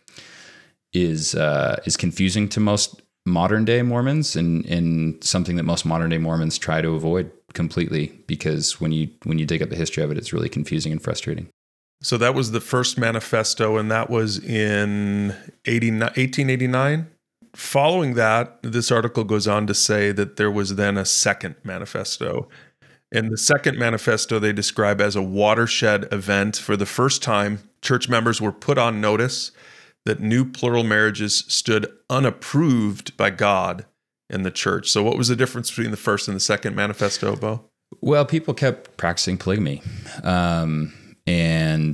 is 0.93 1.35
uh, 1.35 1.81
is 1.85 1.97
confusing 1.97 2.49
to 2.49 2.59
most 2.59 3.01
modern 3.27 3.65
day 3.65 3.81
Mormons 3.81 4.35
and 4.35 4.65
and 4.65 5.23
something 5.23 5.57
that 5.57 5.63
most 5.63 5.85
modern 5.85 6.09
day 6.09 6.17
Mormons 6.17 6.57
try 6.57 6.81
to 6.81 6.95
avoid 6.95 7.31
completely 7.53 8.13
because 8.25 8.81
when 8.81 8.91
you 8.91 9.09
when 9.23 9.37
you 9.37 9.45
dig 9.45 9.61
up 9.61 9.69
the 9.69 9.75
history 9.75 10.03
of 10.03 10.11
it, 10.11 10.17
it's 10.17 10.33
really 10.33 10.49
confusing 10.49 10.91
and 10.91 11.03
frustrating. 11.03 11.49
So 12.01 12.17
that 12.17 12.35
was 12.35 12.51
the 12.51 12.61
first 12.61 12.97
manifesto, 12.97 13.77
and 13.77 13.89
that 13.91 14.09
was 14.09 14.37
in 14.43 15.29
1889. 15.65 17.07
Following 17.55 18.13
that, 18.13 18.59
this 18.61 18.91
article 18.91 19.23
goes 19.23 19.47
on 19.47 19.65
to 19.65 19.73
say 19.73 20.11
that 20.11 20.35
there 20.35 20.51
was 20.51 20.75
then 20.75 20.95
a 20.95 21.05
second 21.05 21.55
manifesto. 21.63 22.47
And 23.11 23.31
the 23.31 23.37
second 23.37 23.79
manifesto 23.79 24.37
they 24.37 24.53
describe 24.53 25.01
as 25.01 25.15
a 25.15 25.23
watershed 25.23 26.07
event. 26.11 26.57
For 26.57 26.77
the 26.77 26.85
first 26.85 27.23
time, 27.23 27.59
church 27.81 28.09
members 28.09 28.39
were 28.39 28.51
put 28.51 28.77
on 28.77 29.01
notice 29.01 29.51
that 30.07 30.21
new 30.21 30.43
plural 30.43 30.83
marriages 30.83 31.43
stood 31.47 31.85
unapproved 32.09 33.15
by 33.17 33.29
God 33.29 33.85
in 34.29 34.43
the 34.43 34.51
church. 34.51 34.89
So, 34.89 35.03
what 35.03 35.17
was 35.17 35.27
the 35.27 35.35
difference 35.35 35.69
between 35.69 35.91
the 35.91 35.97
first 35.97 36.27
and 36.27 36.35
the 36.35 36.41
second 36.41 36.75
manifesto, 36.75 37.35
Bo? 37.35 37.69
Well, 38.01 38.25
people 38.25 38.53
kept 38.53 38.97
practicing 38.97 39.37
polygamy, 39.37 39.81
um, 40.23 40.93
and 41.25 41.93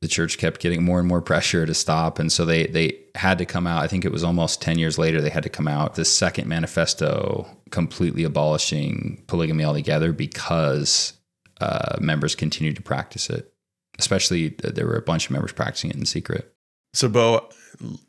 the 0.00 0.08
church 0.08 0.38
kept 0.38 0.60
getting 0.60 0.82
more 0.82 0.98
and 0.98 1.08
more 1.08 1.20
pressure 1.20 1.66
to 1.66 1.74
stop, 1.74 2.18
and 2.18 2.30
so 2.30 2.44
they 2.44 2.66
they 2.66 2.98
had 3.14 3.38
to 3.38 3.46
come 3.46 3.66
out. 3.66 3.82
I 3.82 3.88
think 3.88 4.04
it 4.04 4.12
was 4.12 4.24
almost 4.24 4.62
ten 4.62 4.78
years 4.78 4.98
later 4.98 5.20
they 5.20 5.30
had 5.30 5.42
to 5.42 5.48
come 5.48 5.68
out 5.68 5.94
the 5.94 6.04
second 6.04 6.48
manifesto, 6.48 7.46
completely 7.70 8.24
abolishing 8.24 9.24
polygamy 9.26 9.64
altogether 9.64 10.12
because 10.12 11.14
uh, 11.60 11.96
members 12.00 12.34
continued 12.34 12.76
to 12.76 12.82
practice 12.82 13.28
it. 13.28 13.52
Especially, 13.98 14.54
uh, 14.62 14.70
there 14.70 14.86
were 14.86 14.96
a 14.96 15.02
bunch 15.02 15.26
of 15.26 15.32
members 15.32 15.52
practicing 15.52 15.90
it 15.90 15.96
in 15.96 16.06
secret. 16.06 16.54
So, 16.94 17.08
Bo, 17.08 17.48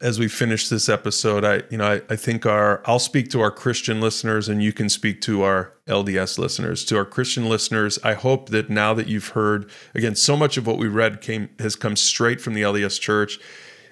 as 0.02 0.20
we 0.20 0.28
finish 0.28 0.70
this 0.70 0.90
episode, 0.90 1.44
I, 1.44 1.64
you 1.70 1.78
know, 1.78 1.86
I, 1.86 2.02
I 2.10 2.16
think 2.16 2.46
our, 2.46 2.82
I'll 2.86 3.00
speak 3.00 3.30
to 3.32 3.42
our 3.42 3.52
Christian 3.52 4.02
listeners, 4.02 4.50
and 4.50 4.64
you 4.64 4.74
can 4.74 4.90
speak 4.90 5.22
to 5.22 5.44
our 5.44 5.74
LDS 5.88 6.38
listeners. 6.38 6.86
To 6.86 6.98
our 6.98 7.06
Christian 7.06 7.48
listeners, 7.50 8.00
I 8.04 8.14
hope 8.14 8.50
that 8.50 8.70
now 8.70 8.94
that 8.94 9.08
you've 9.08 9.30
heard, 9.30 9.70
again, 9.94 10.16
so 10.16 10.36
much 10.36 10.58
of 10.58 10.66
what 10.66 10.78
we 10.78 10.88
read 10.88 11.22
came 11.22 11.50
has 11.60 11.76
come 11.76 11.96
straight 11.96 12.42
from 12.42 12.54
the 12.54 12.62
LDS 12.62 13.00
Church. 13.00 13.40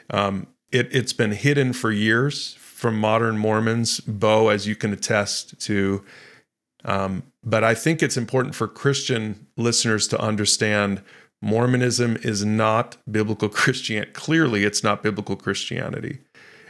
Um, 0.09 0.47
it, 0.71 0.87
it's 0.91 1.13
been 1.13 1.31
hidden 1.31 1.73
for 1.73 1.91
years 1.91 2.55
from 2.55 2.99
modern 2.99 3.37
Mormons, 3.37 3.99
Bo, 3.99 4.49
as 4.49 4.67
you 4.67 4.75
can 4.75 4.93
attest 4.93 5.59
to. 5.61 6.03
Um, 6.85 7.23
but 7.43 7.63
I 7.63 7.73
think 7.73 8.01
it's 8.01 8.17
important 8.17 8.55
for 8.55 8.67
Christian 8.67 9.47
listeners 9.57 10.07
to 10.09 10.21
understand 10.21 11.01
Mormonism 11.41 12.17
is 12.21 12.43
not 12.43 12.97
biblical 13.09 13.49
Christianity. 13.49 14.11
Clearly, 14.11 14.63
it's 14.63 14.83
not 14.83 15.03
biblical 15.03 15.35
Christianity. 15.35 16.19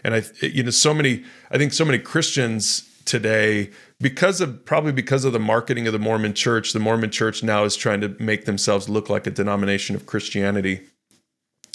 And 0.04 0.14
I, 0.16 0.24
you 0.42 0.64
know, 0.64 0.70
so 0.70 0.94
many, 0.94 1.24
I 1.52 1.58
think 1.58 1.74
so 1.74 1.86
many 1.86 2.00
Christians 2.00 2.90
today, 3.06 3.72
because 4.00 4.42
of 4.42 4.66
probably 4.66 4.92
because 4.92 5.26
of 5.26 5.34
the 5.34 5.40
marketing 5.40 5.88
of 5.88 5.94
the 5.94 6.00
Mormon 6.00 6.34
church, 6.34 6.74
the 6.74 6.80
Mormon 6.80 7.10
church 7.10 7.42
now 7.42 7.64
is 7.64 7.76
trying 7.76 8.02
to 8.02 8.16
make 8.20 8.46
themselves 8.46 8.90
look 8.90 9.10
like 9.10 9.26
a 9.26 9.32
denomination 9.32 9.96
of 9.96 10.06
Christianity. 10.06 10.82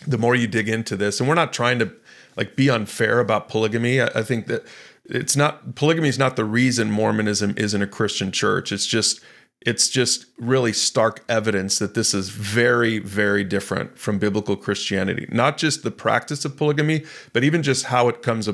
The 0.06 0.18
more 0.18 0.34
you 0.34 0.46
dig 0.46 0.68
into 0.68 0.96
this, 0.96 1.20
and 1.20 1.28
we're 1.28 1.34
not 1.34 1.52
trying 1.52 1.78
to 1.78 1.92
like 2.36 2.56
be 2.56 2.68
unfair 2.68 3.20
about 3.20 3.48
polygamy. 3.48 4.00
I, 4.00 4.06
I 4.06 4.22
think 4.22 4.46
that 4.48 4.64
it's 5.06 5.36
not 5.36 5.74
polygamy 5.74 6.08
is 6.08 6.18
not 6.18 6.36
the 6.36 6.44
reason 6.44 6.90
Mormonism 6.90 7.54
isn't 7.56 7.82
a 7.82 7.86
Christian 7.86 8.30
church. 8.30 8.72
It's 8.72 8.86
just 8.86 9.20
it's 9.64 9.88
just 9.88 10.26
really 10.38 10.72
stark 10.72 11.24
evidence 11.28 11.78
that 11.78 11.94
this 11.94 12.14
is 12.14 12.30
very, 12.30 12.98
very 12.98 13.44
different 13.44 13.98
from 13.98 14.18
biblical 14.18 14.56
Christianity. 14.56 15.26
Not 15.30 15.56
just 15.56 15.82
the 15.82 15.90
practice 15.90 16.44
of 16.44 16.56
polygamy, 16.56 17.04
but 17.32 17.44
even 17.44 17.62
just 17.62 17.86
how 17.86 18.08
it 18.08 18.22
comes 18.22 18.48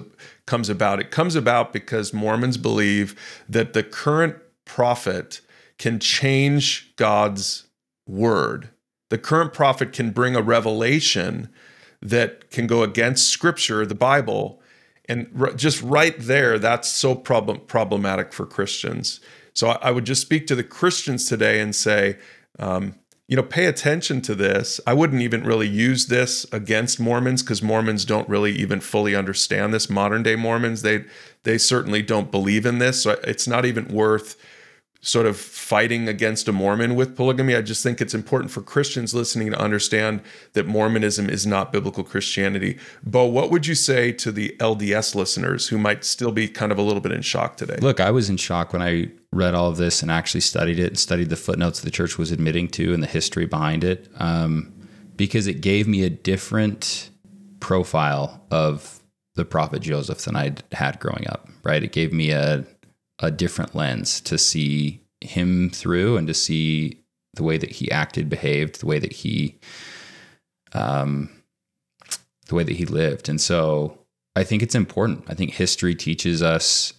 comes 0.46 0.68
about. 0.68 1.00
It 1.00 1.11
comes 1.11 1.34
about 1.34 1.72
because 1.72 2.12
Mormons 2.12 2.56
believe 2.56 3.14
that 3.48 3.72
the 3.72 3.82
current 3.82 4.36
prophet 4.64 5.40
can 5.78 5.98
change 5.98 6.94
God's 6.96 7.64
word. 8.06 8.70
The 9.11 9.18
current 9.18 9.52
prophet 9.52 9.92
can 9.92 10.11
bring 10.11 10.36
a 10.36 10.42
revelation 10.42 11.48
that 12.02 12.50
can 12.50 12.66
go 12.66 12.82
against 12.82 13.28
Scripture, 13.28 13.86
the 13.86 13.94
Bible, 13.94 14.61
and 15.09 15.52
just 15.56 15.82
right 15.82 16.14
there, 16.18 16.59
that's 16.59 16.88
so 16.88 17.14
problem, 17.14 17.61
problematic 17.61 18.32
for 18.32 18.44
Christians. 18.44 19.20
So 19.59 19.70
I, 19.70 19.90
would 19.90 20.04
just 20.04 20.22
speak 20.22 20.46
to 20.46 20.54
the 20.54 20.62
Christians 20.62 21.28
today 21.28 21.59
and 21.59 21.74
say, 21.74 22.16
um, 22.61 22.94
you 23.26 23.34
know, 23.34 23.42
pay 23.42 23.66
attention 23.66 24.20
to 24.20 24.36
this. 24.36 24.80
I 24.86 24.94
wouldn't 24.94 25.20
even 25.20 25.42
really 25.42 25.66
use 25.66 26.06
this 26.06 26.46
against 26.52 27.00
Mormons 27.00 27.42
because 27.42 27.61
Mormons 27.61 28.04
don't 28.04 28.28
really 28.28 28.52
even 28.52 28.78
fully 28.78 29.16
understand 29.16 29.74
this. 29.74 29.90
Modern 29.90 30.22
day 30.22 30.36
Mormons, 30.36 30.82
they 30.82 31.06
they 31.42 31.59
certainly 31.59 32.02
don't 32.02 32.30
believe 32.30 32.66
in 32.66 32.78
this. 32.78 33.02
So 33.02 33.18
it's 33.24 33.48
not 33.48 33.64
even 33.64 33.88
worth 33.88 34.36
sort 35.01 35.26
of 35.26 35.36
fighting 35.36 36.09
against 36.09 36.49
a 36.49 36.53
Mormon 36.53 36.96
with 36.96 37.14
polygamy. 37.14 37.55
I 37.55 37.62
just 37.62 37.82
think 37.82 38.01
it's 38.01 38.14
important 38.14 38.51
for 38.51 38.62
Christians 38.62 39.14
listening 39.14 39.53
to 39.53 39.59
understand 39.59 40.22
that 40.55 40.66
Mormonism 40.66 41.30
is 41.30 41.46
not 41.46 41.72
biblical 41.72 42.03
Christianity. 42.03 42.78
Bo, 43.05 43.26
what 43.26 43.51
would 43.51 43.66
you 43.66 43.76
say 43.76 44.11
to 44.12 44.32
the 44.32 44.57
LDS 44.59 45.14
listeners 45.14 45.68
who 45.68 45.78
might 45.78 46.05
still 46.05 46.32
be 46.32 46.49
kind 46.49 46.72
of 46.72 46.78
a 46.78 46.82
little 46.82 47.01
bit 47.01 47.12
in 47.12 47.22
shock 47.22 47.57
today? 47.57 47.76
Look, 47.80 48.01
I 48.01 48.11
was 48.11 48.28
in 48.28 48.38
shock 48.38 48.72
when 48.72 48.82
I 48.82 49.11
read 49.32 49.55
all 49.55 49.68
of 49.68 49.76
this 49.76 50.03
and 50.03 50.11
actually 50.11 50.40
studied 50.40 50.80
it 50.80 50.88
and 50.88 50.99
studied 50.99 51.30
the 51.30 51.36
footnotes 51.36 51.80
the 51.80 51.90
church 51.90 52.18
was 52.18 52.32
admitting 52.32 52.66
to 52.68 52.92
and 52.92 53.03
the 53.03 53.07
history 53.07 53.46
behind 53.46 53.84
it 53.84 54.09
um, 54.16 54.72
because 55.14 55.46
it 55.46 55.61
gave 55.61 55.86
me 55.86 56.03
a 56.03 56.11
different 56.11 57.11
profile 57.61 58.44
of 58.51 59.01
the 59.34 59.44
prophet 59.44 59.80
Joseph 59.80 60.18
than 60.18 60.34
I'd 60.34 60.64
had 60.72 60.99
growing 60.99 61.24
up, 61.28 61.49
right? 61.62 61.82
It 61.82 61.92
gave 61.92 62.12
me 62.12 62.30
a 62.30 62.66
a 63.18 63.30
different 63.30 63.74
lens 63.74 64.20
to 64.22 64.38
see 64.38 65.00
him 65.20 65.70
through 65.70 66.16
and 66.16 66.28
to 66.28 66.34
see 66.34 67.00
the 67.34 67.42
way 67.42 67.58
that 67.58 67.72
he 67.72 67.90
acted, 67.90 68.28
behaved, 68.28 68.80
the 68.80 68.86
way 68.86 68.98
that 68.98 69.12
he, 69.12 69.58
um, 70.72 71.28
the 72.46 72.54
way 72.54 72.64
that 72.64 72.76
he 72.76 72.86
lived. 72.86 73.28
And 73.28 73.40
so 73.40 73.98
I 74.36 74.44
think 74.44 74.62
it's 74.62 74.74
important. 74.74 75.24
I 75.28 75.34
think 75.34 75.52
history 75.52 75.94
teaches 75.94 76.42
us, 76.42 76.92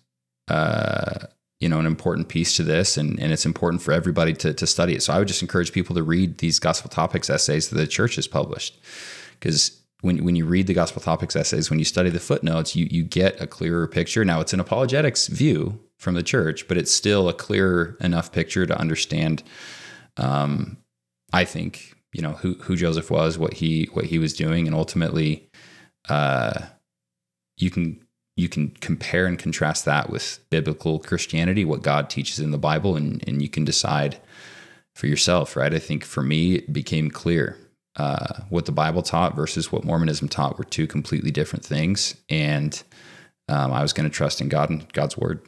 uh, 0.49 1.27
you 1.59 1.69
know, 1.69 1.79
an 1.79 1.85
important 1.85 2.29
piece 2.29 2.55
to 2.57 2.63
this, 2.63 2.97
and, 2.97 3.19
and 3.19 3.31
it's 3.31 3.45
important 3.45 3.81
for 3.81 3.91
everybody 3.91 4.33
to, 4.33 4.53
to 4.53 4.67
study 4.67 4.95
it. 4.95 5.03
So 5.03 5.13
I 5.13 5.19
would 5.19 5.27
just 5.27 5.41
encourage 5.41 5.71
people 5.71 5.95
to 5.95 6.03
read 6.03 6.37
these 6.37 6.59
gospel 6.59 6.89
topics 6.89 7.29
essays 7.29 7.69
that 7.69 7.77
the 7.77 7.87
church 7.87 8.15
has 8.15 8.27
published, 8.27 8.79
because 9.39 9.77
when 10.01 10.23
when 10.23 10.35
you 10.37 10.45
read 10.45 10.67
the 10.67 10.73
gospel 10.73 11.01
topics 11.01 11.35
essays, 11.35 11.69
when 11.69 11.79
you 11.79 11.85
study 11.85 12.09
the 12.09 12.19
footnotes, 12.19 12.75
you 12.75 12.87
you 12.89 13.03
get 13.03 13.41
a 13.41 13.47
clearer 13.47 13.87
picture. 13.87 14.23
Now 14.23 14.39
it's 14.39 14.53
an 14.53 14.61
apologetics 14.61 15.27
view, 15.27 15.79
from 15.99 16.15
the 16.15 16.23
church, 16.23 16.67
but 16.67 16.77
it's 16.77 16.91
still 16.91 17.29
a 17.29 17.33
clear 17.33 17.95
enough 18.01 18.31
picture 18.31 18.65
to 18.65 18.79
understand. 18.79 19.43
Um, 20.17 20.77
I 21.31 21.45
think 21.45 21.93
you 22.13 22.21
know 22.21 22.31
who 22.31 22.55
who 22.55 22.75
Joseph 22.75 23.11
was, 23.11 23.37
what 23.37 23.53
he 23.53 23.89
what 23.93 24.05
he 24.05 24.17
was 24.17 24.33
doing, 24.33 24.65
and 24.65 24.75
ultimately, 24.75 25.47
uh, 26.07 26.61
you 27.57 27.69
can 27.69 28.03
you 28.35 28.49
can 28.49 28.69
compare 28.79 29.25
and 29.25 29.37
contrast 29.37 29.85
that 29.85 30.09
with 30.09 30.39
biblical 30.49 30.99
Christianity, 30.99 31.65
what 31.65 31.83
God 31.83 32.09
teaches 32.09 32.39
in 32.39 32.51
the 32.51 32.57
Bible, 32.57 32.95
and 32.95 33.23
and 33.27 33.41
you 33.41 33.49
can 33.49 33.65
decide 33.65 34.19
for 34.95 35.07
yourself, 35.07 35.55
right? 35.55 35.73
I 35.73 35.79
think 35.79 36.03
for 36.03 36.23
me, 36.23 36.55
it 36.55 36.73
became 36.73 37.11
clear 37.11 37.57
uh, 37.97 38.41
what 38.49 38.65
the 38.65 38.71
Bible 38.71 39.03
taught 39.03 39.35
versus 39.35 39.71
what 39.71 39.83
Mormonism 39.83 40.29
taught 40.29 40.57
were 40.57 40.63
two 40.63 40.87
completely 40.87 41.31
different 41.31 41.65
things, 41.65 42.15
and 42.29 42.81
um, 43.49 43.73
I 43.73 43.81
was 43.81 43.93
going 43.93 44.09
to 44.09 44.15
trust 44.15 44.41
in 44.41 44.47
God 44.47 44.69
and 44.69 44.91
God's 44.93 45.17
word. 45.17 45.41